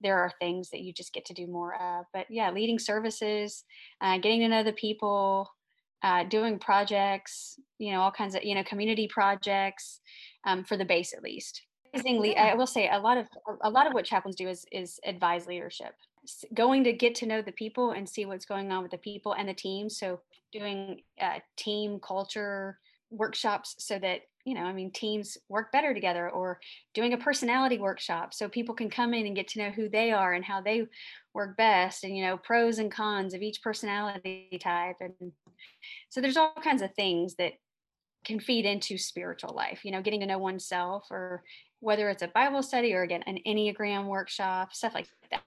there 0.00 0.18
are 0.18 0.32
things 0.40 0.70
that 0.70 0.80
you 0.80 0.92
just 0.92 1.12
get 1.12 1.24
to 1.26 1.34
do 1.34 1.46
more 1.46 1.74
of. 1.74 2.06
But 2.12 2.26
yeah, 2.30 2.50
leading 2.50 2.78
services, 2.78 3.64
uh, 4.00 4.18
getting 4.18 4.40
to 4.40 4.48
know 4.48 4.62
the 4.62 4.72
people, 4.72 5.48
uh, 6.02 6.24
doing 6.24 6.58
projects, 6.58 7.58
you 7.78 7.92
know, 7.92 8.00
all 8.00 8.10
kinds 8.10 8.34
of, 8.34 8.44
you 8.44 8.54
know, 8.54 8.64
community 8.64 9.08
projects 9.08 10.00
um, 10.46 10.64
for 10.64 10.76
the 10.76 10.84
base 10.84 11.12
at 11.12 11.22
least. 11.22 11.62
I 12.36 12.54
will 12.54 12.66
say 12.66 12.90
a 12.90 12.98
lot 12.98 13.16
of 13.16 13.26
a 13.62 13.70
lot 13.70 13.86
of 13.86 13.94
what 13.94 14.04
chaplains 14.04 14.36
do 14.36 14.48
is 14.48 14.66
is 14.70 15.00
advise 15.04 15.46
leadership, 15.46 15.94
going 16.52 16.84
to 16.84 16.92
get 16.92 17.14
to 17.16 17.26
know 17.26 17.40
the 17.40 17.52
people 17.52 17.92
and 17.92 18.08
see 18.08 18.26
what's 18.26 18.44
going 18.44 18.70
on 18.70 18.82
with 18.82 18.90
the 18.90 18.98
people 18.98 19.32
and 19.32 19.48
the 19.48 19.54
team. 19.54 19.88
So 19.88 20.20
doing 20.52 21.00
uh, 21.20 21.38
team 21.56 21.98
culture 22.00 22.78
workshops 23.10 23.76
so 23.78 23.98
that 23.98 24.22
you 24.46 24.54
know, 24.54 24.62
I 24.62 24.72
mean, 24.72 24.92
teams 24.92 25.36
work 25.48 25.72
better 25.72 25.92
together 25.92 26.30
or 26.30 26.60
doing 26.94 27.12
a 27.12 27.18
personality 27.18 27.78
workshop 27.78 28.32
so 28.32 28.48
people 28.48 28.76
can 28.76 28.88
come 28.88 29.12
in 29.12 29.26
and 29.26 29.34
get 29.34 29.48
to 29.48 29.58
know 29.58 29.70
who 29.70 29.88
they 29.88 30.12
are 30.12 30.34
and 30.34 30.44
how 30.44 30.60
they 30.60 30.86
work 31.34 31.56
best 31.56 32.04
and, 32.04 32.16
you 32.16 32.24
know, 32.24 32.38
pros 32.38 32.78
and 32.78 32.90
cons 32.90 33.34
of 33.34 33.42
each 33.42 33.60
personality 33.60 34.56
type. 34.62 34.96
And 35.00 35.32
so 36.10 36.20
there's 36.20 36.36
all 36.36 36.54
kinds 36.62 36.80
of 36.80 36.94
things 36.94 37.34
that 37.34 37.54
can 38.24 38.38
feed 38.38 38.66
into 38.66 38.96
spiritual 38.96 39.52
life, 39.52 39.84
you 39.84 39.90
know, 39.90 40.00
getting 40.00 40.20
to 40.20 40.26
know 40.26 40.38
oneself 40.38 41.08
or 41.10 41.42
whether 41.80 42.08
it's 42.08 42.22
a 42.22 42.28
Bible 42.28 42.62
study 42.62 42.94
or 42.94 43.02
again, 43.02 43.24
an 43.26 43.40
Enneagram 43.44 44.06
workshop, 44.06 44.72
stuff 44.72 44.94
like 44.94 45.08
that. 45.32 45.42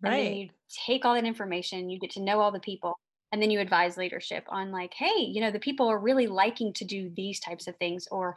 Right. 0.00 0.12
And 0.12 0.12
then 0.12 0.34
you 0.36 0.48
take 0.86 1.04
all 1.04 1.14
that 1.14 1.26
information, 1.26 1.90
you 1.90 1.98
get 1.98 2.12
to 2.12 2.22
know 2.22 2.40
all 2.40 2.50
the 2.50 2.60
people 2.60 2.98
and 3.32 3.42
then 3.42 3.50
you 3.50 3.60
advise 3.60 3.96
leadership 3.96 4.44
on 4.48 4.70
like 4.70 4.94
hey 4.94 5.18
you 5.18 5.40
know 5.40 5.50
the 5.50 5.58
people 5.58 5.88
are 5.88 5.98
really 5.98 6.26
liking 6.26 6.72
to 6.72 6.84
do 6.84 7.10
these 7.14 7.40
types 7.40 7.66
of 7.66 7.76
things 7.76 8.08
or 8.10 8.36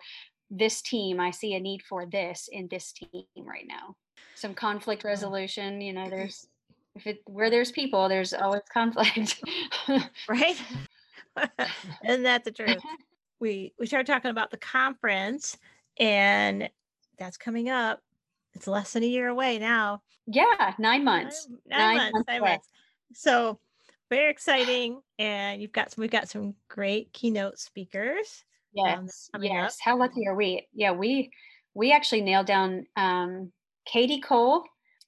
this 0.49 0.81
team 0.81 1.19
i 1.19 1.31
see 1.31 1.53
a 1.53 1.59
need 1.59 1.81
for 1.81 2.05
this 2.05 2.49
in 2.51 2.67
this 2.69 2.91
team 2.91 3.25
right 3.37 3.65
now. 3.67 3.95
Some 4.35 4.53
conflict 4.53 5.03
resolution 5.03 5.81
you 5.81 5.93
know 5.93 6.09
there's 6.09 6.47
if 6.95 7.07
it 7.07 7.21
where 7.25 7.49
there's 7.49 7.71
people 7.71 8.09
there's 8.09 8.33
always 8.33 8.61
conflict. 8.73 9.41
Right. 10.27 10.61
Isn't 12.05 12.23
that 12.23 12.43
the 12.43 12.51
truth? 12.51 12.81
We 13.39 13.73
we 13.79 13.87
started 13.87 14.05
talking 14.05 14.29
about 14.29 14.51
the 14.51 14.57
conference 14.57 15.57
and 15.99 16.69
that's 17.17 17.37
coming 17.37 17.69
up. 17.71 17.99
It's 18.53 18.67
less 18.67 18.93
than 18.93 19.01
a 19.01 19.07
year 19.07 19.29
away 19.29 19.57
now. 19.57 20.03
Yeah 20.27 20.75
nine 20.77 21.03
months. 21.03 21.47
Nine, 21.49 21.79
nine, 21.79 21.79
nine 21.79 21.97
months, 21.97 22.13
months, 22.13 22.27
nine 22.27 22.41
months. 22.41 22.67
so 23.13 23.59
very 24.11 24.29
exciting. 24.29 25.01
And 25.17 25.61
you've 25.61 25.71
got 25.71 25.91
some, 25.91 26.01
we've 26.01 26.11
got 26.11 26.29
some 26.29 26.53
great 26.69 27.11
keynote 27.13 27.57
speakers. 27.57 28.43
Um, 28.77 29.05
yes. 29.05 29.29
Um, 29.33 29.43
yes. 29.43 29.73
Up. 29.73 29.77
How 29.83 29.97
lucky 29.97 30.27
are 30.27 30.35
we? 30.35 30.67
Yeah, 30.73 30.91
we 30.91 31.31
we 31.73 31.91
actually 31.91 32.21
nailed 32.21 32.45
down 32.45 32.85
um, 32.97 33.51
Kadi 33.91 34.19
Cole 34.19 34.63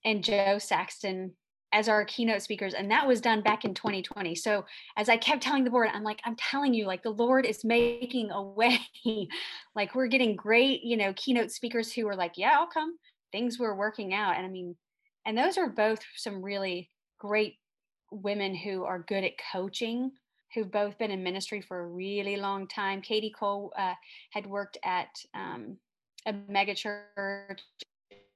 and 0.05 0.23
Jo 0.23 0.57
Saxton 0.57 1.33
as 1.73 1.89
our 1.89 2.05
keynote 2.05 2.41
speakers 2.41 2.75
and 2.75 2.91
that 2.91 3.07
was 3.07 3.19
done 3.19 3.41
back 3.41 3.65
in 3.65 3.73
2020 3.73 4.35
so 4.35 4.63
as 4.95 5.09
i 5.09 5.17
kept 5.17 5.41
telling 5.41 5.63
the 5.63 5.71
board 5.71 5.89
i'm 5.91 6.03
like 6.03 6.21
i'm 6.23 6.35
telling 6.35 6.71
you 6.71 6.85
like 6.85 7.01
the 7.01 7.09
lord 7.09 7.47
is 7.47 7.65
making 7.65 8.29
a 8.29 8.43
way 8.43 8.79
like 9.75 9.95
we're 9.95 10.05
getting 10.05 10.35
great 10.35 10.83
you 10.83 10.95
know 10.95 11.11
keynote 11.15 11.49
speakers 11.49 11.91
who 11.91 12.07
are 12.07 12.15
like 12.15 12.33
yeah 12.37 12.51
i'll 12.59 12.67
come 12.67 12.95
things 13.31 13.57
were 13.57 13.75
working 13.75 14.13
out 14.13 14.37
and 14.37 14.45
i 14.45 14.49
mean 14.49 14.75
and 15.25 15.35
those 15.35 15.57
are 15.57 15.67
both 15.67 15.99
some 16.15 16.43
really 16.43 16.91
great 17.17 17.55
women 18.13 18.55
who 18.55 18.83
are 18.83 18.99
good 18.99 19.23
at 19.23 19.33
coaching 19.51 20.11
who've 20.53 20.71
both 20.71 20.97
been 20.97 21.11
in 21.11 21.23
ministry 21.23 21.61
for 21.61 21.79
a 21.79 21.87
really 21.87 22.37
long 22.37 22.67
time. 22.67 23.01
Kadi 23.01 23.31
Cole 23.31 23.73
uh, 23.77 23.93
had 24.31 24.45
worked 24.45 24.77
at 24.83 25.09
um, 25.33 25.77
a 26.25 26.33
megachurch. 26.33 27.59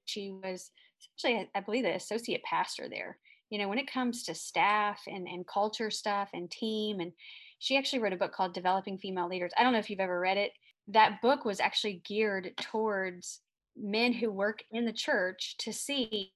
She 0.05 0.31
was 0.31 0.71
actually, 1.15 1.49
I 1.53 1.59
believe, 1.59 1.83
the 1.83 1.95
associate 1.95 2.43
pastor 2.43 2.89
there. 2.89 3.17
You 3.49 3.59
know, 3.59 3.69
when 3.69 3.77
it 3.77 3.91
comes 3.91 4.23
to 4.23 4.35
staff 4.35 5.01
and, 5.07 5.27
and 5.27 5.47
culture 5.47 5.91
stuff 5.91 6.29
and 6.33 6.49
team, 6.49 6.99
and 6.99 7.11
she 7.59 7.77
actually 7.77 7.99
wrote 7.99 8.13
a 8.13 8.17
book 8.17 8.33
called 8.33 8.53
Developing 8.53 8.97
Female 8.97 9.29
Leaders. 9.29 9.51
I 9.57 9.63
don't 9.63 9.73
know 9.73 9.79
if 9.79 9.89
you've 9.89 9.99
ever 9.99 10.19
read 10.19 10.37
it. 10.37 10.51
That 10.87 11.21
book 11.21 11.45
was 11.45 11.59
actually 11.59 12.01
geared 12.05 12.51
towards 12.59 13.41
men 13.75 14.11
who 14.11 14.31
work 14.31 14.63
in 14.71 14.85
the 14.85 14.93
church 14.93 15.55
to 15.59 15.71
see 15.71 16.31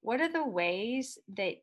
what 0.00 0.20
are 0.20 0.32
the 0.32 0.44
ways 0.44 1.18
that 1.36 1.56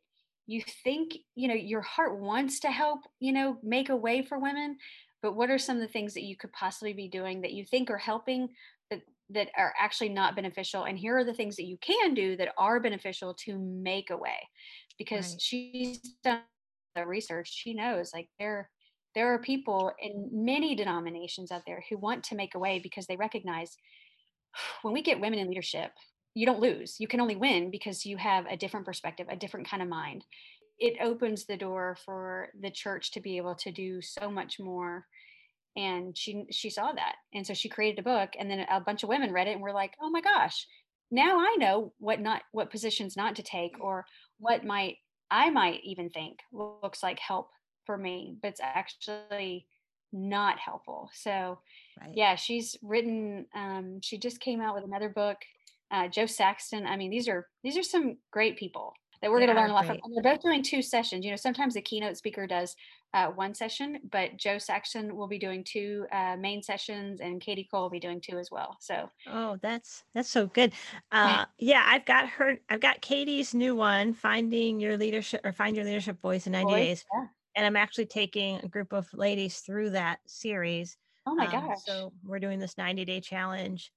you 0.46 0.62
think 0.82 1.12
you 1.34 1.48
know 1.48 1.54
your 1.54 1.80
heart 1.80 2.18
wants 2.18 2.60
to 2.60 2.70
help 2.70 3.00
you 3.20 3.32
know 3.32 3.56
make 3.62 3.88
a 3.88 3.96
way 3.96 4.22
for 4.22 4.38
women 4.38 4.76
but 5.22 5.34
what 5.34 5.50
are 5.50 5.58
some 5.58 5.76
of 5.76 5.82
the 5.82 5.88
things 5.88 6.12
that 6.14 6.24
you 6.24 6.36
could 6.36 6.52
possibly 6.52 6.92
be 6.92 7.08
doing 7.08 7.40
that 7.40 7.52
you 7.52 7.64
think 7.64 7.90
are 7.90 7.98
helping 7.98 8.48
that 8.90 9.00
that 9.30 9.48
are 9.56 9.72
actually 9.78 10.08
not 10.08 10.36
beneficial 10.36 10.84
and 10.84 10.98
here 10.98 11.16
are 11.16 11.24
the 11.24 11.34
things 11.34 11.56
that 11.56 11.64
you 11.64 11.78
can 11.78 12.14
do 12.14 12.36
that 12.36 12.52
are 12.58 12.80
beneficial 12.80 13.34
to 13.34 13.58
make 13.58 14.10
a 14.10 14.16
way 14.16 14.36
because 14.98 15.32
right. 15.32 15.40
she's 15.40 15.98
done 16.22 16.40
the 16.94 17.06
research 17.06 17.50
she 17.52 17.74
knows 17.74 18.12
like 18.14 18.28
there 18.38 18.70
there 19.14 19.32
are 19.32 19.38
people 19.38 19.92
in 20.00 20.28
many 20.32 20.74
denominations 20.74 21.52
out 21.52 21.62
there 21.66 21.82
who 21.88 21.96
want 21.96 22.22
to 22.24 22.34
make 22.34 22.54
a 22.54 22.58
way 22.58 22.80
because 22.82 23.06
they 23.06 23.16
recognize 23.16 23.76
when 24.82 24.92
we 24.92 25.02
get 25.02 25.20
women 25.20 25.38
in 25.38 25.48
leadership 25.48 25.90
you 26.34 26.46
don't 26.46 26.60
lose. 26.60 27.00
You 27.00 27.08
can 27.08 27.20
only 27.20 27.36
win 27.36 27.70
because 27.70 28.04
you 28.04 28.16
have 28.16 28.46
a 28.46 28.56
different 28.56 28.86
perspective, 28.86 29.26
a 29.30 29.36
different 29.36 29.68
kind 29.68 29.82
of 29.82 29.88
mind. 29.88 30.24
It 30.78 31.00
opens 31.00 31.46
the 31.46 31.56
door 31.56 31.96
for 32.04 32.48
the 32.60 32.70
church 32.70 33.12
to 33.12 33.20
be 33.20 33.36
able 33.36 33.54
to 33.56 33.70
do 33.70 34.02
so 34.02 34.30
much 34.30 34.58
more. 34.58 35.06
And 35.76 36.16
she 36.16 36.46
she 36.50 36.70
saw 36.70 36.92
that. 36.92 37.16
And 37.32 37.46
so 37.46 37.54
she 37.54 37.68
created 37.68 37.98
a 38.00 38.02
book 38.02 38.30
and 38.38 38.50
then 38.50 38.60
a 38.70 38.80
bunch 38.80 39.02
of 39.02 39.08
women 39.08 39.32
read 39.32 39.48
it 39.48 39.52
and 39.52 39.62
were 39.62 39.72
like, 39.72 39.94
"Oh 40.00 40.10
my 40.10 40.20
gosh, 40.20 40.66
now 41.10 41.38
I 41.38 41.56
know 41.58 41.94
what 41.98 42.20
not 42.20 42.42
what 42.52 42.70
positions 42.70 43.16
not 43.16 43.36
to 43.36 43.42
take 43.42 43.80
or 43.80 44.06
what 44.38 44.64
might 44.64 44.98
I 45.30 45.50
might 45.50 45.80
even 45.84 46.10
think 46.10 46.40
looks 46.52 47.02
like 47.02 47.18
help 47.18 47.50
for 47.86 47.96
me, 47.98 48.36
but 48.40 48.48
it's 48.48 48.60
actually 48.62 49.68
not 50.12 50.58
helpful." 50.60 51.10
So, 51.14 51.60
right. 52.00 52.10
yeah, 52.14 52.36
she's 52.36 52.76
written 52.82 53.46
um 53.54 54.00
she 54.00 54.18
just 54.18 54.40
came 54.40 54.60
out 54.60 54.74
with 54.74 54.84
another 54.84 55.08
book 55.08 55.38
uh, 55.90 56.08
Jo 56.08 56.26
Saxton. 56.26 56.86
I 56.86 56.96
mean, 56.96 57.10
these 57.10 57.28
are 57.28 57.46
these 57.62 57.76
are 57.76 57.82
some 57.82 58.16
great 58.30 58.56
people 58.56 58.94
that 59.24 59.30
we're 59.30 59.38
going 59.38 59.54
to 59.54 59.56
learn 59.56 59.70
a 59.70 59.72
lot 59.72 59.86
great. 59.86 60.00
from. 60.00 60.12
And 60.12 60.24
they're 60.24 60.34
both 60.34 60.42
doing 60.42 60.62
two 60.62 60.82
sessions. 60.82 61.24
You 61.24 61.30
know, 61.30 61.36
sometimes 61.36 61.72
the 61.72 61.80
keynote 61.80 62.18
speaker 62.18 62.46
does 62.46 62.76
uh, 63.14 63.28
one 63.28 63.54
session, 63.54 63.98
but 64.12 64.36
Jo 64.36 64.58
Saxton 64.58 65.16
will 65.16 65.28
be 65.28 65.38
doing 65.38 65.64
two 65.64 66.04
uh, 66.12 66.36
main 66.36 66.62
sessions, 66.62 67.20
and 67.20 67.42
Kadi 67.42 67.66
Cole 67.70 67.82
will 67.82 67.90
be 67.90 68.00
doing 68.00 68.20
two 68.20 68.38
as 68.38 68.50
well. 68.50 68.76
So, 68.80 69.08
oh, 69.28 69.56
that's 69.62 70.04
that's 70.14 70.28
so 70.28 70.46
good. 70.48 70.72
Uh, 71.10 71.46
yeah, 71.58 71.84
I've 71.86 72.04
got 72.04 72.28
her. 72.28 72.58
I've 72.68 72.80
got 72.80 73.00
Kadi's 73.00 73.54
new 73.54 73.74
one, 73.74 74.12
"Finding 74.12 74.80
Your 74.80 74.98
Leadership" 74.98 75.40
or 75.42 75.52
"Find 75.52 75.74
Your 75.74 75.84
Leadership 75.84 76.20
Voice 76.20 76.46
in 76.46 76.52
90 76.52 76.70
Voice, 76.70 76.76
Days." 76.76 77.04
Yeah. 77.14 77.26
and 77.56 77.66
I'm 77.66 77.76
actually 77.76 78.06
taking 78.06 78.60
a 78.62 78.68
group 78.68 78.92
of 78.92 79.08
ladies 79.14 79.60
through 79.60 79.90
that 79.90 80.18
series. 80.26 80.98
Oh 81.26 81.34
my 81.34 81.46
um, 81.46 81.52
gosh. 81.52 81.78
So 81.86 82.12
we're 82.24 82.40
doing 82.40 82.58
this 82.58 82.76
90 82.76 83.04
day 83.04 83.20
challenge 83.20 83.90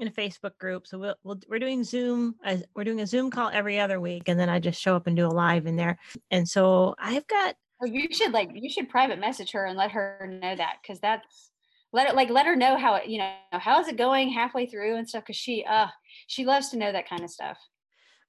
in 0.00 0.08
a 0.08 0.10
Facebook 0.10 0.56
group. 0.58 0.86
So 0.86 0.98
we'll, 0.98 1.14
we 1.22 1.34
we 1.48 1.56
are 1.56 1.60
doing 1.60 1.84
Zoom. 1.84 2.34
Uh, 2.44 2.56
we're 2.74 2.84
doing 2.84 3.00
a 3.00 3.06
Zoom 3.06 3.30
call 3.30 3.50
every 3.52 3.78
other 3.78 4.00
week, 4.00 4.28
and 4.28 4.40
then 4.40 4.48
I 4.48 4.58
just 4.58 4.80
show 4.80 4.96
up 4.96 5.06
and 5.06 5.16
do 5.16 5.26
a 5.26 5.28
live 5.28 5.66
in 5.66 5.76
there. 5.76 5.98
And 6.30 6.48
so 6.48 6.94
I've 6.98 7.26
got. 7.26 7.54
Well, 7.80 7.90
you 7.90 8.08
should 8.10 8.32
like 8.32 8.50
you 8.54 8.68
should 8.68 8.90
private 8.90 9.18
message 9.18 9.52
her 9.52 9.64
and 9.64 9.76
let 9.76 9.92
her 9.92 10.26
know 10.28 10.54
that 10.54 10.76
because 10.82 11.00
that's 11.00 11.50
let 11.92 12.08
it 12.08 12.14
like 12.14 12.30
let 12.30 12.46
her 12.46 12.56
know 12.56 12.76
how 12.76 12.96
it 12.96 13.06
you 13.06 13.18
know 13.18 13.32
how's 13.52 13.88
it 13.88 13.96
going 13.96 14.30
halfway 14.30 14.66
through 14.66 14.96
and 14.96 15.08
stuff 15.08 15.24
because 15.24 15.36
she 15.36 15.64
uh 15.64 15.86
she 16.26 16.44
loves 16.44 16.68
to 16.70 16.78
know 16.78 16.92
that 16.92 17.08
kind 17.08 17.22
of 17.22 17.30
stuff. 17.30 17.58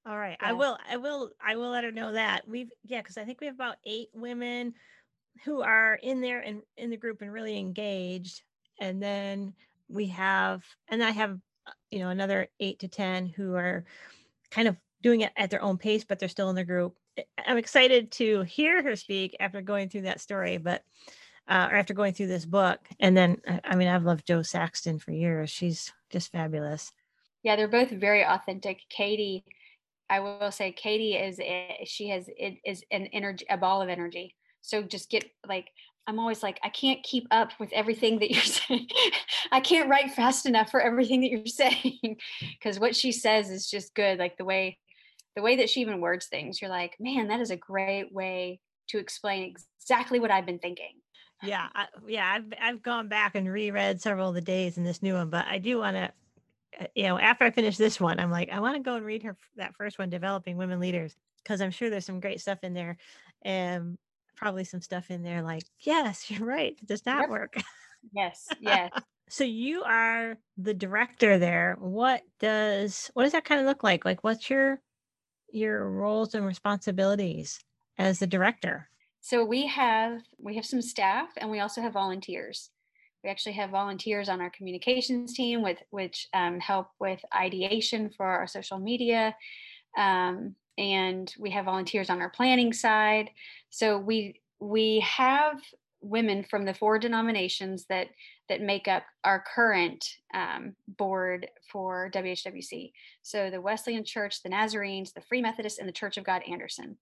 All 0.05 0.17
right, 0.17 0.37
yeah. 0.41 0.49
I 0.49 0.53
will. 0.53 0.77
I 0.89 0.97
will. 0.97 1.31
I 1.45 1.55
will 1.55 1.69
let 1.69 1.83
her 1.83 1.91
know 1.91 2.13
that 2.13 2.47
we've 2.47 2.71
yeah 2.85 3.01
because 3.01 3.17
I 3.17 3.23
think 3.23 3.39
we 3.39 3.47
have 3.47 3.55
about 3.55 3.75
eight 3.85 4.09
women 4.13 4.73
who 5.45 5.61
are 5.61 5.95
in 6.01 6.21
there 6.21 6.39
and 6.39 6.61
in 6.77 6.89
the 6.89 6.97
group 6.97 7.21
and 7.21 7.31
really 7.31 7.57
engaged, 7.57 8.41
and 8.79 9.01
then 9.01 9.53
we 9.89 10.07
have 10.07 10.63
and 10.89 11.03
I 11.03 11.11
have 11.11 11.37
you 11.91 11.99
know 11.99 12.09
another 12.09 12.47
eight 12.59 12.79
to 12.79 12.87
ten 12.87 13.27
who 13.27 13.55
are 13.55 13.85
kind 14.49 14.67
of 14.67 14.75
doing 15.01 15.21
it 15.21 15.31
at 15.35 15.49
their 15.49 15.61
own 15.61 15.77
pace 15.77 16.03
but 16.03 16.19
they're 16.19 16.29
still 16.29 16.49
in 16.49 16.55
the 16.55 16.63
group. 16.63 16.95
I'm 17.45 17.57
excited 17.57 18.11
to 18.13 18.41
hear 18.43 18.81
her 18.81 18.95
speak 18.95 19.35
after 19.39 19.61
going 19.61 19.89
through 19.89 20.03
that 20.03 20.21
story 20.21 20.57
but 20.57 20.83
uh, 21.49 21.67
or 21.71 21.75
after 21.75 21.93
going 21.93 22.13
through 22.13 22.27
this 22.27 22.45
book. 22.45 22.79
And 22.99 23.15
then 23.15 23.37
uh, 23.47 23.59
i 23.63 23.75
mean 23.75 23.87
i've 23.87 24.05
loved 24.05 24.25
jo 24.25 24.41
saxton 24.41 24.99
for 24.99 25.11
years. 25.11 25.49
She's 25.49 25.91
just 26.09 26.31
fabulous. 26.31 26.91
Yeah 27.43 27.55
they're 27.55 27.67
both 27.67 27.89
very 27.91 28.25
authentic. 28.25 28.81
Kadi 28.95 29.43
i 30.09 30.19
will 30.19 30.51
say 30.51 30.71
kadi 30.71 31.15
is 31.15 31.39
a, 31.39 31.83
she 31.85 32.09
has 32.09 32.29
it 32.37 32.57
is 32.65 32.83
an 32.91 33.07
energy 33.07 33.45
a 33.49 33.57
ball 33.57 33.81
of 33.81 33.89
energy. 33.89 34.35
So 34.61 34.83
just 34.83 35.09
get 35.09 35.25
like 35.47 35.71
I'm 36.07 36.19
always 36.19 36.41
like, 36.41 36.59
I 36.63 36.69
can't 36.69 37.03
keep 37.03 37.27
up 37.31 37.51
with 37.59 37.71
everything 37.73 38.19
that 38.19 38.31
you're 38.31 38.41
saying. 38.43 38.87
I 39.51 39.59
can't 39.59 39.89
write 39.89 40.11
fast 40.11 40.45
enough 40.45 40.71
for 40.71 40.81
everything 40.81 41.21
that 41.21 41.29
you're 41.29 41.45
saying. 41.45 42.17
Cause 42.63 42.79
what 42.79 42.95
she 42.95 43.11
says 43.11 43.49
is 43.49 43.69
just 43.69 43.93
good. 43.93 44.19
Like 44.19 44.37
the 44.37 44.45
way, 44.45 44.77
the 45.35 45.41
way 45.41 45.57
that 45.57 45.69
she 45.69 45.81
even 45.81 46.01
words 46.01 46.27
things, 46.27 46.61
you're 46.61 46.71
like, 46.71 46.97
man, 46.99 47.27
that 47.27 47.39
is 47.39 47.51
a 47.51 47.55
great 47.55 48.11
way 48.11 48.59
to 48.89 48.97
explain 48.97 49.53
exactly 49.79 50.19
what 50.19 50.31
I've 50.31 50.45
been 50.45 50.59
thinking. 50.59 50.93
Yeah. 51.43 51.67
I, 51.73 51.87
yeah. 52.07 52.31
I've, 52.35 52.53
I've 52.61 52.83
gone 52.83 53.07
back 53.07 53.35
and 53.35 53.51
reread 53.51 54.01
several 54.01 54.29
of 54.29 54.35
the 54.35 54.41
days 54.41 54.77
in 54.77 54.83
this 54.83 55.01
new 55.01 55.13
one, 55.13 55.29
but 55.29 55.45
I 55.47 55.57
do 55.59 55.79
want 55.79 55.95
to, 55.95 56.11
uh, 56.81 56.85
you 56.93 57.03
know, 57.03 57.17
after 57.17 57.45
I 57.45 57.51
finish 57.51 57.77
this 57.77 57.99
one, 57.99 58.19
I'm 58.19 58.31
like, 58.31 58.49
I 58.49 58.59
want 58.59 58.75
to 58.75 58.83
go 58.83 58.95
and 58.95 59.05
read 59.05 59.23
her 59.23 59.37
that 59.55 59.75
first 59.75 59.97
one, 59.97 60.09
Developing 60.09 60.57
Women 60.57 60.79
Leaders, 60.79 61.15
because 61.43 61.61
I'm 61.61 61.71
sure 61.71 61.89
there's 61.89 62.05
some 62.05 62.19
great 62.19 62.41
stuff 62.41 62.59
in 62.63 62.73
there. 62.73 62.97
And 63.43 63.97
probably 64.41 64.63
some 64.63 64.81
stuff 64.81 65.11
in 65.11 65.21
there 65.21 65.43
like, 65.43 65.63
yes, 65.79 66.29
you're 66.29 66.45
right. 66.45 66.77
It 66.81 66.87
does 66.87 67.05
not 67.05 67.21
yep. 67.21 67.29
work. 67.29 67.55
Yes. 68.13 68.47
Yes. 68.59 68.91
so 69.29 69.43
you 69.43 69.83
are 69.83 70.37
the 70.57 70.73
director 70.73 71.37
there. 71.37 71.77
What 71.79 72.23
does 72.39 73.11
what 73.13 73.23
does 73.23 73.31
that 73.33 73.45
kind 73.45 73.61
of 73.61 73.67
look 73.67 73.83
like? 73.83 74.03
Like 74.03 74.23
what's 74.23 74.49
your 74.49 74.81
your 75.51 75.87
roles 75.89 76.33
and 76.33 76.45
responsibilities 76.45 77.59
as 77.97 78.19
the 78.19 78.27
director? 78.27 78.89
So 79.21 79.45
we 79.45 79.67
have 79.67 80.21
we 80.39 80.55
have 80.55 80.65
some 80.65 80.81
staff 80.81 81.29
and 81.37 81.51
we 81.51 81.59
also 81.59 81.81
have 81.81 81.93
volunteers. 81.93 82.71
We 83.23 83.29
actually 83.29 83.53
have 83.53 83.69
volunteers 83.69 84.29
on 84.29 84.41
our 84.41 84.49
communications 84.49 85.33
team 85.33 85.61
with 85.61 85.77
which 85.91 86.27
um, 86.33 86.59
help 86.59 86.87
with 86.99 87.19
ideation 87.35 88.09
for 88.09 88.25
our 88.25 88.47
social 88.47 88.79
media. 88.79 89.35
Um, 89.95 90.55
and 90.77 91.33
we 91.39 91.49
have 91.51 91.65
volunteers 91.65 92.09
on 92.09 92.21
our 92.21 92.29
planning 92.29 92.73
side. 92.73 93.29
So 93.69 93.97
we 93.97 94.41
we 94.59 94.99
have 94.99 95.59
women 96.01 96.43
from 96.43 96.65
the 96.65 96.73
four 96.73 96.99
denominations 96.99 97.85
that 97.85 98.07
that 98.49 98.61
make 98.61 98.87
up 98.87 99.03
our 99.23 99.43
current 99.55 100.05
um, 100.33 100.75
board 100.97 101.47
for 101.71 102.09
WHWC. 102.13 102.91
So 103.21 103.49
the 103.49 103.61
Wesleyan 103.61 104.03
Church, 104.03 104.43
the 104.43 104.49
Nazarenes, 104.49 105.13
the 105.13 105.21
Free 105.21 105.41
Methodists, 105.41 105.79
and 105.79 105.87
the 105.87 105.93
Church 105.93 106.17
of 106.17 106.25
God 106.25 106.41
Anderson. 106.49 106.97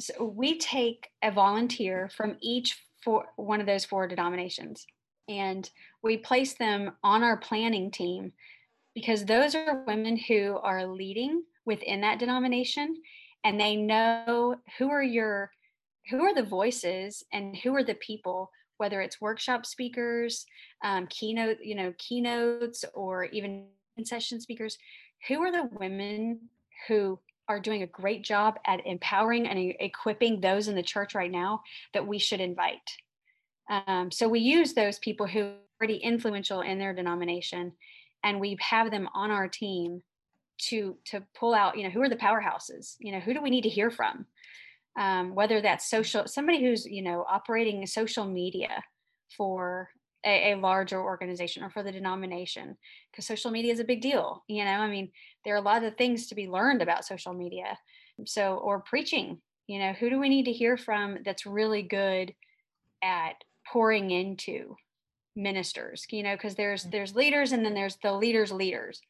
So 0.00 0.24
we 0.24 0.58
take 0.58 1.10
a 1.22 1.30
volunteer 1.30 2.10
from 2.16 2.36
each 2.40 2.82
for 3.04 3.26
one 3.36 3.60
of 3.60 3.66
those 3.66 3.84
four 3.84 4.08
denominations, 4.08 4.86
and 5.28 5.68
we 6.02 6.16
place 6.16 6.54
them 6.54 6.92
on 7.04 7.22
our 7.22 7.36
planning 7.36 7.90
team 7.90 8.32
because 8.94 9.24
those 9.24 9.54
are 9.54 9.84
women 9.86 10.16
who 10.16 10.58
are 10.62 10.86
leading 10.86 11.44
within 11.68 12.00
that 12.00 12.18
denomination 12.18 12.96
and 13.44 13.60
they 13.60 13.76
know 13.76 14.56
who 14.78 14.90
are 14.90 15.02
your 15.02 15.52
who 16.10 16.22
are 16.22 16.34
the 16.34 16.42
voices 16.42 17.22
and 17.32 17.56
who 17.56 17.74
are 17.76 17.84
the 17.84 17.94
people 17.94 18.50
whether 18.78 19.00
it's 19.00 19.20
workshop 19.20 19.64
speakers 19.64 20.46
um, 20.82 21.06
keynote 21.08 21.58
you 21.62 21.76
know 21.76 21.92
keynotes 21.98 22.84
or 22.94 23.26
even 23.26 23.66
session 24.02 24.40
speakers 24.40 24.78
who 25.28 25.40
are 25.42 25.52
the 25.52 25.68
women 25.78 26.40
who 26.88 27.18
are 27.48 27.60
doing 27.60 27.82
a 27.82 27.86
great 27.86 28.22
job 28.22 28.58
at 28.66 28.86
empowering 28.86 29.46
and 29.46 29.74
equipping 29.80 30.40
those 30.40 30.68
in 30.68 30.74
the 30.74 30.82
church 30.82 31.14
right 31.14 31.30
now 31.30 31.62
that 31.94 32.06
we 32.06 32.18
should 32.18 32.40
invite? 32.40 32.78
Um, 33.70 34.10
so 34.10 34.28
we 34.28 34.40
use 34.40 34.74
those 34.74 34.98
people 34.98 35.26
who 35.26 35.40
are 35.40 35.54
already 35.80 35.96
influential 35.96 36.60
in 36.60 36.78
their 36.78 36.94
denomination 36.94 37.72
and 38.24 38.40
we 38.40 38.56
have 38.60 38.90
them 38.90 39.08
on 39.14 39.30
our 39.30 39.48
team 39.48 40.02
to 40.58 40.96
to 41.06 41.22
pull 41.34 41.54
out 41.54 41.76
you 41.76 41.84
know 41.84 41.90
who 41.90 42.02
are 42.02 42.08
the 42.08 42.16
powerhouses? 42.16 42.96
You 42.98 43.12
know 43.12 43.20
who 43.20 43.34
do 43.34 43.42
we 43.42 43.50
need 43.50 43.62
to 43.62 43.68
hear 43.68 43.90
from? 43.90 44.26
Um, 44.98 45.34
whether 45.34 45.60
that's 45.60 45.88
social 45.88 46.26
somebody 46.26 46.62
who's 46.62 46.84
you 46.84 47.02
know 47.02 47.24
operating 47.28 47.86
social 47.86 48.24
media 48.24 48.82
for 49.36 49.90
a, 50.24 50.52
a 50.52 50.56
larger 50.56 51.00
organization 51.00 51.62
or 51.62 51.70
for 51.70 51.82
the 51.82 51.92
denomination 51.92 52.76
because 53.10 53.26
social 53.26 53.50
media 53.50 53.72
is 53.72 53.80
a 53.80 53.84
big 53.84 54.00
deal 54.00 54.44
you 54.48 54.64
know? 54.64 54.70
I 54.70 54.88
mean 54.88 55.10
there 55.44 55.54
are 55.54 55.58
a 55.58 55.62
lot 55.62 55.84
of 55.84 55.96
things 55.96 56.26
to 56.26 56.34
be 56.34 56.48
learned 56.48 56.82
about 56.82 57.04
social 57.04 57.32
media. 57.32 57.78
So 58.26 58.56
or 58.56 58.80
preaching 58.80 59.38
you 59.66 59.78
know 59.78 59.92
who 59.92 60.10
do 60.10 60.18
we 60.18 60.28
need 60.28 60.44
to 60.46 60.52
hear 60.52 60.76
from 60.76 61.18
that's 61.24 61.46
really 61.46 61.82
good 61.82 62.34
at 63.02 63.34
pouring 63.70 64.10
into 64.10 64.76
ministers 65.36 66.06
you 66.10 66.24
know? 66.24 66.34
Because 66.34 66.56
there's 66.56 66.86
mm. 66.86 66.90
there's 66.90 67.14
leaders 67.14 67.52
and 67.52 67.64
then 67.64 67.74
there's 67.74 67.96
the 68.02 68.12
leaders 68.12 68.50
leaders 68.50 69.00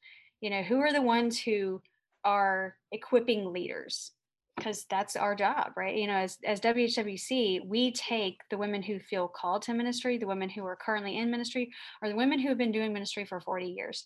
you 0.41 0.51
know 0.51 0.63
who 0.63 0.81
are 0.81 0.93
the 0.93 1.03
ones 1.03 1.39
who 1.39 1.81
are 2.25 2.77
equipping 2.93 3.53
leaders? 3.53 4.13
Because 4.57 4.87
that's 4.91 5.15
our 5.15 5.37
job 5.37 5.73
right? 5.77 5.97
You 5.97 6.09
know 6.09 6.17
as, 6.17 6.37
as 6.45 6.61
whwc 6.61 7.67
we 7.67 7.93
take 7.93 8.41
the 8.51 8.59
women 8.59 8.83
who 8.83 8.99
feel 8.99 9.29
called 9.29 9.63
to 9.63 9.75
ministry 9.75 10.19
the 10.19 10.27
women 10.27 10.49
who 10.49 10.65
are 10.65 10.77
currently 10.77 11.17
in 11.17 11.31
ministry 11.31 11.71
or 12.03 12.09
the 12.09 12.17
women 12.17 12.41
who 12.41 12.49
have 12.49 12.59
been 12.59 12.73
doing 12.73 12.93
ministry 12.93 13.25
for 13.25 13.41
40 13.41 13.67
years 13.67 14.05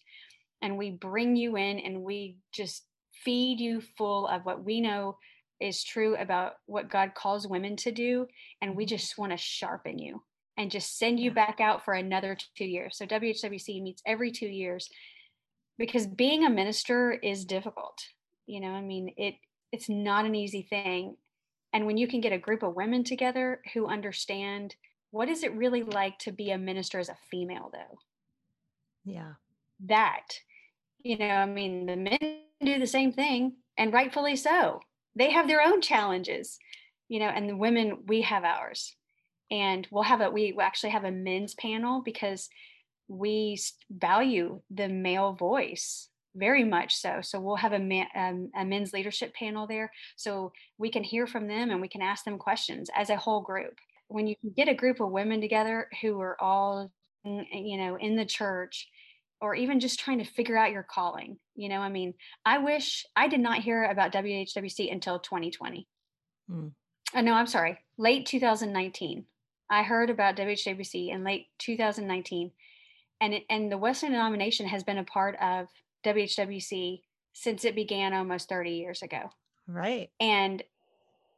and 0.60 0.76
we 0.76 0.90
bring 0.90 1.36
you 1.36 1.56
in 1.56 1.78
and 1.78 2.02
we 2.02 2.36
just 2.52 2.84
feed 3.24 3.60
you 3.60 3.80
full 3.96 4.26
of 4.26 4.44
what 4.44 4.62
we 4.62 4.80
know 4.80 5.16
is 5.58 5.82
true 5.82 6.16
about 6.16 6.52
what 6.66 6.90
god 6.90 7.14
calls 7.14 7.46
women 7.46 7.76
to 7.76 7.90
do 7.90 8.26
and 8.60 8.76
we 8.76 8.84
mm-hmm. 8.84 8.88
just 8.90 9.16
want 9.16 9.32
to 9.32 9.38
sharpen 9.38 9.98
you 9.98 10.20
and 10.56 10.70
just 10.70 10.98
send 10.98 11.18
you 11.18 11.30
back 11.30 11.60
out 11.60 11.84
for 11.84 11.94
another 11.94 12.36
two 12.56 12.64
years. 12.64 12.96
So 12.98 13.06
whwc 13.06 13.82
meets 13.82 14.02
every 14.06 14.30
two 14.30 14.46
years 14.46 14.88
because 15.82 16.06
being 16.06 16.46
a 16.46 16.50
minister 16.50 17.10
is 17.10 17.44
difficult 17.44 17.98
you 18.46 18.60
know 18.60 18.70
i 18.70 18.80
mean 18.80 19.12
it 19.16 19.34
it's 19.72 19.88
not 19.88 20.26
an 20.26 20.34
easy 20.34 20.62
thing. 20.62 21.16
And 21.72 21.86
when 21.86 21.96
you 21.96 22.06
can 22.06 22.20
get 22.20 22.34
a 22.34 22.38
group 22.38 22.62
of 22.62 22.76
women 22.76 23.02
together 23.02 23.62
who 23.72 23.86
understand 23.86 24.76
what 25.10 25.28
is 25.28 25.42
it 25.42 25.54
really 25.56 25.82
like 25.82 26.18
to 26.20 26.32
be 26.32 26.50
a 26.50 26.58
minister 26.58 26.98
as 26.98 27.08
a 27.08 27.16
female 27.30 27.70
though? 27.72 27.98
Yeah. 29.04 29.32
That 29.86 30.26
you 31.02 31.18
know 31.18 31.26
i 31.26 31.46
mean 31.46 31.86
the 31.86 31.96
men 31.96 32.18
do 32.60 32.78
the 32.78 32.86
same 32.86 33.12
thing 33.12 33.54
and 33.76 33.92
rightfully 33.92 34.36
so. 34.36 34.80
They 35.16 35.30
have 35.32 35.48
their 35.48 35.62
own 35.62 35.80
challenges 35.80 36.58
you 37.08 37.18
know 37.18 37.28
and 37.28 37.48
the 37.48 37.56
women 37.56 38.04
we 38.06 38.22
have 38.22 38.44
ours. 38.44 38.94
And 39.50 39.86
we'll 39.90 40.04
have 40.04 40.20
a 40.20 40.30
we 40.30 40.56
actually 40.60 40.90
have 40.90 41.04
a 41.04 41.10
men's 41.10 41.54
panel 41.54 42.02
because 42.02 42.48
we 43.08 43.58
value 43.90 44.60
the 44.70 44.88
male 44.88 45.32
voice 45.32 46.08
very 46.34 46.64
much 46.64 46.94
so. 46.96 47.20
So 47.22 47.40
we'll 47.40 47.56
have 47.56 47.72
a, 47.72 47.78
man, 47.78 48.06
um, 48.14 48.50
a 48.56 48.64
men's 48.64 48.92
leadership 48.92 49.34
panel 49.34 49.66
there, 49.66 49.90
so 50.16 50.52
we 50.78 50.90
can 50.90 51.04
hear 51.04 51.26
from 51.26 51.46
them 51.46 51.70
and 51.70 51.80
we 51.80 51.88
can 51.88 52.02
ask 52.02 52.24
them 52.24 52.38
questions 52.38 52.90
as 52.96 53.10
a 53.10 53.16
whole 53.16 53.40
group. 53.40 53.74
When 54.08 54.26
you 54.26 54.36
get 54.56 54.68
a 54.68 54.74
group 54.74 55.00
of 55.00 55.10
women 55.10 55.40
together 55.40 55.88
who 56.00 56.20
are 56.20 56.40
all, 56.40 56.90
you 57.24 57.78
know, 57.78 57.96
in 57.96 58.16
the 58.16 58.24
church, 58.24 58.88
or 59.40 59.54
even 59.54 59.80
just 59.80 59.98
trying 59.98 60.18
to 60.18 60.24
figure 60.24 60.56
out 60.56 60.70
your 60.70 60.84
calling, 60.84 61.36
you 61.56 61.68
know, 61.68 61.80
I 61.80 61.88
mean, 61.88 62.14
I 62.44 62.58
wish 62.58 63.04
I 63.16 63.26
did 63.28 63.40
not 63.40 63.58
hear 63.58 63.84
about 63.84 64.12
WHWC 64.12 64.92
until 64.92 65.18
2020. 65.18 65.88
Hmm. 66.48 66.68
Oh, 67.14 67.20
no, 67.20 67.34
I'm 67.34 67.46
sorry, 67.46 67.78
late 67.98 68.26
2019. 68.26 69.24
I 69.70 69.82
heard 69.82 70.10
about 70.10 70.36
WHWC 70.36 71.10
in 71.10 71.24
late 71.24 71.46
2019 71.58 72.52
and 73.22 73.34
it, 73.34 73.44
and 73.48 73.70
the 73.70 73.78
Wesleyan 73.78 74.12
denomination 74.12 74.66
has 74.66 74.82
been 74.82 74.98
a 74.98 75.04
part 75.04 75.36
of 75.40 75.68
WHWC 76.04 77.00
since 77.32 77.64
it 77.64 77.76
began 77.76 78.12
almost 78.12 78.48
30 78.48 78.72
years 78.72 79.00
ago. 79.00 79.30
Right. 79.68 80.10
And 80.20 80.60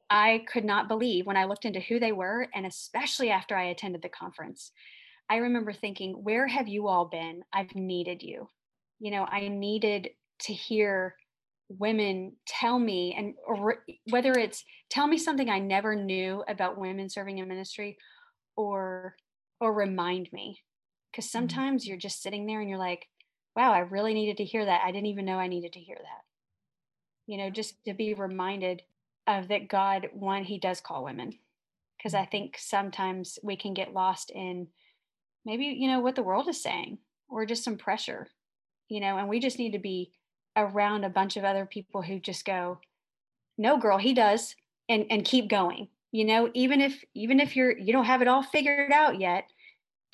I 0.09 0.45
could 0.51 0.65
not 0.65 0.89
believe 0.89 1.27
when 1.27 1.37
I 1.37 1.45
looked 1.45 1.67
into 1.67 1.81
who 1.81 2.01
they 2.01 2.13
were, 2.13 2.49
and 2.55 2.65
especially 2.65 3.31
after 3.31 3.55
I 3.55 3.65
attended 3.65 4.01
the 4.01 4.09
conference. 4.09 4.73
I 5.29 5.37
remember 5.37 5.75
thinking, 5.75 6.13
where 6.25 6.47
have 6.47 6.69
you 6.69 6.89
all 6.89 7.05
been? 7.05 7.43
I've 7.53 7.75
needed 7.75 8.23
you. 8.23 8.49
You 8.99 9.11
know, 9.11 9.25
I 9.25 9.49
needed 9.49 10.09
to 10.41 10.55
hear 10.55 11.15
women 11.69 12.33
tell 12.47 12.79
me 12.79 13.15
and 13.17 13.35
or 13.47 13.85
whether 14.11 14.33
it's 14.33 14.65
tell 14.91 15.07
me 15.07 15.19
something 15.19 15.49
I 15.49 15.59
never 15.59 15.95
knew 15.95 16.45
about 16.49 16.79
women 16.79 17.09
serving 17.09 17.39
in 17.39 17.49
ministry 17.49 17.97
or 18.57 19.17
or 19.61 19.73
remind 19.73 20.31
me 20.33 20.59
because 21.15 21.27
mm-hmm. 21.27 21.39
sometimes 21.39 21.87
you're 21.87 21.97
just 21.97 22.23
sitting 22.23 22.47
there 22.47 22.61
and 22.61 22.69
you're 22.69 22.79
like 22.79 23.07
wow 23.57 23.73
I 23.73 23.81
really 23.81 24.15
needed 24.15 24.39
to 24.39 24.45
hear 24.45 24.65
that. 24.65 24.83
I 24.85 24.91
didn't 24.91 25.07
even 25.07 25.25
know 25.25 25.39
I 25.39 25.47
needed 25.47 25.75
to 25.75 25.81
hear 25.81 25.97
that. 25.97 26.25
You 27.27 27.39
know 27.39 27.51
just 27.51 27.83
to 27.85 27.95
be 27.95 28.15
reminded 28.15 28.83
of 29.27 29.49
that 29.49 29.69
God 29.69 30.09
one 30.13 30.45
he 30.45 30.59
does 30.59 30.81
call 30.81 31.05
women. 31.05 31.39
Because 31.97 32.15
I 32.15 32.23
mm-hmm. 32.23 32.31
think 32.31 32.57
sometimes 32.59 33.39
we 33.43 33.57
can 33.57 33.75
get 33.75 33.95
lost 33.95 34.31
in 34.31 34.69
maybe 35.45 35.67
you 35.67 35.89
know 35.89 36.01
what 36.01 36.17
the 36.17 36.23
world 36.23 36.49
is 36.49 36.63
saying 36.63 36.99
or 37.29 37.47
just 37.47 37.65
some 37.65 37.77
pressure 37.77 38.29
you 38.89 39.01
know 39.01 39.17
and 39.19 39.29
we 39.29 39.41
just 39.41 39.59
need 39.59 39.73
to 39.73 39.79
be 39.79 40.13
around 40.57 41.05
a 41.05 41.11
bunch 41.11 41.37
of 41.37 41.45
other 41.45 41.67
people 41.67 42.01
who 42.01 42.21
just 42.21 42.45
go 42.45 42.79
no 43.59 43.79
girl 43.79 43.99
he 43.99 44.15
does 44.15 44.55
and 44.89 45.07
and 45.11 45.25
keep 45.25 45.49
going. 45.49 45.89
You 46.11 46.25
know 46.25 46.51
even 46.55 46.81
if 46.81 47.05
even 47.15 47.41
if 47.41 47.55
you're 47.57 47.77
you 47.77 47.93
don't 47.93 48.05
have 48.05 48.23
it 48.23 48.29
all 48.29 48.43
figured 48.43 48.93
out 48.93 49.21
yet 49.21 49.49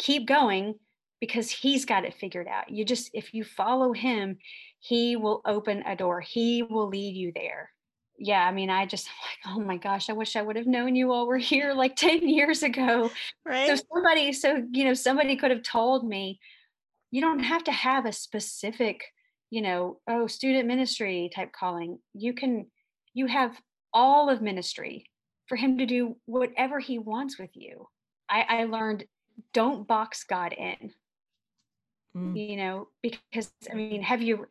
keep 0.01 0.26
going 0.26 0.74
because 1.20 1.50
he's 1.50 1.84
got 1.84 2.04
it 2.04 2.14
figured 2.14 2.48
out. 2.48 2.70
You 2.70 2.84
just 2.84 3.10
if 3.14 3.34
you 3.34 3.44
follow 3.44 3.92
him 3.92 4.38
he 4.78 5.16
will 5.16 5.42
open 5.44 5.82
a 5.82 5.94
door. 5.94 6.20
He 6.20 6.62
will 6.62 6.88
lead 6.88 7.14
you 7.14 7.32
there. 7.34 7.70
Yeah 8.18 8.46
i 8.46 8.52
mean 8.52 8.68
i 8.68 8.84
just 8.84 9.06
like 9.46 9.54
oh 9.54 9.60
my 9.60 9.78
gosh 9.78 10.10
i 10.10 10.12
wish 10.12 10.36
i 10.36 10.42
would 10.42 10.56
have 10.56 10.66
known 10.66 10.94
you 10.94 11.10
all 11.12 11.26
were 11.26 11.38
here 11.52 11.72
like 11.72 11.96
10 11.96 12.28
years 12.28 12.62
ago. 12.62 13.10
Right? 13.46 13.68
so 13.68 13.84
somebody 13.94 14.32
so 14.32 14.62
you 14.72 14.84
know 14.84 14.94
somebody 14.94 15.36
could 15.36 15.50
have 15.50 15.62
told 15.62 16.06
me 16.06 16.40
you 17.10 17.20
don't 17.20 17.40
have 17.40 17.64
to 17.64 17.72
have 17.72 18.06
a 18.06 18.12
specific 18.12 19.04
you 19.50 19.62
know, 19.62 19.98
oh, 20.08 20.28
student 20.28 20.66
ministry 20.66 21.30
type 21.34 21.52
calling. 21.52 21.98
You 22.14 22.32
can, 22.32 22.66
you 23.12 23.26
have 23.26 23.60
all 23.92 24.30
of 24.30 24.40
ministry 24.40 25.10
for 25.46 25.56
him 25.56 25.78
to 25.78 25.86
do 25.86 26.16
whatever 26.26 26.78
he 26.78 26.98
wants 26.98 27.38
with 27.38 27.50
you. 27.54 27.88
I, 28.28 28.46
I 28.48 28.64
learned 28.64 29.04
don't 29.52 29.86
box 29.88 30.24
God 30.24 30.52
in, 30.52 30.92
mm. 32.16 32.36
you 32.36 32.56
know, 32.56 32.88
because 33.02 33.50
I 33.70 33.74
mean, 33.74 34.02
have 34.02 34.22
you, 34.22 34.46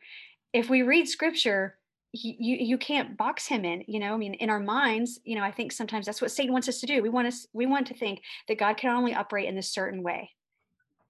if 0.54 0.70
we 0.70 0.82
read 0.82 1.08
scripture, 1.08 1.76
you 2.12 2.56
you 2.56 2.78
can't 2.78 3.18
box 3.18 3.46
him 3.46 3.64
in 3.64 3.84
you 3.88 4.00
know 4.00 4.16
i 4.16 4.18
mean 4.18 4.34
in 4.36 4.50
our 4.50 4.60
minds 4.60 5.20
you 5.26 5.36
know 5.36 5.44
i 5.44 5.52
think 5.52 5.72
sometimes 5.72 6.08
that's 6.08 6.22
what 6.22 6.32
satan 6.32 6.52
wants 6.52 6.68
us 6.68 6.80
to 6.80 6.88
do. 6.88 7.04
We 7.04 7.10
want 7.10 7.28
us 7.28 7.46
we 7.54 7.68
want 7.68 7.86
to 7.88 7.94
think 7.94 8.24
that 8.48 8.58
god 8.58 8.78
can 8.78 8.90
only 8.90 9.14
operate 9.14 9.48
in 9.48 9.56
this 9.56 9.70
certain 9.70 10.02
way. 10.02 10.32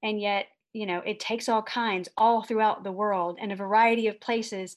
And 0.04 0.20
yet 0.20 0.48
you 0.74 0.86
know 0.86 1.00
it 1.00 1.20
takes 1.20 1.48
all 1.48 1.64
kinds 1.64 2.10
all 2.18 2.44
throughout 2.44 2.84
the 2.84 2.92
world 2.92 3.38
and 3.40 3.52
a 3.52 3.56
variety 3.56 4.08
of 4.08 4.20
places 4.20 4.76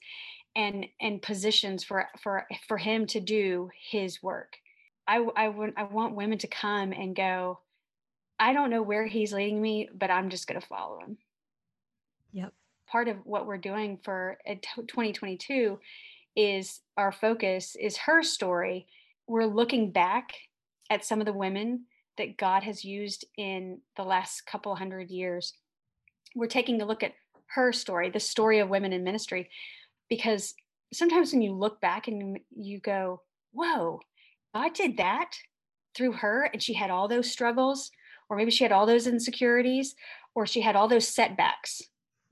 and 0.55 0.87
and 1.01 1.21
positions 1.21 1.83
for 1.83 2.07
for 2.23 2.47
for 2.69 2.79
him 2.79 3.07
to 3.07 3.21
do 3.21 3.71
his 3.91 4.23
work. 4.23 4.57
I 5.09 5.27
i 5.37 5.49
want 5.49 5.75
i 5.77 5.83
want 5.83 6.15
women 6.15 6.39
to 6.39 6.47
come 6.47 6.93
and 6.93 7.17
go 7.17 7.59
i 8.39 8.53
don't 8.53 8.71
know 8.71 8.83
where 8.83 9.07
he's 9.07 9.33
leading 9.33 9.61
me 9.61 9.89
but 9.93 10.11
i'm 10.11 10.31
just 10.31 10.47
going 10.47 10.61
to 10.61 10.67
follow 10.67 11.01
him 11.01 11.19
yep. 12.33 12.53
part 12.87 13.09
of 13.09 13.17
what 13.25 13.47
we're 13.47 13.59
doing 13.59 13.99
for 14.03 14.39
uh, 14.49 14.55
2022 14.77 15.79
is 16.37 16.81
our 16.97 17.13
focus 17.13 17.77
is 17.79 17.97
her 17.99 18.23
story. 18.23 18.87
We're 19.27 19.47
looking 19.47 19.91
back 19.91 20.33
at 20.91 21.05
some 21.05 21.21
of 21.21 21.27
the 21.27 21.33
women 21.33 21.85
that 22.19 22.37
god 22.37 22.63
has 22.63 22.85
used 22.85 23.25
in 23.39 23.81
the 23.97 24.03
last 24.03 24.47
couple 24.47 24.75
hundred 24.75 25.11
years. 25.11 25.55
We're 26.35 26.47
taking 26.47 26.81
a 26.81 26.87
look 26.87 27.03
at 27.03 27.13
her 27.55 27.73
story, 27.73 28.11
the 28.11 28.21
story 28.21 28.59
of 28.59 28.69
women 28.69 28.93
in 28.93 29.05
ministry, 29.05 29.51
because 30.09 30.55
sometimes 30.93 31.33
when 31.33 31.43
you 31.43 31.53
look 31.53 31.81
back 31.81 32.09
and 32.09 32.39
you 32.55 32.81
go, 32.81 33.23
whoa, 33.53 34.01
God 34.55 34.75
did 34.75 34.97
that 34.99 35.33
through 35.95 36.13
her 36.13 36.49
and 36.53 36.63
she 36.63 36.75
had 36.75 36.91
all 36.91 37.09
those 37.09 37.31
struggles, 37.31 37.91
or 38.29 38.37
maybe 38.37 38.51
she 38.51 38.65
had 38.65 38.73
all 38.73 38.87
those 38.87 39.07
insecurities, 39.07 39.95
or 40.35 40.47
she 40.47 40.63
had 40.63 40.77
all 40.77 40.89
those 40.89 41.09
setbacks. 41.09 41.83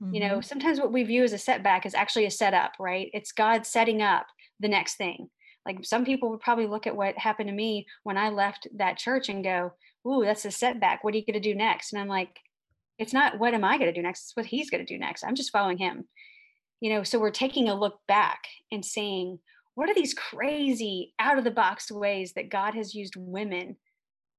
Mm-hmm. 0.01 0.13
You 0.13 0.21
know, 0.21 0.41
sometimes 0.41 0.79
what 0.79 0.91
we 0.91 1.03
view 1.03 1.23
as 1.23 1.33
a 1.33 1.37
setback 1.37 1.85
is 1.85 1.93
actually 1.93 2.25
a 2.25 2.31
setup, 2.31 2.73
right? 2.79 3.09
It's 3.13 3.31
God 3.31 3.65
setting 3.65 4.01
up 4.01 4.25
the 4.59 4.67
next 4.67 4.95
thing. 4.95 5.29
Like 5.65 5.85
some 5.85 6.05
people 6.05 6.29
would 6.31 6.39
probably 6.39 6.67
look 6.67 6.87
at 6.87 6.95
what 6.95 7.17
happened 7.17 7.49
to 7.49 7.55
me 7.55 7.85
when 8.03 8.17
I 8.17 8.29
left 8.29 8.67
that 8.77 8.97
church 8.97 9.29
and 9.29 9.43
go, 9.43 9.73
Ooh, 10.07 10.23
that's 10.23 10.45
a 10.45 10.51
setback. 10.51 11.03
What 11.03 11.13
are 11.13 11.17
you 11.17 11.25
going 11.25 11.41
to 11.41 11.49
do 11.49 11.55
next? 11.55 11.93
And 11.93 12.01
I'm 12.01 12.07
like, 12.07 12.39
it's 12.97 13.13
not 13.13 13.39
what 13.39 13.53
am 13.53 13.63
I 13.63 13.77
going 13.77 13.91
to 13.91 13.99
do 13.99 14.01
next? 14.01 14.23
It's 14.23 14.35
what 14.35 14.47
he's 14.47 14.69
going 14.69 14.85
to 14.85 14.93
do 14.93 14.99
next. 14.99 15.23
I'm 15.23 15.35
just 15.35 15.51
following 15.51 15.77
him. 15.77 16.07
You 16.79 16.93
know, 16.93 17.03
so 17.03 17.19
we're 17.19 17.29
taking 17.29 17.69
a 17.69 17.79
look 17.79 17.99
back 18.07 18.45
and 18.71 18.83
saying, 18.83 19.37
what 19.75 19.89
are 19.89 19.93
these 19.93 20.15
crazy 20.15 21.13
out 21.19 21.37
of 21.37 21.43
the 21.43 21.51
box 21.51 21.91
ways 21.91 22.33
that 22.33 22.49
God 22.49 22.73
has 22.73 22.95
used 22.95 23.15
women 23.15 23.77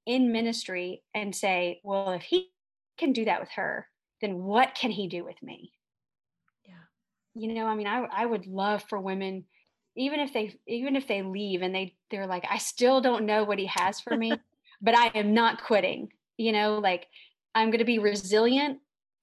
in 0.07 0.33
ministry 0.33 1.03
and 1.15 1.35
say, 1.35 1.81
well, 1.85 2.11
if 2.11 2.23
he 2.23 2.51
can 2.99 3.13
do 3.13 3.25
that 3.25 3.41
with 3.41 3.51
her, 3.55 3.87
then 4.23 4.43
what 4.43 4.75
can 4.75 4.91
he 4.91 5.09
do 5.09 5.25
with 5.25 5.41
me? 5.43 5.73
Yeah. 6.65 6.75
You 7.35 7.53
know, 7.53 7.67
I 7.67 7.75
mean, 7.75 7.87
I 7.87 8.07
I 8.11 8.25
would 8.25 8.47
love 8.47 8.85
for 8.89 8.99
women 8.99 9.45
even 9.97 10.21
if 10.21 10.33
they 10.33 10.55
even 10.67 10.97
if 10.97 11.07
they 11.07 11.23
leave 11.23 11.63
and 11.63 11.75
they 11.75 11.95
they're 12.11 12.27
like 12.27 12.47
I 12.51 12.59
still 12.59 13.01
don't 13.01 13.27
know 13.27 13.45
what 13.45 13.59
he 13.59 13.67
has 13.67 14.01
for 14.01 14.17
me, 14.17 14.33
but 14.81 14.97
I 14.97 15.09
am 15.15 15.35
not 15.35 15.63
quitting. 15.63 16.09
You 16.39 16.53
know, 16.53 16.79
like 16.79 17.07
I'm 17.55 17.69
going 17.69 17.79
to 17.81 17.85
be 17.85 17.99
resilient 17.99 18.79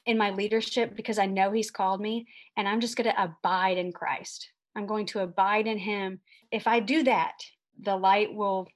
in 0.06 0.18
my 0.18 0.32
leadership 0.32 0.96
because 0.96 1.20
I 1.20 1.26
know 1.26 1.52
He's 1.52 1.72
called 1.72 2.02
me, 2.02 2.28
and 2.58 2.68
I'm 2.68 2.82
just 2.82 2.96
going 2.96 3.10
to 3.10 3.24
abide 3.24 3.78
in 3.78 3.92
Christ. 3.92 4.50
I'm 4.76 4.86
going 4.86 5.08
to 5.08 5.22
abide 5.22 5.68
in 5.68 5.78
Him. 5.78 6.20
If 6.52 6.68
I 6.68 6.80
do 6.80 7.04
that, 7.04 7.34
the 7.82 7.96
light 7.96 8.34
will 8.34 8.68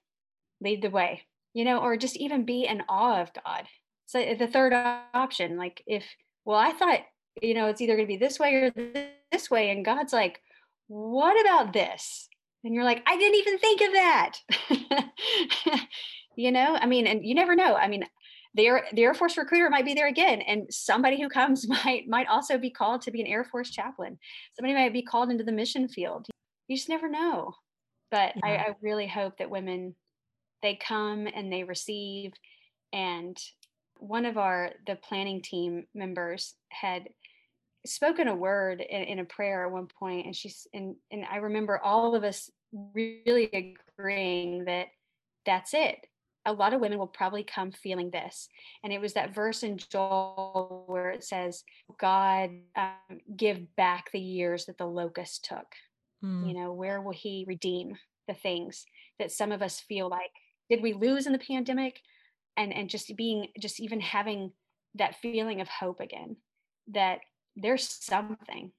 lead 0.61 0.81
the 0.81 0.89
way, 0.89 1.21
you 1.53 1.65
know, 1.65 1.79
or 1.79 1.97
just 1.97 2.17
even 2.17 2.45
be 2.45 2.65
in 2.65 2.83
awe 2.89 3.21
of 3.21 3.31
God. 3.33 3.65
So 4.13 4.19
eh, 4.19 4.35
the 4.35 4.47
third 4.47 4.73
option, 5.15 5.57
like 5.57 5.81
if, 5.87 6.05
well, 6.45 6.59
I 6.59 6.71
thought, 6.71 6.99
you 7.41 7.55
know, 7.55 7.65
it's 7.65 7.81
either 7.81 7.95
going 7.95 8.07
to 8.07 8.13
be 8.13 8.17
this 8.17 8.39
way 8.39 8.53
or 8.53 8.71
this 9.31 9.49
way. 9.49 9.71
And 9.71 9.83
God's 9.83 10.13
like, 10.13 10.39
what 10.85 11.39
about 11.41 11.73
this? 11.73 12.29
And 12.63 12.75
you're 12.75 12.83
like, 12.83 13.01
I 13.07 13.17
didn't 13.17 13.39
even 13.39 13.57
think 13.57 13.81
of 13.81 13.91
that. 13.93 14.33
you 16.35 16.51
know, 16.51 16.77
I 16.79 16.85
mean, 16.85 17.07
and 17.07 17.25
you 17.25 17.33
never 17.33 17.55
know. 17.55 17.73
I 17.73 17.87
mean, 17.87 18.05
the 18.53 18.67
Air, 18.67 18.85
the 18.93 19.01
Air 19.01 19.15
Force 19.15 19.35
recruiter 19.35 19.71
might 19.71 19.83
be 19.83 19.95
there 19.95 20.07
again, 20.07 20.41
and 20.41 20.67
somebody 20.69 21.19
who 21.19 21.27
comes 21.27 21.67
might 21.83 22.07
might 22.07 22.27
also 22.27 22.59
be 22.59 22.69
called 22.69 23.01
to 23.01 23.11
be 23.11 23.19
an 23.19 23.27
Air 23.27 23.43
Force 23.43 23.71
chaplain. 23.71 24.19
Somebody 24.55 24.75
might 24.75 24.93
be 24.93 25.01
called 25.01 25.31
into 25.31 25.43
the 25.43 25.51
mission 25.51 25.87
field. 25.87 26.27
You 26.67 26.77
just 26.77 26.87
never 26.87 27.09
know. 27.09 27.55
But 28.11 28.33
yeah. 28.35 28.45
I, 28.45 28.49
I 28.51 28.75
really 28.79 29.07
hope 29.07 29.39
that 29.39 29.49
women 29.49 29.95
they 30.61 30.75
come 30.75 31.27
and 31.33 31.51
they 31.51 31.63
receive. 31.63 32.33
And 32.93 33.35
one 34.03 34.25
of 34.25 34.37
our 34.37 34.71
the 34.85 34.95
planning 34.95 35.41
team 35.41 35.85
members 35.93 36.55
had 36.69 37.07
spoken 37.85 38.27
a 38.27 38.35
word 38.35 38.81
in, 38.81 39.03
in 39.03 39.19
a 39.19 39.25
prayer 39.25 39.65
at 39.65 39.71
one 39.71 39.87
point, 39.87 40.25
and 40.25 40.35
she's 40.35 40.67
and 40.73 40.95
and 41.11 41.25
I 41.29 41.37
remember 41.37 41.77
all 41.77 42.15
of 42.15 42.23
us 42.23 42.49
really 42.93 43.75
agreeing 43.97 44.65
that 44.65 44.87
that's 45.45 45.73
it 45.73 46.07
a 46.45 46.53
lot 46.53 46.73
of 46.73 46.81
women 46.81 46.97
will 46.97 47.07
probably 47.07 47.43
come 47.43 47.71
feeling 47.71 48.09
this. 48.09 48.49
And 48.83 48.91
it 48.91 48.99
was 48.99 49.13
that 49.13 49.33
verse 49.33 49.63
in 49.63 49.77
Joel 49.77 50.83
where 50.87 51.09
it 51.09 51.23
says, 51.23 51.63
God 51.99 52.51
um, 52.75 53.19
give 53.35 53.75
back 53.75 54.11
the 54.11 54.19
years 54.19 54.65
that 54.65 54.77
the 54.77 54.85
locust 54.85 55.45
took. 55.45 55.65
Mm. 56.23 56.47
You 56.47 56.53
know, 56.53 56.73
where 56.73 57.01
will 57.01 57.13
he 57.13 57.45
redeem 57.47 57.97
the 58.27 58.33
things 58.33 58.85
that 59.19 59.31
some 59.31 59.51
of 59.51 59.61
us 59.61 59.79
feel 59.79 60.09
like, 60.09 60.31
did 60.69 60.81
we 60.81 60.93
lose 60.93 61.27
in 61.27 61.33
the 61.33 61.39
pandemic? 61.39 62.01
And, 62.55 62.73
and 62.73 62.89
just 62.89 63.15
being, 63.15 63.47
just 63.59 63.79
even 63.79 63.99
having 63.99 64.51
that 64.95 65.15
feeling 65.15 65.61
of 65.61 65.67
hope 65.67 65.99
again, 65.99 66.37
that 66.89 67.19
there's 67.55 67.87
something, 67.89 68.71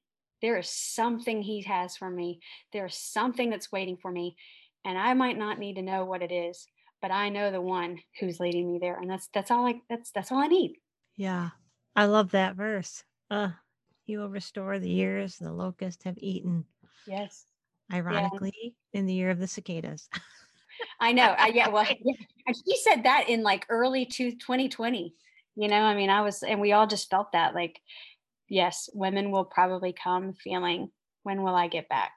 there 0.43 0.59
is 0.59 0.68
something 0.68 1.43
he 1.43 1.62
has 1.62 1.97
for 1.97 2.11
me. 2.11 2.41
There's 2.72 2.97
something 2.97 3.51
that's 3.51 3.72
waiting 3.72 3.97
for 3.97 4.11
me. 4.11 4.37
And 4.85 4.99
I 4.99 5.14
might 5.14 5.39
not 5.39 5.59
need 5.59 5.75
to 5.75 5.83
know 5.83 6.05
what 6.05 6.22
it 6.22 6.31
is, 6.31 6.66
but 7.01 7.11
I 7.11 7.31
know 7.31 7.51
the 7.51 7.61
one 7.61 7.99
who's 8.20 8.41
leading 8.41 8.70
me 8.70 8.79
there. 8.79 8.99
And 8.99 9.11
that's 9.11 9.29
that's 9.33 9.51
all 9.51 9.66
I 9.66 9.81
that's 9.89 10.11
that's 10.11 10.31
all 10.31 10.39
I 10.39 10.47
need. 10.47 10.77
Yeah. 11.16 11.51
I 11.97 12.05
love 12.07 12.31
that 12.33 12.57
verse. 12.57 13.03
Uh 13.31 13.51
he 14.05 14.18
will 14.18 14.29
restore 14.29 14.79
the 14.79 14.91
years 14.91 15.37
the 15.39 15.53
locusts 15.53 16.05
have 16.05 16.18
eaten. 16.18 16.64
Yes. 17.07 17.47
Ironically, 17.93 18.53
yeah. 18.93 19.01
in 19.01 19.07
the 19.07 19.14
year 19.14 19.31
of 19.31 19.39
the 19.39 19.47
cicadas. 19.47 20.09
I 21.01 21.12
know. 21.12 21.35
I, 21.39 21.49
yeah. 21.49 21.68
Well, 21.68 21.87
yeah. 22.01 22.53
She 22.53 22.76
said 22.76 23.05
that 23.05 23.28
in 23.28 23.43
like 23.43 23.66
early 23.68 24.07
to 24.07 24.32
2020. 24.32 25.14
You 25.57 25.68
know, 25.68 25.76
I 25.76 25.95
mean, 25.95 26.11
I 26.11 26.22
was, 26.22 26.43
and 26.43 26.61
we 26.61 26.72
all 26.72 26.87
just 26.87 27.11
felt 27.11 27.32
that 27.32 27.55
like, 27.55 27.80
yes, 28.49 28.89
women 28.93 29.30
will 29.30 29.45
probably 29.45 29.93
come 29.93 30.32
feeling, 30.32 30.91
when 31.22 31.43
will 31.43 31.55
I 31.55 31.68
get 31.68 31.89
back 31.89 32.12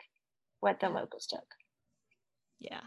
what 0.59 0.79
the 0.79 0.89
locust 0.89 1.29
took? 1.29 1.45
Yeah. 2.59 2.79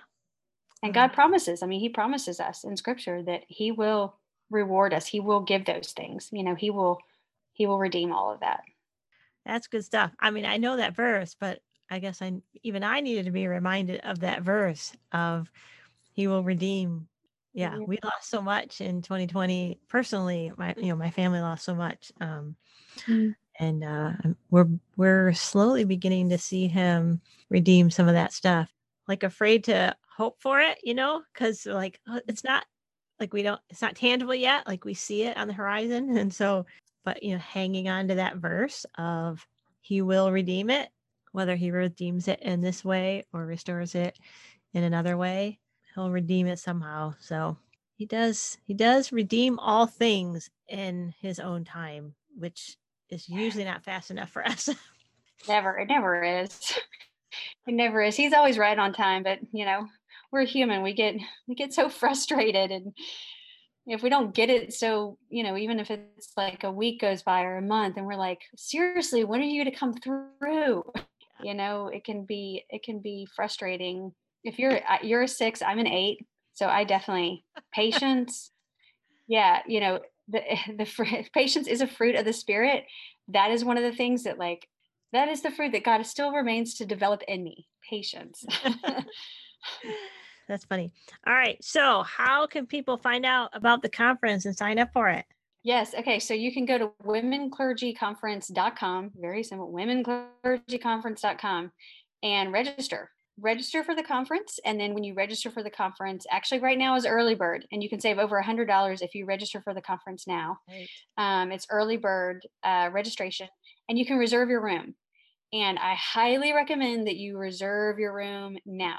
And 0.83 0.93
mm-hmm. 0.93 1.01
God 1.01 1.13
promises, 1.13 1.63
I 1.63 1.67
mean, 1.67 1.81
He 1.81 1.89
promises 1.89 2.41
us 2.41 2.65
in 2.65 2.77
scripture 2.77 3.23
that 3.23 3.43
He 3.47 3.71
will 3.71 4.17
reward 4.51 4.93
us. 4.93 5.07
He 5.07 5.21
will 5.21 5.41
give 5.41 5.65
those 5.65 5.93
things. 5.97 6.29
You 6.33 6.43
know, 6.43 6.55
He 6.55 6.71
will 6.71 6.99
He 7.53 7.67
will 7.67 7.79
redeem 7.79 8.13
all 8.13 8.33
of 8.33 8.41
that. 8.41 8.63
That's 9.47 9.69
good 9.69 9.85
stuff. 9.85 10.13
I 10.19 10.31
mean, 10.31 10.45
I 10.45 10.57
know 10.57 10.77
that 10.77 10.97
verse, 10.97 11.37
but 11.39 11.61
I 11.91 11.99
guess 11.99 12.23
I 12.23 12.33
even 12.63 12.85
I 12.85 13.01
needed 13.01 13.27
to 13.27 13.33
be 13.33 13.47
reminded 13.49 14.01
of 14.01 14.21
that 14.21 14.43
verse 14.43 14.93
of 15.13 15.51
He 16.13 16.27
will 16.27 16.45
redeem. 16.45 17.09
Yeah, 17.53 17.79
we 17.79 17.99
lost 18.05 18.31
so 18.31 18.41
much 18.41 18.81
in 18.81 19.03
2020. 19.03 19.81
Personally, 19.89 20.53
my 20.57 20.75
you 20.77 20.87
know 20.87 20.97
my 20.97 21.11
family 21.11 21.41
lost 21.41 21.65
so 21.65 21.75
much. 21.75 22.13
Um, 22.21 22.55
mm-hmm. 23.01 23.31
And 23.59 23.85
uh, 23.85 24.13
we're 24.51 24.69
we're 24.97 25.33
slowly 25.33 25.85
beginning 25.85 26.31
to 26.31 26.39
see 26.39 26.69
him 26.69 27.21
redeem 27.51 27.91
some 27.91 28.09
of 28.09 28.15
that 28.15 28.33
stuff. 28.33 28.73
Like 29.09 29.25
afraid 29.25 29.65
to 29.65 29.97
hope 30.17 30.41
for 30.41 30.61
it, 30.61 30.79
you 30.85 30.95
know, 30.95 31.23
because 31.33 31.67
like 31.67 32.01
oh, 32.09 32.21
it's 32.29 32.45
not 32.45 32.65
like 33.19 33.33
we 33.33 33.43
don't 33.43 33.61
it's 33.69 33.83
not 33.83 33.97
tangible 33.97 34.35
yet. 34.35 34.67
Like 34.69 34.85
we 34.85 34.95
see 34.95 35.25
it 35.25 35.37
on 35.37 35.49
the 35.49 35.55
horizon, 35.55 36.17
and 36.17 36.33
so 36.33 36.67
but 37.05 37.23
you 37.23 37.33
know, 37.33 37.41
hanging 37.41 37.89
on 37.89 38.09
to 38.09 38.15
that 38.15 38.37
verse 38.37 38.87
of 38.97 39.45
He 39.81 40.03
will 40.03 40.31
redeem 40.31 40.71
it, 40.71 40.89
whether 41.33 41.57
He 41.57 41.71
redeems 41.71 42.29
it 42.29 42.41
in 42.41 42.61
this 42.61 42.85
way 42.85 43.25
or 43.33 43.47
restores 43.47 43.95
it 43.95 44.19
in 44.75 44.85
another 44.85 45.17
way, 45.17 45.59
He'll 45.95 46.11
redeem 46.11 46.47
it 46.47 46.59
somehow. 46.59 47.15
So 47.21 47.57
he 48.01 48.07
does 48.07 48.57
he 48.65 48.73
does 48.73 49.13
redeem 49.13 49.59
all 49.59 49.87
things 49.87 50.49
in 50.69 51.13
his 51.21 51.39
own 51.39 51.65
time 51.67 52.15
which 52.35 52.79
is 53.11 53.29
usually 53.29 53.65
not 53.65 53.85
fast 53.85 54.11
enough 54.11 54.31
for 54.31 54.43
us. 54.43 54.71
Never 55.49 55.79
it 55.79 55.89
never 55.89 56.25
is. 56.25 56.59
It 57.67 57.75
never 57.75 58.03
is. 58.03 58.17
He's 58.17 58.33
always 58.33 58.59
right 58.59 58.79
on 58.79 58.95
time 58.95 59.23
but 59.23 59.39
you 59.53 59.67
know 59.67 59.87
we're 60.33 60.47
human. 60.47 60.83
We 60.83 60.95
get 60.95 61.17
we 61.47 61.55
get 61.55 61.75
so 61.75 61.89
frustrated 62.01 62.71
and 62.71 62.95
if 63.87 64.03
we 64.03 64.09
don't 64.09 64.35
get 64.35 64.49
it 64.49 64.73
so 64.73 65.19
you 65.29 65.43
know 65.43 65.59
even 65.59 65.79
if 65.79 65.91
it's 65.91 66.33
like 66.39 66.65
a 66.65 66.73
week 66.73 67.03
goes 67.03 67.23
by 67.23 67.43
or 67.43 67.59
a 67.59 67.63
month 67.63 67.99
and 67.99 68.07
we're 68.07 68.17
like 68.17 68.41
seriously 68.57 69.25
when 69.25 69.41
are 69.41 69.45
you 69.45 69.63
going 69.63 69.73
to 69.73 69.79
come 69.79 69.93
through 69.93 70.85
you 71.45 71.55
know 71.55 71.89
it 71.89 72.05
can 72.05 72.25
be 72.25 72.65
it 72.71 72.83
can 72.83 73.01
be 73.01 73.27
frustrating 73.35 74.13
if 74.45 74.59
you're 74.59 74.77
uh, 74.77 74.99
you're 75.03 75.23
a 75.23 75.29
six 75.29 75.63
i'm 75.63 75.79
an 75.79 75.87
eight 75.87 76.27
so 76.53 76.67
i 76.67 76.85
definitely 76.85 77.45
patience 77.73 78.51
yeah 79.29 79.61
you 79.67 79.81
know 79.81 80.01
the 80.29 80.41
the 80.79 81.25
patience 81.35 81.67
is 81.67 81.81
a 81.81 81.87
fruit 81.87 82.15
of 82.15 82.25
the 82.25 82.33
spirit 82.33 82.85
that 83.29 83.51
is 83.51 83.65
one 83.65 83.77
of 83.77 83.85
the 83.85 83.97
things 83.97 84.25
that 84.25 84.39
like 84.39 84.67
that 85.13 85.29
is 85.29 85.43
the 85.43 85.51
fruit 85.51 85.73
that 85.73 85.85
god 85.85 86.05
still 86.05 86.33
remains 86.33 86.75
to 86.75 86.87
develop 86.87 87.23
in 87.29 87.43
me 87.43 87.67
patience 87.89 88.45
That's 90.49 90.65
funny. 90.65 90.93
All 91.29 91.33
right. 91.33 91.63
So, 91.63 92.03
how 92.03 92.47
can 92.49 92.67
people 92.67 92.97
find 92.97 93.25
out 93.25 93.51
about 93.53 93.83
the 93.83 93.89
conference 93.89 94.47
and 94.47 94.57
sign 94.57 94.81
up 94.81 94.93
for 94.93 95.09
it? 95.09 95.25
Yes. 95.63 95.95
Okay. 95.95 96.19
So 96.19 96.35
you 96.35 96.53
can 96.53 96.65
go 96.65 96.79
to 96.79 96.91
womenclergyconference.com, 97.05 99.11
very 99.17 99.43
simple, 99.43 99.73
womenclergyconference.com 99.73 101.73
and 102.23 102.53
register. 102.53 103.11
Register 103.39 103.83
for 103.83 103.95
the 103.95 104.03
conference. 104.03 104.59
And 104.65 104.79
then 104.79 104.93
when 104.93 105.05
you 105.05 105.15
register 105.15 105.51
for 105.51 105.63
the 105.63 105.71
conference, 105.71 106.27
actually, 106.31 106.61
right 106.61 106.77
now 106.77 106.97
is 106.97 107.07
early 107.07 107.35
bird, 107.35 107.67
and 107.73 107.83
you 107.83 107.89
can 107.89 107.99
save 107.99 108.19
over 108.19 108.37
a 108.37 108.45
$100 108.45 109.01
if 109.01 109.15
you 109.15 109.25
register 109.25 109.63
for 109.63 109.73
the 109.73 109.81
conference 109.81 110.27
now. 110.27 110.59
Right. 110.69 110.87
Um, 111.17 111.51
it's 111.51 111.67
early 111.71 111.97
bird 111.97 112.47
uh, 112.63 112.91
registration, 112.93 113.49
and 113.89 113.99
you 113.99 114.05
can 114.05 114.19
reserve 114.19 114.51
your 114.51 114.63
room. 114.63 114.95
And 115.55 115.79
I 115.79 115.95
highly 115.95 116.53
recommend 116.53 117.07
that 117.07 117.17
you 117.17 117.39
reserve 117.39 117.99
your 117.99 118.15
room 118.15 118.59
now 118.67 118.99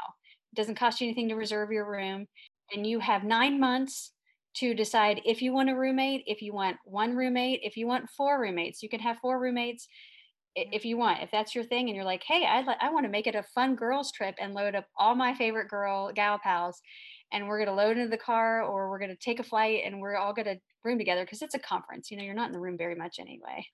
it 0.51 0.55
doesn't 0.55 0.75
cost 0.75 0.99
you 0.99 1.07
anything 1.07 1.29
to 1.29 1.35
reserve 1.35 1.71
your 1.71 1.89
room. 1.89 2.27
And 2.73 2.85
you 2.85 2.99
have 2.99 3.23
nine 3.23 3.59
months 3.59 4.11
to 4.55 4.73
decide 4.73 5.21
if 5.25 5.41
you 5.41 5.53
want 5.53 5.69
a 5.69 5.75
roommate, 5.75 6.23
if 6.27 6.41
you 6.41 6.53
want 6.53 6.77
one 6.85 7.15
roommate, 7.15 7.61
if 7.63 7.77
you 7.77 7.87
want 7.87 8.09
four 8.09 8.41
roommates. 8.41 8.83
You 8.83 8.89
can 8.89 8.99
have 8.99 9.17
four 9.19 9.39
roommates 9.39 9.87
if 10.55 10.83
you 10.83 10.97
want. 10.97 11.21
If 11.21 11.31
that's 11.31 11.55
your 11.55 11.63
thing, 11.63 11.87
and 11.87 11.95
you're 11.95 12.05
like, 12.05 12.23
hey, 12.27 12.45
I 12.45 12.63
I 12.81 12.91
want 12.91 13.05
to 13.05 13.11
make 13.11 13.27
it 13.27 13.35
a 13.35 13.43
fun 13.43 13.75
girls 13.75 14.11
trip 14.11 14.35
and 14.39 14.53
load 14.53 14.75
up 14.75 14.85
all 14.97 15.15
my 15.15 15.33
favorite 15.33 15.69
girl 15.69 16.11
gal 16.13 16.39
pals, 16.39 16.81
and 17.31 17.47
we're 17.47 17.59
gonna 17.63 17.77
load 17.77 17.97
into 17.97 18.09
the 18.09 18.17
car 18.17 18.63
or 18.63 18.89
we're 18.89 18.99
gonna 18.99 19.15
take 19.15 19.39
a 19.39 19.43
flight 19.43 19.81
and 19.85 19.99
we're 20.01 20.17
all 20.17 20.33
gonna 20.33 20.55
room 20.83 20.97
together 20.97 21.23
because 21.23 21.41
it's 21.41 21.55
a 21.55 21.59
conference. 21.59 22.11
You 22.11 22.17
know, 22.17 22.23
you're 22.23 22.33
not 22.33 22.47
in 22.47 22.53
the 22.53 22.59
room 22.59 22.77
very 22.77 22.95
much 22.95 23.17
anyway. 23.19 23.65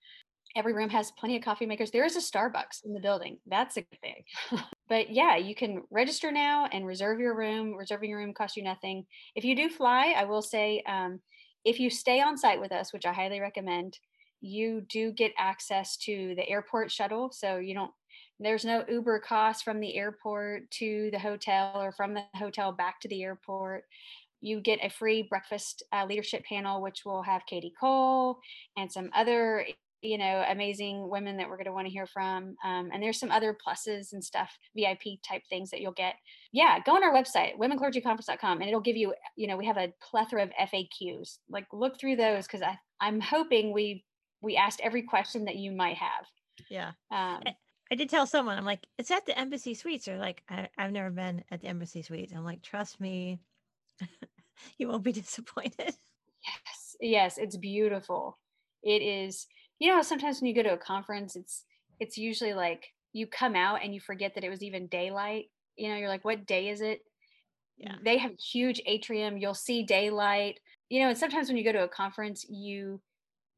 Every 0.58 0.72
room 0.72 0.90
has 0.90 1.12
plenty 1.12 1.36
of 1.36 1.44
coffee 1.44 1.66
makers. 1.66 1.92
There 1.92 2.04
is 2.04 2.16
a 2.16 2.18
Starbucks 2.18 2.84
in 2.84 2.92
the 2.92 2.98
building. 2.98 3.38
That's 3.46 3.76
a 3.76 3.82
good 3.82 4.00
thing. 4.00 4.24
but 4.88 5.08
yeah, 5.08 5.36
you 5.36 5.54
can 5.54 5.84
register 5.88 6.32
now 6.32 6.66
and 6.72 6.84
reserve 6.84 7.20
your 7.20 7.36
room. 7.36 7.76
Reserving 7.76 8.10
your 8.10 8.18
room 8.18 8.34
costs 8.34 8.56
you 8.56 8.64
nothing. 8.64 9.06
If 9.36 9.44
you 9.44 9.54
do 9.54 9.68
fly, 9.68 10.16
I 10.16 10.24
will 10.24 10.42
say 10.42 10.82
um, 10.88 11.20
if 11.64 11.78
you 11.78 11.90
stay 11.90 12.20
on 12.20 12.36
site 12.36 12.60
with 12.60 12.72
us, 12.72 12.92
which 12.92 13.06
I 13.06 13.12
highly 13.12 13.38
recommend, 13.38 14.00
you 14.40 14.80
do 14.80 15.12
get 15.12 15.30
access 15.38 15.96
to 15.98 16.34
the 16.34 16.48
airport 16.48 16.90
shuttle. 16.90 17.30
So 17.32 17.58
you 17.58 17.74
don't, 17.74 17.92
there's 18.40 18.64
no 18.64 18.84
Uber 18.88 19.20
cost 19.20 19.64
from 19.64 19.78
the 19.78 19.96
airport 19.96 20.68
to 20.72 21.10
the 21.12 21.20
hotel 21.20 21.70
or 21.76 21.92
from 21.92 22.14
the 22.14 22.24
hotel 22.34 22.72
back 22.72 23.00
to 23.02 23.08
the 23.08 23.22
airport. 23.22 23.84
You 24.40 24.60
get 24.60 24.80
a 24.82 24.90
free 24.90 25.22
breakfast 25.22 25.84
uh, 25.92 26.04
leadership 26.04 26.44
panel, 26.44 26.82
which 26.82 27.04
will 27.04 27.22
have 27.22 27.42
Kadi 27.48 27.72
Cole 27.80 28.40
and 28.76 28.90
some 28.90 29.10
other 29.14 29.64
you 30.00 30.18
know 30.18 30.44
amazing 30.48 31.08
women 31.08 31.36
that 31.36 31.48
we're 31.48 31.56
going 31.56 31.66
to 31.66 31.72
want 31.72 31.86
to 31.86 31.92
hear 31.92 32.06
from 32.06 32.54
um, 32.64 32.90
and 32.92 33.02
there's 33.02 33.18
some 33.18 33.30
other 33.30 33.56
pluses 33.66 34.12
and 34.12 34.22
stuff 34.22 34.56
vip 34.76 35.02
type 35.26 35.42
things 35.48 35.70
that 35.70 35.80
you'll 35.80 35.92
get. 35.92 36.14
Yeah 36.52 36.78
go 36.84 36.92
on 36.92 37.04
our 37.04 37.12
website 37.12 37.58
womenclergyconference.com 37.58 38.60
and 38.60 38.68
it'll 38.68 38.80
give 38.80 38.96
you 38.96 39.14
you 39.36 39.46
know 39.46 39.56
we 39.56 39.66
have 39.66 39.76
a 39.76 39.92
plethora 40.00 40.42
of 40.42 40.50
faqs 40.72 41.38
like 41.48 41.66
look 41.72 41.98
through 41.98 42.16
those 42.16 42.46
because 42.46 42.62
i 42.62 42.76
i'm 43.00 43.20
hoping 43.20 43.72
we 43.72 44.04
we 44.40 44.56
asked 44.56 44.80
every 44.82 45.02
question 45.02 45.44
that 45.46 45.56
you 45.56 45.72
might 45.72 45.96
have. 45.96 46.26
Yeah. 46.70 46.92
Um, 47.10 47.42
I, 47.90 47.94
did 47.94 48.10
tell 48.10 48.26
someone 48.26 48.58
i'm 48.58 48.66
like 48.66 48.86
it's 48.98 49.10
at 49.10 49.24
the 49.24 49.38
embassy 49.38 49.72
suites 49.72 50.08
or 50.08 50.18
like 50.18 50.42
I, 50.50 50.68
i've 50.76 50.92
never 50.92 51.10
been 51.10 51.42
at 51.50 51.60
the 51.60 51.68
embassy 51.68 52.02
suites. 52.02 52.32
I'm 52.34 52.44
like 52.44 52.62
trust 52.62 53.00
me 53.00 53.38
you 54.78 54.88
won't 54.88 55.02
be 55.02 55.12
disappointed. 55.22 55.74
Yes 56.44 56.96
yes 57.00 57.38
it's 57.38 57.56
beautiful. 57.56 58.38
It 58.82 59.02
is 59.02 59.46
you 59.78 59.94
know 59.94 60.02
sometimes 60.02 60.40
when 60.40 60.48
you 60.48 60.54
go 60.54 60.62
to 60.62 60.74
a 60.74 60.78
conference 60.78 61.36
it's 61.36 61.64
it's 62.00 62.16
usually 62.16 62.54
like 62.54 62.92
you 63.12 63.26
come 63.26 63.56
out 63.56 63.80
and 63.82 63.94
you 63.94 64.00
forget 64.00 64.34
that 64.34 64.44
it 64.44 64.50
was 64.50 64.62
even 64.62 64.86
daylight. 64.86 65.46
You 65.76 65.88
know 65.88 65.96
you're 65.96 66.08
like 66.08 66.24
what 66.24 66.46
day 66.46 66.68
is 66.68 66.80
it? 66.80 67.00
Yeah. 67.76 67.94
They 68.04 68.18
have 68.18 68.32
huge 68.38 68.80
atrium. 68.86 69.38
You'll 69.38 69.54
see 69.54 69.82
daylight. 69.82 70.60
You 70.88 71.00
know 71.00 71.08
and 71.08 71.18
sometimes 71.18 71.48
when 71.48 71.56
you 71.56 71.64
go 71.64 71.72
to 71.72 71.84
a 71.84 71.88
conference 71.88 72.46
you 72.48 73.00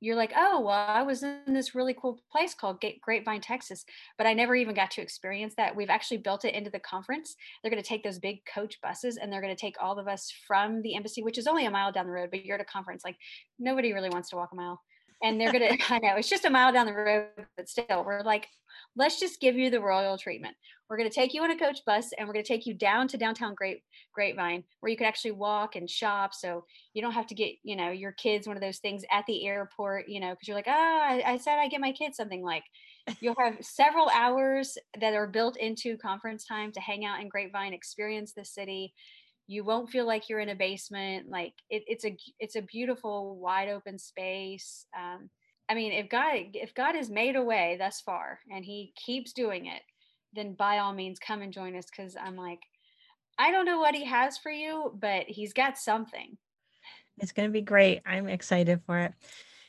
you're 0.02 0.16
like 0.16 0.32
oh 0.34 0.60
well 0.62 0.86
i 0.88 1.02
was 1.02 1.22
in 1.22 1.42
this 1.48 1.74
really 1.74 1.94
cool 1.94 2.18
place 2.32 2.54
called 2.54 2.82
grapevine 3.02 3.42
texas 3.42 3.84
but 4.16 4.26
i 4.26 4.32
never 4.32 4.56
even 4.56 4.74
got 4.74 4.90
to 4.90 5.02
experience 5.02 5.52
that. 5.58 5.76
We've 5.76 5.90
actually 5.90 6.16
built 6.16 6.46
it 6.46 6.54
into 6.54 6.70
the 6.70 6.80
conference. 6.80 7.36
They're 7.62 7.70
going 7.70 7.82
to 7.82 7.88
take 7.88 8.02
those 8.02 8.18
big 8.18 8.40
coach 8.46 8.80
buses 8.82 9.18
and 9.18 9.30
they're 9.30 9.42
going 9.42 9.54
to 9.54 9.60
take 9.60 9.76
all 9.78 9.98
of 9.98 10.08
us 10.08 10.32
from 10.46 10.80
the 10.80 10.96
embassy 10.96 11.22
which 11.22 11.38
is 11.38 11.46
only 11.46 11.66
a 11.66 11.70
mile 11.70 11.92
down 11.92 12.06
the 12.06 12.12
road 12.12 12.30
but 12.30 12.44
you're 12.44 12.56
at 12.56 12.62
a 12.62 12.64
conference 12.64 13.04
like 13.04 13.16
nobody 13.58 13.92
really 13.92 14.08
wants 14.08 14.30
to 14.30 14.36
walk 14.36 14.50
a 14.52 14.56
mile 14.56 14.80
and 15.22 15.40
they're 15.40 15.52
gonna 15.52 15.76
i 15.88 15.98
know 15.98 16.16
it's 16.16 16.28
just 16.28 16.44
a 16.44 16.50
mile 16.50 16.72
down 16.72 16.86
the 16.86 16.92
road 16.92 17.28
but 17.56 17.68
still 17.68 18.04
we're 18.04 18.22
like 18.22 18.46
let's 18.96 19.20
just 19.20 19.40
give 19.40 19.56
you 19.56 19.70
the 19.70 19.80
royal 19.80 20.18
treatment. 20.18 20.56
We're 20.88 20.98
to 20.98 21.10
take 21.10 21.32
you 21.32 21.42
on 21.42 21.52
a 21.52 21.58
coach 21.58 21.78
bus 21.86 22.10
and 22.18 22.26
we're 22.26 22.34
to 22.34 22.42
take 22.42 22.66
you 22.66 22.74
down 22.74 23.06
to 23.08 23.16
downtown 23.16 23.54
Grape, 23.54 23.82
grapevine 24.12 24.64
where 24.80 24.90
you 24.90 24.96
can 24.96 25.06
actually 25.06 25.30
walk 25.32 25.76
and 25.76 25.88
shop 25.88 26.34
so 26.34 26.64
you 26.94 27.02
don't 27.02 27.12
have 27.12 27.28
to 27.28 27.34
get 27.34 27.52
you 27.62 27.76
know 27.76 27.90
your 27.90 28.10
kids 28.12 28.48
one 28.48 28.56
of 28.56 28.62
those 28.62 28.78
things 28.78 29.04
at 29.12 29.24
the 29.26 29.46
airport 29.46 30.08
you 30.08 30.18
know 30.18 30.30
because 30.30 30.48
you're 30.48 30.56
like 30.56 30.66
ah 30.68 31.00
I, 31.02 31.22
I 31.24 31.36
said 31.36 31.60
i 31.60 31.68
get 31.68 31.80
my 31.80 31.92
kids 31.92 32.16
something 32.16 32.42
like 32.42 32.64
you'll 33.20 33.36
have 33.38 33.56
several 33.60 34.08
hours 34.10 34.76
that 35.00 35.14
are 35.14 35.28
built 35.28 35.56
into 35.58 35.96
conference 35.96 36.44
time 36.44 36.72
to 36.72 36.80
hang 36.80 37.04
out 37.04 37.20
in 37.20 37.28
grapevine 37.28 37.72
experience 37.72 38.32
the 38.32 38.44
city 38.44 38.92
you 39.50 39.64
won't 39.64 39.90
feel 39.90 40.06
like 40.06 40.28
you're 40.28 40.38
in 40.38 40.50
a 40.50 40.54
basement 40.54 41.28
like 41.28 41.52
it, 41.70 41.82
it's 41.88 42.04
a 42.04 42.16
it's 42.38 42.54
a 42.54 42.62
beautiful 42.62 43.36
wide 43.36 43.68
open 43.68 43.98
space 43.98 44.86
um, 44.96 45.28
i 45.68 45.74
mean 45.74 45.90
if 45.90 46.08
god 46.08 46.36
if 46.54 46.72
god 46.74 46.94
has 46.94 47.10
made 47.10 47.34
a 47.34 47.42
way 47.42 47.74
thus 47.76 48.00
far 48.00 48.38
and 48.54 48.64
he 48.64 48.92
keeps 48.94 49.32
doing 49.32 49.66
it 49.66 49.82
then 50.34 50.54
by 50.54 50.78
all 50.78 50.92
means 50.92 51.18
come 51.18 51.42
and 51.42 51.52
join 51.52 51.76
us 51.76 51.86
because 51.90 52.14
i'm 52.24 52.36
like 52.36 52.60
i 53.38 53.50
don't 53.50 53.66
know 53.66 53.80
what 53.80 53.96
he 53.96 54.04
has 54.04 54.38
for 54.38 54.52
you 54.52 54.96
but 55.00 55.24
he's 55.26 55.52
got 55.52 55.76
something. 55.76 56.38
It's 57.18 57.32
going 57.32 57.48
to 57.48 57.52
be 57.52 57.60
great. 57.60 58.00
I'm 58.06 58.28
excited 58.28 58.80
for 58.86 58.98
it. 58.98 59.12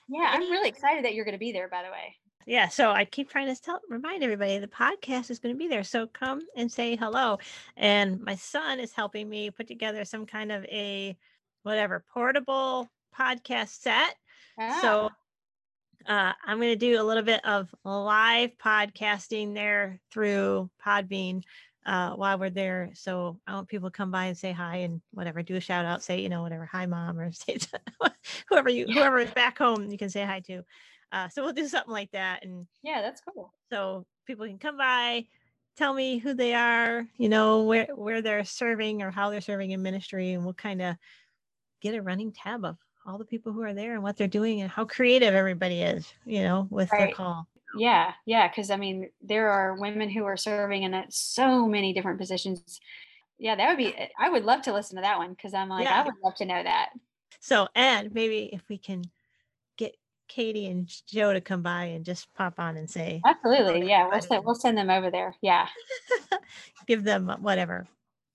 Yeah 0.08 0.30
i'm 0.32 0.42
really 0.52 0.70
excited 0.70 1.06
that 1.06 1.16
you're 1.16 1.26
going 1.26 1.34
to 1.34 1.40
be 1.40 1.52
there 1.52 1.70
by 1.70 1.82
the 1.84 1.90
way 1.90 2.16
yeah 2.46 2.68
so 2.68 2.92
i 2.92 3.06
keep 3.06 3.30
trying 3.30 3.54
to 3.54 3.62
tell 3.62 3.80
remind 3.90 4.24
everybody 4.24 4.58
the 4.58 4.68
podcast 4.68 5.30
is 5.30 5.40
going 5.40 5.54
to 5.54 5.60
be 5.60 5.68
there 5.68 5.84
so 5.84 6.08
come 6.08 6.42
and 6.56 6.72
say 6.72 6.96
hello 6.96 7.38
and 7.78 8.22
my 8.22 8.36
son 8.36 8.80
is 8.80 8.92
helping 8.92 9.30
me 9.30 9.50
put 9.50 9.68
together 9.68 10.06
some 10.06 10.26
kind 10.26 10.52
of 10.52 10.64
a 10.66 11.16
whatever 11.64 12.04
portable 12.14 12.90
podcast 13.18 13.82
set 13.82 14.16
ah. 14.60 14.80
so 14.82 15.10
uh, 16.08 16.34
i'm 16.46 16.58
going 16.58 16.70
to 16.70 16.76
do 16.76 17.02
a 17.02 17.04
little 17.04 17.24
bit 17.24 17.44
of 17.46 17.74
live 17.84 18.52
podcasting 18.58 19.54
there 19.54 20.00
through 20.12 20.70
podbean 20.86 21.42
uh, 21.86 22.12
while 22.12 22.38
we're 22.38 22.50
there. 22.50 22.92
So 22.94 23.40
I 23.48 23.54
want 23.56 23.68
people 23.68 23.90
to 23.90 23.96
come 23.96 24.12
by 24.12 24.26
and 24.26 24.38
say 24.38 24.52
hi 24.52 24.78
and 24.78 25.02
whatever, 25.12 25.42
do 25.42 25.56
a 25.56 25.60
shout 25.60 25.86
out, 25.86 26.04
say, 26.04 26.22
you 26.22 26.30
know, 26.30 26.42
whatever, 26.42 26.66
hi 26.66 26.86
mom, 26.86 27.20
or 27.20 27.32
say 27.32 27.58
whoever 28.50 28.70
you, 28.70 28.86
whoever 28.86 29.18
is 29.20 29.32
back 29.32 29.58
home, 29.58 29.90
you 29.90 29.98
can 29.98 30.10
say 30.10 30.24
hi 30.24 30.42
to. 30.42 30.64
Uh, 31.12 31.30
so 31.30 31.44
we'll 31.44 31.54
do 31.54 31.68
something 31.68 31.92
like 31.92 32.12
that. 32.12 32.44
And 32.44 32.68
yeah, 32.84 33.02
that's 33.02 33.22
cool. 33.22 33.54
So 33.70 34.06
people 34.26 34.46
can 34.46 34.60
come 34.60 34.78
by, 34.78 35.26
tell 35.78 35.94
me 35.94 36.18
who 36.18 36.34
they 36.34 36.54
are, 36.54 37.06
you 37.18 37.30
know, 37.30 37.64
where, 37.64 37.88
where 37.94 38.22
they're 38.22 38.46
serving 38.46 39.02
or 39.02 39.12
how 39.12 39.30
they're 39.30 39.42
serving 39.42 39.72
in 39.72 39.82
ministry. 39.82 40.34
And 40.34 40.44
we'll 40.44 40.54
kind 40.54 40.82
of 40.82 40.96
get 41.82 41.96
a 41.96 42.02
running 42.02 42.32
tab 42.32 42.64
of 42.64 42.78
all 43.06 43.18
the 43.18 43.26
people 43.26 43.52
who 43.52 43.64
are 43.64 43.74
there 43.74 43.94
and 43.94 44.04
what 44.04 44.16
they're 44.16 44.28
doing 44.28 44.62
and 44.62 44.70
how 44.70 44.86
creative 44.86 45.34
everybody 45.34 45.82
is, 45.82 46.14
you 46.26 46.44
know, 46.44 46.68
with 46.70 46.92
right. 46.92 47.08
their 47.08 47.14
call. 47.14 47.48
Yeah, 47.78 48.12
yeah, 48.26 48.48
because 48.48 48.70
I 48.70 48.76
mean, 48.76 49.10
there 49.22 49.50
are 49.50 49.80
women 49.80 50.10
who 50.10 50.26
are 50.26 50.38
serving 50.38 50.84
in 50.84 51.06
so 51.10 51.68
many 51.68 51.94
different 51.94 52.20
positions. 52.20 52.80
Yeah, 53.40 53.56
that 53.56 53.70
would 53.70 53.78
be. 53.78 53.96
I 54.20 54.30
would 54.30 54.44
love 54.44 54.62
to 54.64 54.74
listen 54.74 54.98
to 54.98 55.02
that 55.02 55.18
one 55.18 55.32
because 55.32 55.54
I'm 55.54 55.70
like, 55.70 55.86
yeah. 55.86 56.02
I 56.02 56.04
would 56.04 56.14
love 56.24 56.36
to 56.36 56.46
know 56.46 56.62
that. 56.62 56.90
So, 57.40 57.68
and 57.74 58.14
maybe 58.14 58.50
if 58.54 58.62
we 58.70 58.78
can 58.78 59.04
Kadi 60.34 60.68
and 60.68 60.90
Jo 61.08 61.34
to 61.34 61.42
come 61.42 61.62
by 61.62 61.86
and 61.86 62.06
just 62.06 62.34
pop 62.34 62.60
on 62.60 62.78
and 62.78 62.90
say, 62.90 63.22
absolutely, 63.26 63.88
yeah, 63.88 64.08
we'll 64.08 64.22
send 64.22 64.46
we'll 64.46 64.56
send 64.56 64.78
them 64.78 64.90
over 64.90 65.12
there. 65.12 65.36
Yeah, 65.42 65.68
give 66.88 67.04
them 67.04 67.28
whatever 67.42 67.88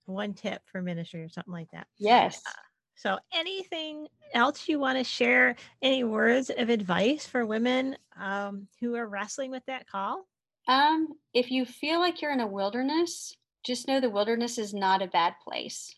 one 0.06 0.34
tip 0.34 0.62
for 0.66 0.80
ministry 0.80 1.22
or 1.22 1.28
something 1.28 1.52
like 1.52 1.70
that. 1.72 1.86
Yes. 1.98 2.42
Uh, 2.46 2.52
so, 2.96 3.18
anything 3.34 4.06
else 4.32 4.68
you 4.68 4.78
want 4.78 4.98
to 4.98 5.04
share? 5.04 5.56
Any 5.82 6.04
words 6.04 6.50
of 6.50 6.70
advice 6.70 7.26
for 7.26 7.44
women 7.44 7.96
um, 8.18 8.68
who 8.80 8.94
are 8.94 9.06
wrestling 9.06 9.50
with 9.50 9.64
that 9.66 9.88
call? 9.88 10.26
Um, 10.66 11.08
if 11.34 11.50
you 11.50 11.66
feel 11.66 12.00
like 12.00 12.22
you're 12.22 12.32
in 12.32 12.40
a 12.40 12.46
wilderness, 12.46 13.36
just 13.64 13.86
know 13.86 14.00
the 14.00 14.10
wilderness 14.10 14.58
is 14.58 14.72
not 14.72 15.02
a 15.02 15.08
bad 15.08 15.34
place. 15.46 15.94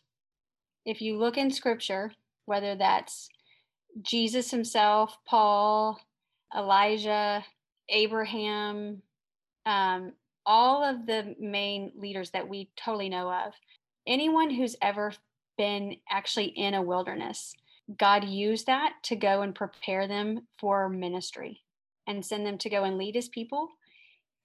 If 0.85 1.01
you 1.01 1.17
look 1.17 1.37
in 1.37 1.51
scripture, 1.51 2.11
whether 2.45 2.75
that's 2.75 3.29
Jesus 4.01 4.51
himself, 4.51 5.17
Paul, 5.25 5.99
Elijah, 6.55 7.43
Abraham, 7.89 9.01
um, 9.65 10.13
all 10.45 10.83
of 10.83 11.05
the 11.05 11.35
main 11.39 11.91
leaders 11.95 12.31
that 12.31 12.47
we 12.47 12.69
totally 12.75 13.09
know 13.09 13.31
of, 13.31 13.53
anyone 14.07 14.49
who's 14.49 14.75
ever 14.81 15.13
been 15.57 15.97
actually 16.09 16.45
in 16.45 16.73
a 16.73 16.81
wilderness. 16.81 17.53
God 17.97 18.23
used 18.23 18.67
that 18.67 18.93
to 19.03 19.15
go 19.15 19.41
and 19.41 19.53
prepare 19.53 20.07
them 20.07 20.47
for 20.59 20.89
ministry 20.89 21.61
and 22.07 22.25
send 22.25 22.45
them 22.45 22.57
to 22.59 22.69
go 22.69 22.83
and 22.83 22.97
lead 22.97 23.15
his 23.15 23.29
people 23.29 23.69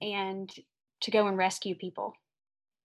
and 0.01 0.51
to 1.01 1.11
go 1.11 1.27
and 1.27 1.37
rescue 1.37 1.75
people. 1.75 2.15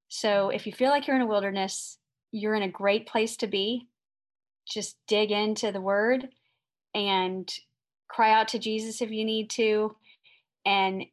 So 0.09 0.49
if 0.49 0.67
you 0.67 0.73
feel 0.73 0.89
like 0.89 1.07
you're 1.07 1.15
in 1.15 1.21
a 1.21 1.27
wilderness, 1.27 1.97
you're 2.31 2.55
in 2.55 2.63
a 2.63 2.69
great 2.69 3.07
place 3.07 3.37
to 3.37 3.47
be. 3.47 3.87
Just 4.69 4.97
dig 5.07 5.31
into 5.31 5.71
the 5.71 5.81
word 5.81 6.29
and 6.93 7.51
cry 8.07 8.31
out 8.33 8.49
to 8.49 8.59
Jesus 8.59 9.01
if 9.01 9.11
you 9.11 9.23
need 9.25 9.49
to 9.51 9.95
and 10.65 11.05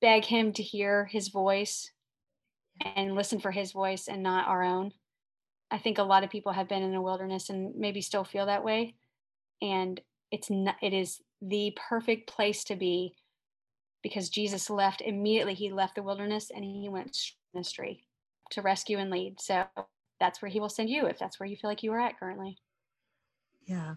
beg 0.00 0.24
him 0.24 0.52
to 0.52 0.62
hear 0.62 1.06
his 1.06 1.28
voice 1.28 1.90
and 2.80 3.14
listen 3.14 3.40
for 3.40 3.50
his 3.50 3.72
voice 3.72 4.08
and 4.08 4.22
not 4.22 4.48
our 4.48 4.62
own. 4.62 4.92
I 5.70 5.78
think 5.78 5.98
a 5.98 6.02
lot 6.02 6.24
of 6.24 6.30
people 6.30 6.52
have 6.52 6.68
been 6.68 6.82
in 6.82 6.94
a 6.94 7.02
wilderness 7.02 7.50
and 7.50 7.74
maybe 7.76 8.00
still 8.00 8.24
feel 8.24 8.46
that 8.46 8.64
way. 8.64 8.94
And 9.62 10.00
it's 10.30 10.50
not, 10.50 10.76
it 10.82 10.92
is 10.92 11.20
the 11.42 11.76
perfect 11.88 12.28
place 12.28 12.64
to 12.64 12.76
be 12.76 13.14
because 14.02 14.30
Jesus 14.30 14.70
left 14.70 15.00
immediately. 15.00 15.54
He 15.54 15.70
left 15.70 15.94
the 15.94 16.02
wilderness 16.02 16.50
and 16.54 16.64
he 16.64 16.88
went 16.88 17.16
ministry 17.54 18.06
to 18.50 18.62
rescue 18.62 18.98
and 18.98 19.10
lead. 19.10 19.40
So 19.40 19.64
that's 20.18 20.42
where 20.42 20.50
he 20.50 20.60
will 20.60 20.68
send 20.68 20.90
you 20.90 21.06
if 21.06 21.18
that's 21.18 21.38
where 21.38 21.48
you 21.48 21.56
feel 21.56 21.70
like 21.70 21.82
you 21.82 21.92
are 21.92 22.00
at 22.00 22.18
currently. 22.18 22.58
Yeah, 23.66 23.94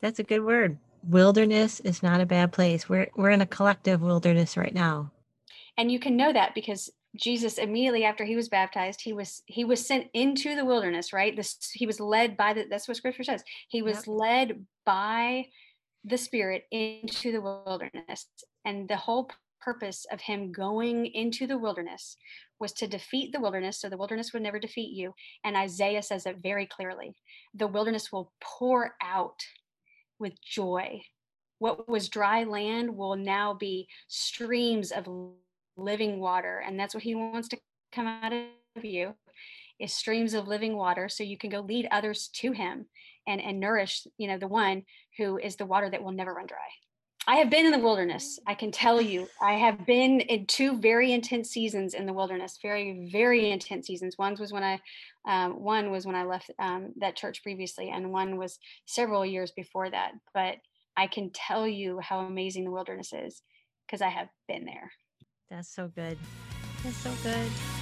that's 0.00 0.18
a 0.18 0.24
good 0.24 0.44
word. 0.44 0.78
Wilderness 1.08 1.80
is 1.80 2.02
not 2.02 2.20
a 2.20 2.26
bad 2.26 2.52
place. 2.52 2.88
We're 2.88 3.08
we're 3.16 3.30
in 3.30 3.40
a 3.40 3.46
collective 3.46 4.02
wilderness 4.02 4.56
right 4.56 4.74
now. 4.74 5.10
And 5.76 5.90
you 5.90 5.98
can 5.98 6.16
know 6.16 6.32
that 6.32 6.54
because 6.54 6.90
Jesus 7.16 7.58
immediately 7.58 8.04
after 8.04 8.24
he 8.24 8.36
was 8.36 8.48
baptized, 8.48 9.00
he 9.02 9.12
was 9.12 9.42
he 9.46 9.64
was 9.64 9.84
sent 9.84 10.08
into 10.14 10.54
the 10.54 10.64
wilderness, 10.64 11.12
right? 11.12 11.34
This 11.36 11.58
he 11.72 11.86
was 11.86 12.00
led 12.00 12.36
by 12.36 12.54
the 12.54 12.66
that's 12.70 12.88
what 12.88 12.96
scripture 12.96 13.24
says. 13.24 13.42
He 13.68 13.82
was 13.82 13.96
yep. 13.96 14.04
led 14.06 14.66
by 14.86 15.46
the 16.04 16.18
spirit 16.18 16.64
into 16.70 17.32
the 17.32 17.40
wilderness. 17.40 18.26
And 18.64 18.88
the 18.88 18.96
whole 18.96 19.30
purpose 19.60 20.06
of 20.10 20.20
him 20.20 20.52
going 20.52 21.06
into 21.06 21.46
the 21.46 21.58
wilderness 21.58 22.16
was 22.58 22.72
to 22.72 22.86
defeat 22.86 23.32
the 23.32 23.40
wilderness 23.40 23.80
so 23.80 23.88
the 23.88 23.96
wilderness 23.96 24.32
would 24.32 24.42
never 24.42 24.58
defeat 24.58 24.92
you. 24.92 25.14
And 25.44 25.56
Isaiah 25.56 26.02
says 26.02 26.26
it 26.26 26.38
very 26.42 26.66
clearly. 26.66 27.14
The 27.54 27.66
wilderness 27.66 28.10
will 28.10 28.32
pour 28.40 28.94
out 29.02 29.40
with 30.22 30.40
joy. 30.40 31.02
What 31.58 31.88
was 31.88 32.08
dry 32.08 32.44
land 32.44 32.96
will 32.96 33.16
now 33.16 33.52
be 33.52 33.88
streams 34.08 34.90
of 34.90 35.06
living 35.76 36.20
water 36.20 36.62
and 36.66 36.78
that's 36.78 36.94
what 36.94 37.02
he 37.02 37.14
wants 37.14 37.48
to 37.48 37.58
come 37.92 38.06
out 38.06 38.32
of 38.32 38.84
you 38.84 39.14
is 39.78 39.92
streams 39.92 40.34
of 40.34 40.46
living 40.46 40.76
water 40.76 41.08
so 41.08 41.24
you 41.24 41.38
can 41.38 41.50
go 41.50 41.60
lead 41.60 41.88
others 41.90 42.28
to 42.28 42.52
him 42.52 42.86
and 43.26 43.40
and 43.40 43.58
nourish 43.58 44.06
you 44.18 44.28
know 44.28 44.38
the 44.38 44.48
one 44.48 44.82
who 45.16 45.38
is 45.38 45.56
the 45.56 45.66
water 45.66 45.88
that 45.88 46.02
will 46.02 46.12
never 46.12 46.34
run 46.34 46.46
dry 46.46 46.58
i 47.26 47.36
have 47.36 47.50
been 47.50 47.66
in 47.66 47.72
the 47.72 47.78
wilderness 47.78 48.38
i 48.46 48.54
can 48.54 48.70
tell 48.70 49.00
you 49.00 49.28
i 49.40 49.52
have 49.52 49.86
been 49.86 50.20
in 50.20 50.46
two 50.46 50.78
very 50.78 51.12
intense 51.12 51.50
seasons 51.50 51.94
in 51.94 52.06
the 52.06 52.12
wilderness 52.12 52.58
very 52.62 53.08
very 53.12 53.50
intense 53.50 53.86
seasons 53.86 54.18
one 54.18 54.36
was 54.38 54.52
when 54.52 54.62
i 54.64 54.80
um, 55.28 55.62
one 55.62 55.90
was 55.90 56.06
when 56.06 56.16
i 56.16 56.24
left 56.24 56.50
um, 56.58 56.92
that 56.98 57.16
church 57.16 57.42
previously 57.42 57.90
and 57.90 58.12
one 58.12 58.36
was 58.36 58.58
several 58.86 59.24
years 59.24 59.52
before 59.52 59.90
that 59.90 60.12
but 60.34 60.56
i 60.96 61.06
can 61.06 61.30
tell 61.30 61.66
you 61.66 61.98
how 62.00 62.20
amazing 62.20 62.64
the 62.64 62.70
wilderness 62.70 63.12
is 63.12 63.42
because 63.86 64.02
i 64.02 64.08
have 64.08 64.28
been 64.48 64.64
there 64.64 64.90
that's 65.52 65.68
so 65.68 65.88
good. 65.94 66.16
That's 66.82 66.96
so 66.96 67.12
good. 67.22 67.81